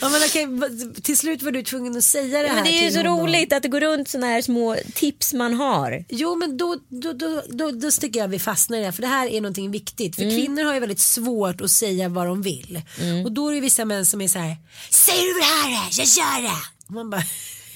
Ja, 0.00 0.08
men 0.08 0.60
va- 0.60 0.68
till 1.02 1.16
slut 1.18 1.42
var 1.42 1.50
du 1.50 1.62
tvungen 1.62 1.96
att 1.96 2.04
säga 2.04 2.42
det 2.42 2.48
här 2.48 2.54
Men 2.54 2.64
det 2.64 2.70
är 2.70 2.84
ju 2.84 2.90
så 2.90 2.98
honom. 2.98 3.20
roligt 3.20 3.52
att 3.52 3.62
det 3.62 3.68
går 3.68 3.80
runt 3.80 4.08
såna 4.08 4.26
här 4.26 4.42
små 4.42 4.76
tips 4.94 5.32
man 5.34 5.54
har. 5.54 6.04
Jo 6.08 6.34
men 6.36 6.56
då, 6.56 6.78
då, 6.88 7.12
då, 7.12 7.42
då, 7.48 7.70
då 7.70 7.90
tycker 7.90 8.20
jag 8.20 8.28
vi 8.28 8.38
fastnar 8.38 8.76
i 8.78 8.80
det 8.80 8.86
här, 8.86 8.92
för 8.92 9.02
det 9.02 9.08
här 9.08 9.26
är 9.26 9.40
någonting 9.40 9.70
viktigt. 9.70 10.16
För 10.16 10.22
kvinnor 10.22 10.64
har 10.64 10.74
ju 10.74 10.80
väldigt 10.80 11.00
svårt 11.00 11.60
att 11.60 11.70
säga 11.70 12.08
vad 12.08 12.26
de 12.26 12.42
vill. 12.42 12.80
Och 13.24 13.32
då 13.32 13.48
är 13.48 13.54
det 13.54 13.60
vissa 13.60 13.84
män 13.84 14.06
som 14.06 14.20
är 14.20 14.28
så 14.28 14.38
här, 14.38 14.56
säger 14.90 15.22
du 15.22 15.32
vad 15.32 15.40
det 15.42 15.54
här 15.54 15.70
är, 15.70 15.98
jag 15.98 16.06
gör 16.06 16.42
det. 16.42 16.62
Och 16.86 16.92
man 16.92 17.10
bara, 17.10 17.22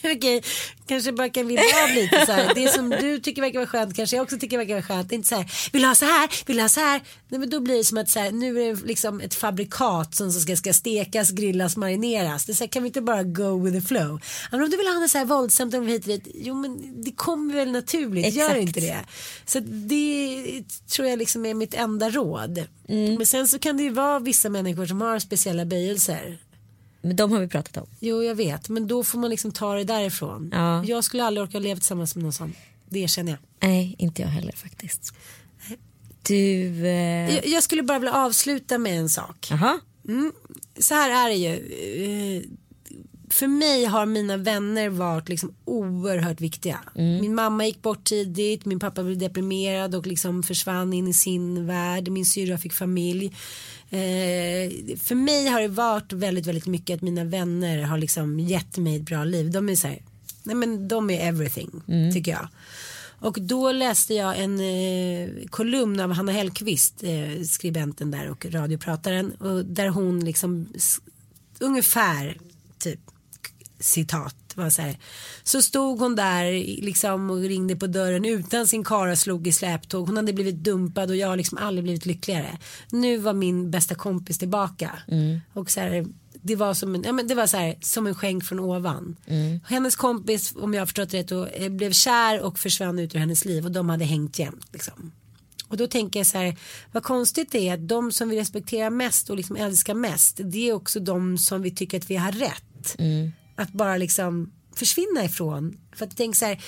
Okej, 0.17 0.43
kanske 0.87 1.13
bara 1.13 1.29
kan 1.29 1.47
vibba 1.47 1.63
av 1.85 1.95
lite 1.95 2.27
så 2.27 2.33
här. 2.33 2.55
Det 2.55 2.69
som 2.69 2.91
du 2.91 3.19
tycker 3.19 3.43
verkar 3.43 3.59
vara 3.59 3.69
skönt 3.69 3.97
kanske 3.97 4.17
jag 4.17 4.23
också 4.23 4.39
tycker 4.39 4.59
verkar 4.59 4.75
vara 4.75 4.83
skönt. 4.83 5.09
Det 5.09 5.15
är 5.15 5.17
inte 5.17 5.29
så 5.29 5.35
här, 5.35 5.71
vill 5.73 5.83
du 5.83 5.89
ha 5.89 5.95
så 5.95 6.05
här, 6.05 6.31
vill 6.47 6.57
du 6.57 6.63
ha 6.63 6.69
så 6.69 6.81
här. 6.81 7.01
Nej, 7.29 7.41
men 7.41 7.51
då 7.51 7.61
blir 7.61 7.77
det 7.77 7.85
som 7.85 7.99
att 7.99 8.11
så 8.11 8.19
här, 8.19 8.31
nu 8.33 8.63
är 8.63 8.75
det 8.75 8.87
liksom 8.87 9.21
ett 9.21 9.35
fabrikat 9.35 10.15
som 10.15 10.33
ska, 10.33 10.57
ska 10.57 10.73
stekas, 10.73 11.31
grillas, 11.31 11.77
marineras. 11.77 12.45
Det 12.45 12.53
är 12.53 12.55
så 12.55 12.65
här, 12.65 12.69
kan 12.69 12.83
vi 12.83 12.87
inte 12.87 13.01
bara 13.01 13.23
go 13.23 13.65
with 13.65 13.77
the 13.77 13.89
flow. 13.89 14.21
Men 14.51 14.63
om 14.63 14.71
du 14.71 14.77
vill 14.77 14.87
ha 14.87 14.95
något 14.95 15.11
så 15.11 15.19
här 15.19 15.25
våldsamt 15.25 15.75
och 15.75 15.87
hit 15.87 16.03
och 16.03 16.09
dit, 16.09 16.29
jo 16.35 16.55
men 16.55 17.03
det 17.03 17.13
kommer 17.13 17.55
väl 17.55 17.73
naturligt, 17.73 18.35
gör 18.35 18.45
Exakt. 18.45 18.61
inte 18.61 18.81
det. 18.81 18.99
Så 19.47 19.61
det 19.61 20.63
tror 20.91 21.09
jag 21.09 21.19
liksom 21.19 21.47
är 21.47 21.55
mitt 21.55 21.75
enda 21.75 22.11
råd. 22.11 22.67
Men 22.89 23.27
sen 23.27 23.49
så 23.49 23.59
kan 23.59 23.77
det 23.77 23.83
ju 23.83 23.91
vara 23.91 24.19
vissa 24.19 24.49
människor 24.49 24.87
som 24.87 25.01
har 25.01 25.19
speciella 25.19 25.65
böjelser. 25.65 26.39
Men 27.01 27.17
de 27.17 27.33
har 27.33 27.41
vi 27.41 27.49
pratat 27.49 27.77
om. 27.77 27.87
Jo 28.01 28.23
jag 28.23 28.35
vet 28.35 28.69
men 28.69 28.87
då 28.87 29.05
får 29.05 29.19
man 29.19 29.31
liksom 29.31 29.53
ta 29.53 29.75
det 29.75 29.85
därifrån. 29.85 30.51
Ja. 30.53 30.85
Jag 30.85 31.05
skulle 31.05 31.25
aldrig 31.25 31.43
orka 31.43 31.59
leva 31.59 31.77
tillsammans 31.77 32.17
med 32.17 32.23
någon 32.23 32.33
sån. 32.33 32.55
Det 32.89 33.09
känner 33.09 33.33
jag. 33.33 33.39
Nej, 33.69 33.95
inte 33.99 34.23
jag 34.23 34.29
heller 34.29 34.53
faktiskt. 34.53 35.15
Du... 36.23 36.87
Eh... 36.87 37.35
jag. 37.35 37.47
Jag 37.47 37.63
skulle 37.63 37.83
bara 37.83 37.99
vilja 37.99 38.15
avsluta 38.15 38.79
med 38.79 38.99
en 38.99 39.09
sak. 39.09 39.47
Jaha. 39.51 39.81
Så 40.79 40.95
här 40.95 41.11
är 41.11 41.29
det 41.29 41.35
ju. 41.35 42.49
För 43.37 43.47
mig 43.47 43.85
har 43.85 44.07
mina 44.07 44.37
vänner 44.37 44.89
varit 44.89 45.29
liksom 45.29 45.55
oerhört 45.65 46.41
viktiga. 46.41 46.81
Min 47.21 47.35
mamma 47.35 47.67
gick 47.67 47.83
bort 47.83 48.05
tidigt, 48.05 48.65
min 48.65 48.81
pappa 48.81 49.03
blev 49.03 49.19
deprimerad 49.19 49.95
och 49.95 50.07
liksom 50.07 50.43
försvann 50.43 50.93
in 50.93 51.09
i 51.09 51.13
sin 51.13 51.67
värld. 51.67 52.09
Min 52.09 52.27
syrra 52.27 52.59
fick 52.59 52.73
familj. 52.73 53.27
Eh, 53.91 54.97
för 54.99 55.15
mig 55.15 55.47
har 55.47 55.61
det 55.61 55.69
varit 55.69 56.13
väldigt, 56.13 56.47
väldigt 56.47 56.67
mycket 56.67 56.95
att 56.97 57.03
mina 57.03 57.25
vänner 57.25 57.83
har 57.83 57.99
liksom 57.99 58.41
gett 58.41 58.79
mig 58.79 58.97
ett 58.97 59.03
bra 59.03 59.25
liv. 59.25 59.51
De 59.51 59.69
är 59.69 59.77
så 59.77 59.87
här, 59.87 60.03
nej 60.43 60.57
men 60.57 60.89
de 60.89 61.11
är 61.11 61.29
everything 61.29 61.71
tycker 62.15 62.33
jag. 62.33 62.49
Och 63.19 63.41
då 63.41 63.73
läste 63.73 64.15
jag 64.15 64.39
en 64.39 64.61
eh, 64.61 65.47
kolumn 65.51 66.01
av 66.01 66.13
Hanna 66.13 66.33
Hellquist, 66.33 67.03
eh, 67.03 67.43
skribenten 67.43 68.11
där 68.11 68.31
och 68.31 68.47
radioprataren. 68.47 69.33
Och 69.33 69.65
där 69.65 69.89
hon 69.89 70.25
liksom 70.25 70.69
ungefär 71.61 72.39
typ 72.79 73.01
citat 73.79 74.37
var 74.55 74.71
så 74.71 74.83
här. 74.83 74.99
Så 75.43 75.63
stod 75.63 75.99
hon 75.99 76.17
där 76.17 76.53
liksom 76.83 77.31
och 77.31 77.41
ringde 77.41 77.77
på 77.77 77.87
dörren 77.87 78.25
utan 78.25 78.67
sin 78.67 78.85
kar 78.85 79.09
och 79.09 79.19
slog 79.19 79.47
i 79.47 79.53
släptåg. 79.53 80.07
Hon 80.07 80.17
hade 80.17 80.33
blivit 80.33 80.55
dumpad 80.55 81.11
och 81.11 81.17
jag 81.17 81.29
har 81.29 81.37
liksom 81.37 81.59
aldrig 81.59 81.85
blivit 81.85 82.07
lyckligare. 82.07 82.59
Nu 82.91 83.17
var 83.17 83.33
min 83.33 83.71
bästa 83.71 83.95
kompis 83.95 84.39
tillbaka. 84.39 84.91
Och 85.53 85.71
så 85.71 85.81
här, 85.81 86.07
det 86.43 86.57
var 86.57 86.75
som 86.75 86.95
en, 86.95 87.03
ja, 87.03 87.13
men 87.13 87.27
det 87.27 87.35
var 87.35 87.47
så 87.47 87.57
här, 87.57 87.77
som 87.81 88.07
en 88.07 88.15
skänk 88.15 88.45
från 88.45 88.61
ovan. 88.61 89.17
Hennes 89.67 89.97
kompis, 89.97 90.55
om 90.57 90.75
jag 90.75 90.81
har 90.81 90.87
förstått 90.87 91.15
rätt, 91.15 91.29
då, 91.29 91.47
eh, 91.47 91.69
blev 91.69 91.93
kär 91.93 92.41
och 92.41 92.59
försvann 92.59 92.99
ut 92.99 93.15
ur 93.15 93.19
hennes 93.19 93.45
liv 93.45 93.65
och 93.65 93.73
de 93.73 93.89
hade 93.89 94.05
hängt 94.05 94.39
jämt. 94.39 94.69
Liksom. 94.73 95.13
Och 95.69 95.77
då 95.77 95.87
tänker 95.87 96.21
jag 96.21 96.27
så 96.27 96.39
här, 96.39 96.57
vad 96.93 97.03
konstigt 97.03 97.53
det 97.53 97.69
är 97.69 97.75
att 97.75 97.89
de 97.89 98.13
som 98.13 98.29
vi 98.29 98.41
respekterar 98.41 98.91
mest 98.91 99.31
och 99.31 99.37
liksom 99.37 99.57
älskar 99.57 99.95
mest, 99.95 100.41
det 100.45 100.69
är 100.69 100.73
också 100.73 101.01
de 101.01 101.39
som 101.39 101.63
vi 101.63 101.71
tycker 101.71 101.99
att 101.99 102.11
vi 102.11 102.17
har 102.17 102.33
rätt. 102.33 102.97
Att 103.57 103.73
bara 103.73 103.97
liksom 103.97 104.53
försvinna 104.75 105.25
ifrån. 105.25 105.77
För 105.97 106.05
att 106.05 106.11
jag 106.11 106.17
tänker 106.17 106.39
så 106.39 106.45
här, 106.45 106.63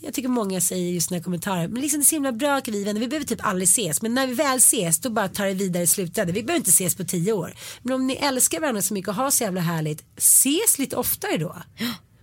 jag 0.00 0.14
tycker 0.14 0.28
många 0.28 0.60
säger 0.60 0.92
just 0.92 1.10
när 1.10 1.20
kommentarer, 1.20 1.68
men 1.68 1.82
liksom 1.82 2.00
det 2.00 2.04
är 2.04 2.06
så 2.06 2.16
himla 2.16 2.32
bra 2.32 2.56
att 2.56 2.68
vi 2.68 2.84
vänner, 2.84 3.00
vi 3.00 3.08
behöver 3.08 3.26
typ 3.26 3.46
aldrig 3.46 3.68
ses, 3.68 4.02
men 4.02 4.14
när 4.14 4.26
vi 4.26 4.34
väl 4.34 4.58
ses 4.58 4.98
då 4.98 5.10
bara 5.10 5.28
tar 5.28 5.46
det 5.46 5.54
vidare 5.54 5.82
i 5.82 5.86
slutändan. 5.86 6.34
Vi 6.34 6.42
behöver 6.42 6.60
inte 6.60 6.70
ses 6.70 6.94
på 6.94 7.04
tio 7.04 7.32
år. 7.32 7.54
Men 7.82 7.94
om 7.94 8.06
ni 8.06 8.14
älskar 8.14 8.60
varandra 8.60 8.82
så 8.82 8.94
mycket 8.94 9.08
och 9.08 9.14
har 9.14 9.30
så 9.30 9.44
jävla 9.44 9.60
härligt, 9.60 10.04
ses 10.16 10.78
lite 10.78 10.96
oftare 10.96 11.36
då. 11.36 11.56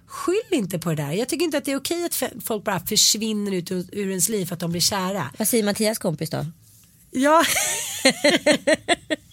Skyll 0.07 0.41
inte 0.51 0.79
på 0.79 0.89
det 0.89 0.95
där. 0.95 1.11
Jag 1.11 1.29
tycker 1.29 1.45
inte 1.45 1.57
att 1.57 1.65
det 1.65 1.71
är 1.71 1.77
okej 1.77 2.05
att 2.05 2.23
folk 2.43 2.63
bara 2.63 2.79
försvinner 2.79 3.51
ut 3.51 3.71
ur, 3.71 3.85
ur 3.91 4.09
ens 4.09 4.29
liv 4.29 4.45
för 4.45 4.53
att 4.53 4.59
de 4.59 4.71
blir 4.71 4.81
kära. 4.81 5.31
Vad 5.37 5.47
säger 5.47 5.63
Mattias 5.63 5.99
kompis 5.99 6.29
då? 6.29 6.45
Ja. 7.11 7.43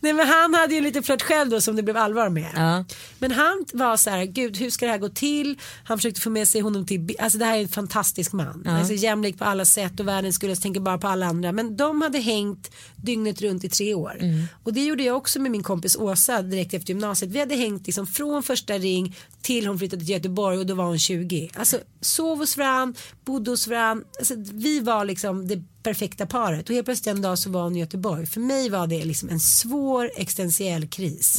Nej 0.00 0.12
men 0.12 0.26
han 0.26 0.54
hade 0.54 0.74
ju 0.74 0.80
lite 0.80 1.02
flört 1.02 1.22
själv 1.22 1.50
då 1.50 1.60
som 1.60 1.76
det 1.76 1.82
blev 1.82 1.96
allvar 1.96 2.28
med. 2.28 2.50
Ja. 2.54 2.84
Men 3.18 3.32
han 3.32 3.64
var 3.72 3.96
så 3.96 4.10
här, 4.10 4.24
gud 4.24 4.56
hur 4.56 4.70
ska 4.70 4.86
det 4.86 4.92
här 4.92 4.98
gå 4.98 5.08
till? 5.08 5.58
Han 5.84 5.98
försökte 5.98 6.20
få 6.20 6.30
med 6.30 6.48
sig 6.48 6.60
honom 6.60 6.86
till, 6.86 7.16
alltså 7.18 7.38
det 7.38 7.44
här 7.44 7.58
är 7.58 7.62
en 7.62 7.68
fantastisk 7.68 8.32
man. 8.32 8.66
Alltså 8.66 8.94
jämlik 8.94 9.38
på 9.38 9.44
alla 9.44 9.64
sätt 9.64 10.00
och 10.00 10.08
världens 10.08 10.36
skulle 10.36 10.56
tänker 10.56 10.80
bara 10.80 10.98
på 10.98 11.08
alla 11.08 11.26
andra. 11.26 11.52
Men 11.52 11.76
de 11.76 12.02
hade 12.02 12.18
hängt 12.18 12.70
dygnet 12.96 13.40
runt 13.40 13.64
i 13.64 13.68
tre 13.68 13.94
år. 13.94 14.18
Och 14.64 14.72
det 14.72 14.84
gjorde 14.84 15.02
jag 15.02 15.16
också 15.16 15.40
med 15.40 15.50
min 15.50 15.62
kompis 15.62 15.96
Åsa 15.96 16.42
direkt 16.42 16.74
efter 16.74 16.88
gymnasiet. 16.88 17.30
Vi 17.30 17.38
hade 17.38 17.54
hängt 17.54 17.86
liksom 17.86 18.06
från 18.06 18.42
första 18.42 18.78
ring 18.78 19.16
till 19.42 19.66
hon 19.66 19.78
flyttade 19.78 20.00
till 20.00 20.10
Göteborg 20.10 20.58
och 20.58 20.66
då 20.66 20.74
var 20.74 20.84
hon 20.84 20.98
20. 20.98 21.50
Alltså 21.54 21.78
sov 22.00 22.38
hos 22.38 22.56
varann, 22.56 22.94
bodde 23.24 23.50
hos 23.50 23.66
varann. 23.66 24.04
Alltså, 24.18 24.34
vi 24.36 24.80
var 24.80 25.04
liksom 25.04 25.48
det 25.48 25.62
perfekta 25.82 26.26
paret 26.26 26.68
och 26.68 26.74
helt 26.74 26.84
plötsligt 26.84 27.06
en 27.16 27.22
dag 27.22 27.38
så 27.38 27.50
var 27.50 27.62
hon 27.62 27.76
i 27.76 27.80
Göteborg. 27.80 28.26
För 28.26 28.40
mig 28.40 28.68
var 28.70 28.86
det 28.86 29.04
liksom 29.04 29.28
en 29.28 29.40
svår 29.40 30.10
existentiell 30.16 30.88
kris. 30.88 31.38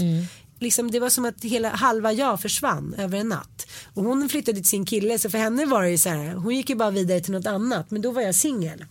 Liksom, 0.59 0.91
det 0.91 0.99
var 0.99 1.09
som 1.09 1.25
att 1.25 1.43
hela 1.43 1.69
halva 1.69 2.13
jag 2.13 2.41
försvann 2.41 2.93
över 2.97 3.17
en 3.17 3.29
natt. 3.29 3.67
Och 3.93 4.03
hon 4.03 4.29
flyttade 4.29 4.57
till 4.57 4.69
sin 4.69 4.85
kille 4.85 5.19
så 5.19 5.29
för 5.29 5.37
henne 5.37 5.65
var 5.65 5.83
det 5.83 5.89
ju 5.91 5.97
så 5.97 6.09
här, 6.09 6.33
hon 6.33 6.55
gick 6.55 6.69
ju 6.69 6.75
bara 6.75 6.91
vidare 6.91 7.19
till 7.21 7.31
något 7.31 7.47
annat 7.47 7.91
men 7.91 8.01
då 8.01 8.11
var 8.11 8.21
jag 8.21 8.35
singel. 8.35 8.85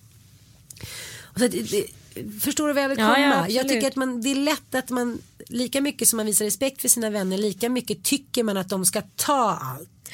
Förstår 2.40 2.68
du 2.68 2.74
vad 2.74 2.82
jag 2.84 2.88
vill 2.88 2.98
Ja, 2.98 3.07
komma? 3.14 3.18
ja, 3.20 3.34
jag 3.34 3.42
absolut. 3.44 3.68
tycker 3.68 3.86
att 3.86 3.96
man, 3.96 4.20
det 4.20 4.30
är 4.30 4.34
lätt 4.34 4.74
att 4.74 4.90
man 4.90 5.18
lika 5.48 5.80
mycket 5.80 6.09
som 6.09 6.16
man 6.16 6.26
visar 6.26 6.44
respekt 6.44 6.80
för 6.80 6.88
sina 6.88 7.11
vänner 7.11 7.38
lika 7.38 7.68
mycket 7.68 8.03
tycker 8.05 8.42
man 8.42 8.57
att 8.57 8.68
de 8.68 8.84
ska 8.84 9.03
ta 9.16 9.59
allt. 9.62 10.11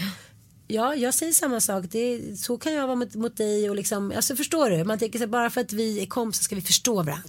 Ja, 0.69 0.95
jag 0.95 1.15
säger 1.15 1.33
samma 1.33 1.61
sak. 1.61 1.85
Det, 1.91 2.21
så 2.39 2.59
kan 2.59 2.73
jag 2.75 2.87
vara 2.87 2.97
mot, 2.97 3.15
mot 3.15 3.37
dig 3.37 3.71
och 3.71 3.77
liksom, 3.77 4.13
alltså 4.17 4.37
förstår 4.37 4.71
du? 4.71 4.85
Man 4.85 4.99
tänker 4.99 5.19
så 5.19 5.23
här, 5.25 5.31
bara 5.31 5.51
för 5.51 5.61
att 5.61 5.73
vi 5.73 6.03
är 6.03 6.07
kompisar 6.07 6.43
ska 6.43 6.55
vi 6.55 6.61
förstå 6.61 6.95
varandra. 6.95 7.23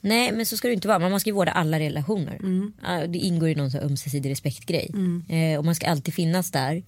Nej 0.00 0.32
men 0.32 0.46
så 0.46 0.56
ska 0.56 0.68
det 0.68 0.74
inte 0.74 0.88
vara. 0.88 0.98
Man 0.98 1.20
ska 1.20 1.30
ju 1.30 1.34
vårda 1.34 1.52
alla 1.52 1.78
relationer. 1.78 2.38
Ja, 2.82 3.06
Det 3.06 3.18
ingår 3.18 3.48
i 3.48 3.54
någon 3.54 3.70
så 3.70 3.78
här 3.78 3.84
ömsesidig 3.84 4.30
respektgrej. 4.30 4.90
Eh, 5.28 5.58
och 5.58 5.64
man 5.64 5.74
ska 5.74 5.86
alltid 5.86 6.14
finnas 6.14 6.50
där. 6.50 6.82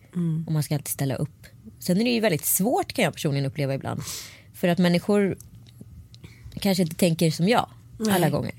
Och 0.47 0.53
man 0.53 0.63
ska 0.63 0.75
alltid 0.75 0.89
ställa 0.89 1.15
upp. 1.17 1.47
Sen 1.79 2.01
är 2.01 2.05
det 2.05 2.11
ju 2.11 2.21
väldigt 2.21 2.45
svårt 2.47 2.93
kan 2.93 3.05
jag 3.05 3.15
personligen 3.15 3.47
uppleva 3.47 3.75
ibland. 3.75 4.01
För 4.55 4.69
att 4.69 4.79
människor 4.79 5.37
kanske 6.61 6.83
inte 6.83 6.97
tänker 6.97 7.31
som 7.31 7.49
jag 7.49 7.69
alla 8.11 8.31
gånger. 8.31 8.55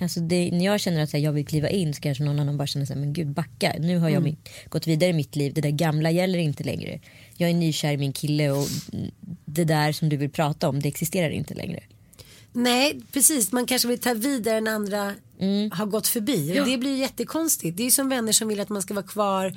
Alltså 0.00 0.20
det, 0.20 0.50
när 0.52 0.64
jag 0.64 0.80
känner 0.80 1.02
att 1.02 1.12
här, 1.12 1.20
jag 1.20 1.32
vill 1.32 1.46
kliva 1.46 1.68
in 1.68 1.94
så 1.94 2.00
kanske 2.00 2.24
någon 2.24 2.40
annan 2.40 2.56
bara 2.56 2.66
känner 2.66 2.86
så 2.86 2.92
här, 2.92 3.00
men 3.00 3.12
gud 3.12 3.28
backa. 3.28 3.74
Nu 3.78 3.98
har 3.98 4.08
jag 4.08 4.22
mitt, 4.22 4.48
gått 4.68 4.86
vidare 4.86 5.10
i 5.10 5.12
mitt 5.12 5.36
liv. 5.36 5.54
Det 5.54 5.60
där 5.60 5.70
gamla 5.70 6.10
gäller 6.10 6.38
inte 6.38 6.64
längre. 6.64 7.00
Jag 7.36 7.50
är 7.50 7.54
nykär 7.54 7.92
i 7.92 7.96
min 7.96 8.12
kille 8.12 8.50
och 8.50 8.66
det 9.44 9.64
där 9.64 9.92
som 9.92 10.08
du 10.08 10.16
vill 10.16 10.30
prata 10.30 10.68
om 10.68 10.80
det 10.80 10.88
existerar 10.88 11.30
inte 11.30 11.54
längre. 11.54 11.80
Nej, 12.52 13.00
precis. 13.12 13.52
Man 13.52 13.66
kanske 13.66 13.88
vill 13.88 13.98
ta 13.98 14.14
vidare 14.14 14.60
när 14.60 14.72
andra 14.72 15.14
Mm. 15.40 15.70
har 15.70 15.86
gått 15.86 16.06
förbi. 16.06 16.60
Och 16.60 16.66
det 16.66 16.78
blir 16.78 16.96
jättekonstigt. 16.96 17.76
Det 17.76 17.86
är 17.86 17.90
som 17.90 18.08
vänner 18.08 18.32
som 18.32 18.48
vill 18.48 18.60
att 18.60 18.68
man 18.68 18.82
ska 18.82 18.94
vara 18.94 19.06
kvar 19.06 19.56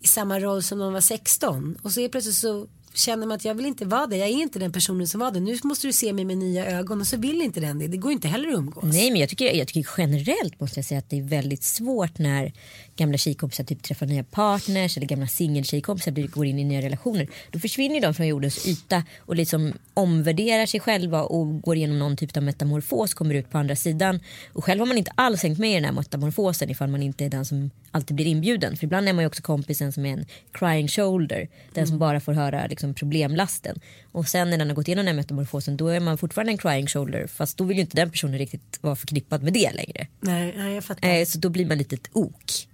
i 0.00 0.06
samma 0.06 0.40
roll 0.40 0.62
som 0.62 0.78
när 0.78 0.84
man 0.84 0.92
var 0.92 1.00
16. 1.00 1.78
Och 1.82 1.92
så 1.92 2.00
är 2.00 2.08
plötsligt 2.08 2.34
så 2.36 2.66
känner 2.98 3.26
man 3.26 3.34
att 3.36 3.44
jag 3.44 3.54
vill 3.54 3.66
inte 3.66 3.84
vara 3.84 4.06
det. 4.06 4.16
Jag 4.16 4.28
är 4.28 4.32
inte 4.32 4.58
den 4.58 4.72
personen 4.72 5.08
som 5.08 5.20
var 5.20 5.30
det. 5.30 5.40
Nu 5.40 5.58
måste 5.64 5.86
du 5.86 5.92
se 5.92 6.12
mig 6.12 6.24
med 6.24 6.38
nya 6.38 6.66
ögon 6.66 7.00
och 7.00 7.06
så 7.06 7.16
vill 7.16 7.42
inte 7.42 7.60
den 7.60 7.78
det. 7.78 7.88
Det 7.88 7.96
går 7.96 8.12
inte 8.12 8.28
heller 8.28 8.48
att 8.48 8.54
umgås. 8.54 8.84
Nej 8.84 9.10
men 9.10 9.20
jag 9.20 9.28
tycker, 9.28 9.54
jag 9.54 9.68
tycker 9.68 9.90
generellt 9.98 10.60
måste 10.60 10.78
jag 10.78 10.84
säga 10.84 10.98
att 10.98 11.10
det 11.10 11.18
är 11.18 11.22
väldigt 11.22 11.62
svårt 11.62 12.18
när 12.18 12.52
gamla 12.96 13.18
tjejkompisar 13.18 13.64
typ 13.64 13.82
träffar 13.82 14.06
nya 14.06 14.24
partners 14.24 14.96
eller 14.96 15.06
gamla 15.06 15.26
singeltjejkompisar 15.26 16.26
går 16.26 16.46
in 16.46 16.58
i 16.58 16.64
nya 16.64 16.82
relationer. 16.82 17.28
Då 17.50 17.58
försvinner 17.58 18.00
de 18.00 18.14
från 18.14 18.26
jordens 18.26 18.66
yta 18.66 19.04
och 19.18 19.36
liksom 19.36 19.72
omvärderar 19.94 20.66
sig 20.66 20.80
själva 20.80 21.22
och 21.22 21.60
går 21.60 21.76
igenom 21.76 21.98
någon 21.98 22.16
typ 22.16 22.36
av 22.36 22.42
metamorfos, 22.42 23.14
kommer 23.14 23.34
ut 23.34 23.50
på 23.50 23.58
andra 23.58 23.76
sidan. 23.76 24.20
Och 24.52 24.64
själv 24.64 24.80
har 24.80 24.86
man 24.86 24.98
inte 24.98 25.12
alls 25.14 25.42
hängt 25.42 25.58
med 25.58 25.70
i 25.70 25.74
den 25.74 25.84
här 25.84 25.92
metamorfosen 25.92 26.70
ifall 26.70 26.88
man 26.88 27.02
inte 27.02 27.24
är 27.24 27.28
den 27.28 27.44
som 27.44 27.70
alltid 27.90 28.16
blir 28.16 28.26
inbjuden. 28.26 28.76
För 28.76 28.84
ibland 28.84 29.08
är 29.08 29.12
man 29.12 29.22
ju 29.22 29.26
också 29.26 29.42
kompisen 29.42 29.92
som 29.92 30.06
är 30.06 30.12
en 30.12 30.26
crying 30.52 30.88
shoulder. 30.88 31.48
Den 31.72 31.86
som 31.86 31.98
bara 31.98 32.20
får 32.20 32.32
höra 32.32 32.66
liksom 32.66 32.85
problemlasten. 32.94 33.80
Och 34.12 34.28
sen 34.28 34.50
när 34.50 34.58
den 34.58 34.68
har 34.68 34.74
gått 34.76 34.88
igenom 34.88 35.04
den 35.04 35.14
här 35.14 35.22
metamorfosen 35.22 35.76
då 35.76 35.88
är 35.88 36.00
man 36.00 36.18
fortfarande 36.18 36.52
en 36.52 36.58
crying 36.58 36.86
shoulder. 36.86 37.26
Fast 37.26 37.58
då 37.58 37.64
vill 37.64 37.76
ju 37.76 37.82
inte 37.82 37.96
den 37.96 38.10
personen 38.10 38.38
riktigt 38.38 38.78
vara 38.80 38.96
förknippad 38.96 39.42
med 39.42 39.52
det 39.52 39.72
längre. 39.72 40.06
Nej, 40.20 40.54
nej 40.56 40.74
jag 40.74 40.84
fattar. 40.84 41.08
Eh, 41.08 41.24
så 41.24 41.38
då 41.38 41.48
blir 41.48 41.66
man 41.66 41.78
lite 41.78 41.94
ett 41.94 42.10
ok. 42.12 42.68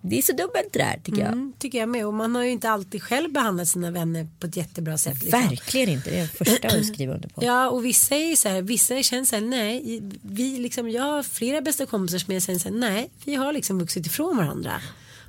Det 0.00 0.18
är 0.18 0.22
så 0.22 0.32
dubbelt 0.32 0.72
det 0.72 0.78
där 0.78 1.00
tycker 1.04 1.18
jag. 1.18 1.32
Mm, 1.32 1.52
tycker 1.58 1.78
jag 1.78 1.88
med. 1.88 2.06
Och 2.06 2.14
man 2.14 2.34
har 2.34 2.44
ju 2.44 2.50
inte 2.50 2.70
alltid 2.70 3.02
själv 3.02 3.32
behandlat 3.32 3.68
sina 3.68 3.90
vänner 3.90 4.28
på 4.38 4.46
ett 4.46 4.56
jättebra 4.56 4.98
sätt. 4.98 5.22
Liksom. 5.22 5.40
Verkligen 5.40 5.88
inte, 5.88 6.10
det 6.10 6.16
är 6.16 6.22
det 6.22 6.28
första 6.28 6.76
jag 6.76 6.84
skriver 6.84 7.14
under 7.14 7.28
på. 7.28 7.44
Ja 7.44 7.70
och 7.70 7.84
vissa 7.84 8.16
är 8.16 8.28
ju 8.30 8.36
så 8.36 8.48
här, 8.48 8.62
vissa 8.62 9.02
känner 9.02 9.24
så 9.24 9.36
här, 9.36 9.42
nej, 9.42 10.02
vi 10.22 10.58
liksom, 10.58 10.90
jag 10.90 11.02
har 11.02 11.22
flera 11.22 11.60
bästa 11.60 11.86
kompisar 11.86 12.18
som 12.18 12.34
jag 12.34 12.42
säger 12.42 12.58
så 12.58 12.68
här, 12.68 12.76
nej, 12.76 13.10
vi 13.24 13.34
har 13.34 13.52
liksom 13.52 13.78
vuxit 13.78 14.06
ifrån 14.06 14.36
varandra. 14.36 14.72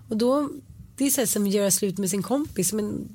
Och 0.10 0.18
då, 0.18 0.50
det 0.96 1.06
är 1.06 1.10
så 1.10 1.22
här 1.22 1.26
som 1.26 1.44
att 1.44 1.54
göra 1.54 1.72
slut 1.72 1.98
med 1.98 2.10
sin 2.10 2.24
kompis, 2.24 2.74
men 2.74 3.10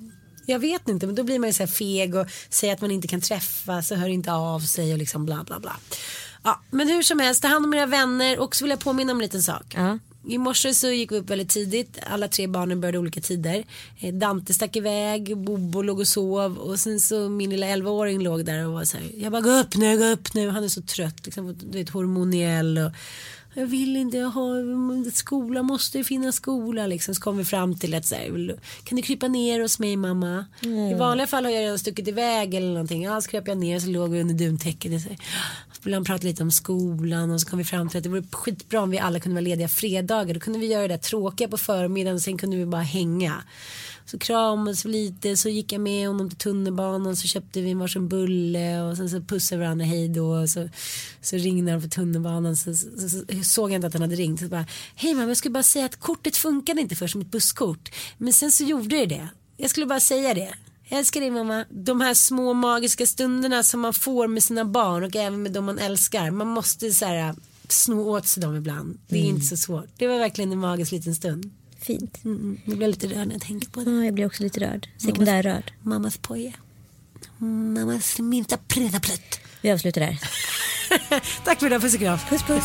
jag 0.46 0.58
vet 0.58 0.88
inte, 0.88 1.06
men 1.06 1.14
då 1.14 1.22
blir 1.22 1.38
man 1.38 1.48
ju 1.48 1.52
så 1.52 1.66
feg 1.66 2.14
och 2.14 2.26
säger 2.48 2.74
att 2.74 2.80
man 2.80 2.90
inte 2.90 3.08
kan 3.08 3.20
träffas 3.20 3.90
och 3.90 3.96
hör 3.96 4.08
inte 4.08 4.32
av 4.32 4.60
sig 4.60 4.92
och 4.92 4.98
liksom 4.98 5.24
bla 5.24 5.44
bla 5.44 5.60
bla. 5.60 5.76
Ja, 6.42 6.60
men 6.70 6.88
hur 6.88 7.02
som 7.02 7.18
helst, 7.18 7.42
ta 7.42 7.48
hand 7.48 7.64
om 7.64 7.74
era 7.74 7.86
vänner 7.86 8.38
och 8.38 8.56
så 8.56 8.64
vill 8.64 8.70
jag 8.70 8.80
påminna 8.80 9.12
om 9.12 9.18
en 9.18 9.22
liten 9.22 9.42
sak. 9.42 9.74
Ja. 9.76 9.98
I 10.26 10.38
morse 10.38 10.74
så 10.74 10.88
gick 10.88 11.12
vi 11.12 11.16
upp 11.16 11.30
väldigt 11.30 11.48
tidigt. 11.48 11.98
Alla 12.06 12.28
tre 12.28 12.46
barnen 12.46 12.80
började 12.80 12.98
olika 12.98 13.20
tider. 13.20 13.64
Eh, 14.00 14.14
Dante 14.14 14.54
stack 14.54 14.76
iväg, 14.76 15.36
Bobo 15.36 15.82
låg 15.82 15.98
och 16.00 16.08
sov 16.08 16.58
och 16.58 16.80
sen 16.80 17.00
så 17.00 17.28
min 17.28 17.50
lilla 17.50 17.66
11-åring 17.66 18.22
låg 18.22 18.44
där 18.44 18.66
och 18.66 18.72
var 18.72 18.84
så 18.84 18.96
här. 18.96 19.10
Jag 19.16 19.32
bara 19.32 19.42
gå 19.42 19.50
upp 19.50 19.76
nu, 19.76 19.98
gå 19.98 20.04
upp 20.04 20.34
nu. 20.34 20.48
Han 20.48 20.64
är 20.64 20.68
så 20.68 20.82
trött, 20.82 21.26
liksom, 21.26 21.56
du 21.60 21.78
vet 21.78 21.90
hormoniell 21.90 22.78
och 22.78 22.92
jag 23.54 23.66
vill 23.66 23.96
inte, 23.96 24.16
jag 24.16 24.28
har 24.28 25.10
skola, 25.10 25.62
måste 25.62 26.04
finnas 26.04 26.36
skola 26.36 26.86
liksom. 26.86 27.14
Så 27.14 27.20
kom 27.20 27.36
vi 27.36 27.44
fram 27.44 27.78
till 27.78 27.94
att 27.94 28.06
så 28.06 28.14
här, 28.14 28.58
kan 28.84 28.96
du 28.96 29.02
krypa 29.02 29.28
ner 29.28 29.60
hos 29.60 29.78
mig 29.78 29.96
mamma? 29.96 30.44
Mm. 30.62 30.78
I 30.78 30.94
vanliga 30.94 31.26
fall 31.26 31.44
har 31.44 31.52
jag 31.52 31.60
redan 31.60 31.78
stuckit 31.78 32.08
iväg 32.08 32.54
eller 32.54 32.68
någonting. 32.68 33.02
Ja, 33.02 33.20
så 33.20 33.30
kröp 33.30 33.48
jag 33.48 33.58
ner 33.58 33.80
så 33.80 33.88
låg 33.88 34.10
vi 34.10 34.20
under 34.20 34.34
duntäcket. 34.34 35.02
Så 35.02 35.08
ville 35.82 35.96
han 35.96 36.04
prata 36.04 36.26
lite 36.26 36.42
om 36.42 36.50
skolan 36.50 37.30
och 37.30 37.40
så 37.40 37.48
kom 37.48 37.58
vi 37.58 37.64
fram 37.64 37.88
till 37.88 37.98
att 37.98 38.04
det 38.04 38.10
vore 38.10 38.24
skitbra 38.32 38.80
om 38.80 38.90
vi 38.90 38.98
alla 38.98 39.20
kunde 39.20 39.34
vara 39.34 39.44
lediga 39.44 39.68
fredagar. 39.68 40.34
Då 40.34 40.40
kunde 40.40 40.58
vi 40.58 40.66
göra 40.66 40.82
det 40.82 40.88
där 40.88 40.98
tråkiga 40.98 41.48
på 41.48 41.58
förmiddagen 41.58 42.14
och 42.14 42.22
sen 42.22 42.38
kunde 42.38 42.56
vi 42.56 42.66
bara 42.66 42.82
hänga. 42.82 43.42
Så 44.06 44.18
kramades 44.18 44.84
vi 44.84 44.92
lite 44.92 45.36
så 45.36 45.48
gick 45.48 45.72
jag 45.72 45.80
med 45.80 46.08
honom 46.08 46.28
till 46.28 46.38
tunnelbanan 46.38 47.16
så 47.16 47.28
köpte 47.28 47.60
vi 47.60 47.70
en 47.70 47.78
varsin 47.78 48.08
bulle 48.08 48.82
och 48.82 48.96
sen 48.96 49.10
så 49.10 49.20
pussade 49.20 49.58
vi 49.58 49.64
varandra 49.64 49.84
hej 49.84 50.08
då 50.08 50.26
och 50.26 50.50
så, 50.50 50.68
så 51.20 51.36
ringde 51.36 51.72
han 51.72 51.80
för 51.80 51.88
tunnelbanan 51.88 52.56
så, 52.56 52.74
så, 52.74 52.88
så, 52.98 53.08
så, 53.08 53.24
såg 53.44 53.70
jag 53.70 53.74
inte 53.74 53.86
att 53.86 53.92
han 53.92 54.02
hade 54.02 54.14
ringt. 54.14 54.40
Så 54.40 54.46
bara, 54.46 54.66
hej 54.94 55.14
mamma 55.14 55.28
jag 55.28 55.36
skulle 55.36 55.52
bara 55.52 55.62
säga 55.62 55.86
att 55.86 56.00
kortet 56.00 56.36
funkade 56.36 56.80
inte 56.80 56.96
först 56.96 57.12
som 57.12 57.20
ett 57.20 57.30
busskort 57.30 57.94
men 58.18 58.32
sen 58.32 58.52
så 58.52 58.64
gjorde 58.64 58.96
det 58.96 59.06
det. 59.06 59.28
Jag 59.56 59.70
skulle 59.70 59.86
bara 59.86 60.00
säga 60.00 60.34
det. 60.34 60.54
Jag 60.88 60.98
älskar 60.98 61.20
dig 61.20 61.30
mamma. 61.30 61.64
De 61.70 62.00
här 62.00 62.14
små 62.14 62.52
magiska 62.52 63.06
stunderna 63.06 63.62
som 63.62 63.80
man 63.80 63.94
får 63.94 64.28
med 64.28 64.42
sina 64.42 64.64
barn 64.64 65.04
och 65.04 65.16
även 65.16 65.42
med 65.42 65.52
de 65.52 65.64
man 65.64 65.78
älskar. 65.78 66.30
Man 66.30 66.46
måste 66.46 66.90
så 66.90 67.06
här, 67.06 67.34
sno 67.68 68.10
åt 68.10 68.26
sig 68.26 68.42
dem 68.42 68.56
ibland. 68.56 68.98
Det 69.08 69.16
är 69.16 69.22
mm. 69.22 69.34
inte 69.34 69.46
så 69.46 69.56
svårt. 69.56 69.88
Det 69.96 70.06
var 70.06 70.18
verkligen 70.18 70.52
en 70.52 70.58
magisk 70.58 70.92
liten 70.92 71.14
stund. 71.14 71.50
Fint. 71.84 72.24
Mm, 72.24 72.40
mm. 72.40 72.60
jag 72.64 72.76
blir 72.76 72.88
lite 72.88 73.06
rörd 73.06 73.26
när 73.26 73.34
jag 73.34 73.42
tänker 73.42 73.68
på 73.68 73.80
det. 73.80 73.90
Ja, 73.90 74.04
jag 74.04 74.14
blir 74.14 74.26
också 74.26 74.42
lite 74.42 74.60
rörd. 74.60 74.88
Sekundärrörd. 74.96 75.72
Mammas 75.82 76.16
poja. 76.18 76.52
Mammas 77.38 78.18
minsta 78.18 78.56
pruttaplutt. 78.56 79.40
Vi 79.60 79.70
avslutar 79.70 80.00
där. 80.00 80.18
Tack 81.44 81.58
för 81.58 81.66
idag. 81.66 81.80
Puss 81.80 81.94
och 81.94 82.00
kram. 82.00 82.18
Puss 82.28 82.42
puss. 82.42 82.64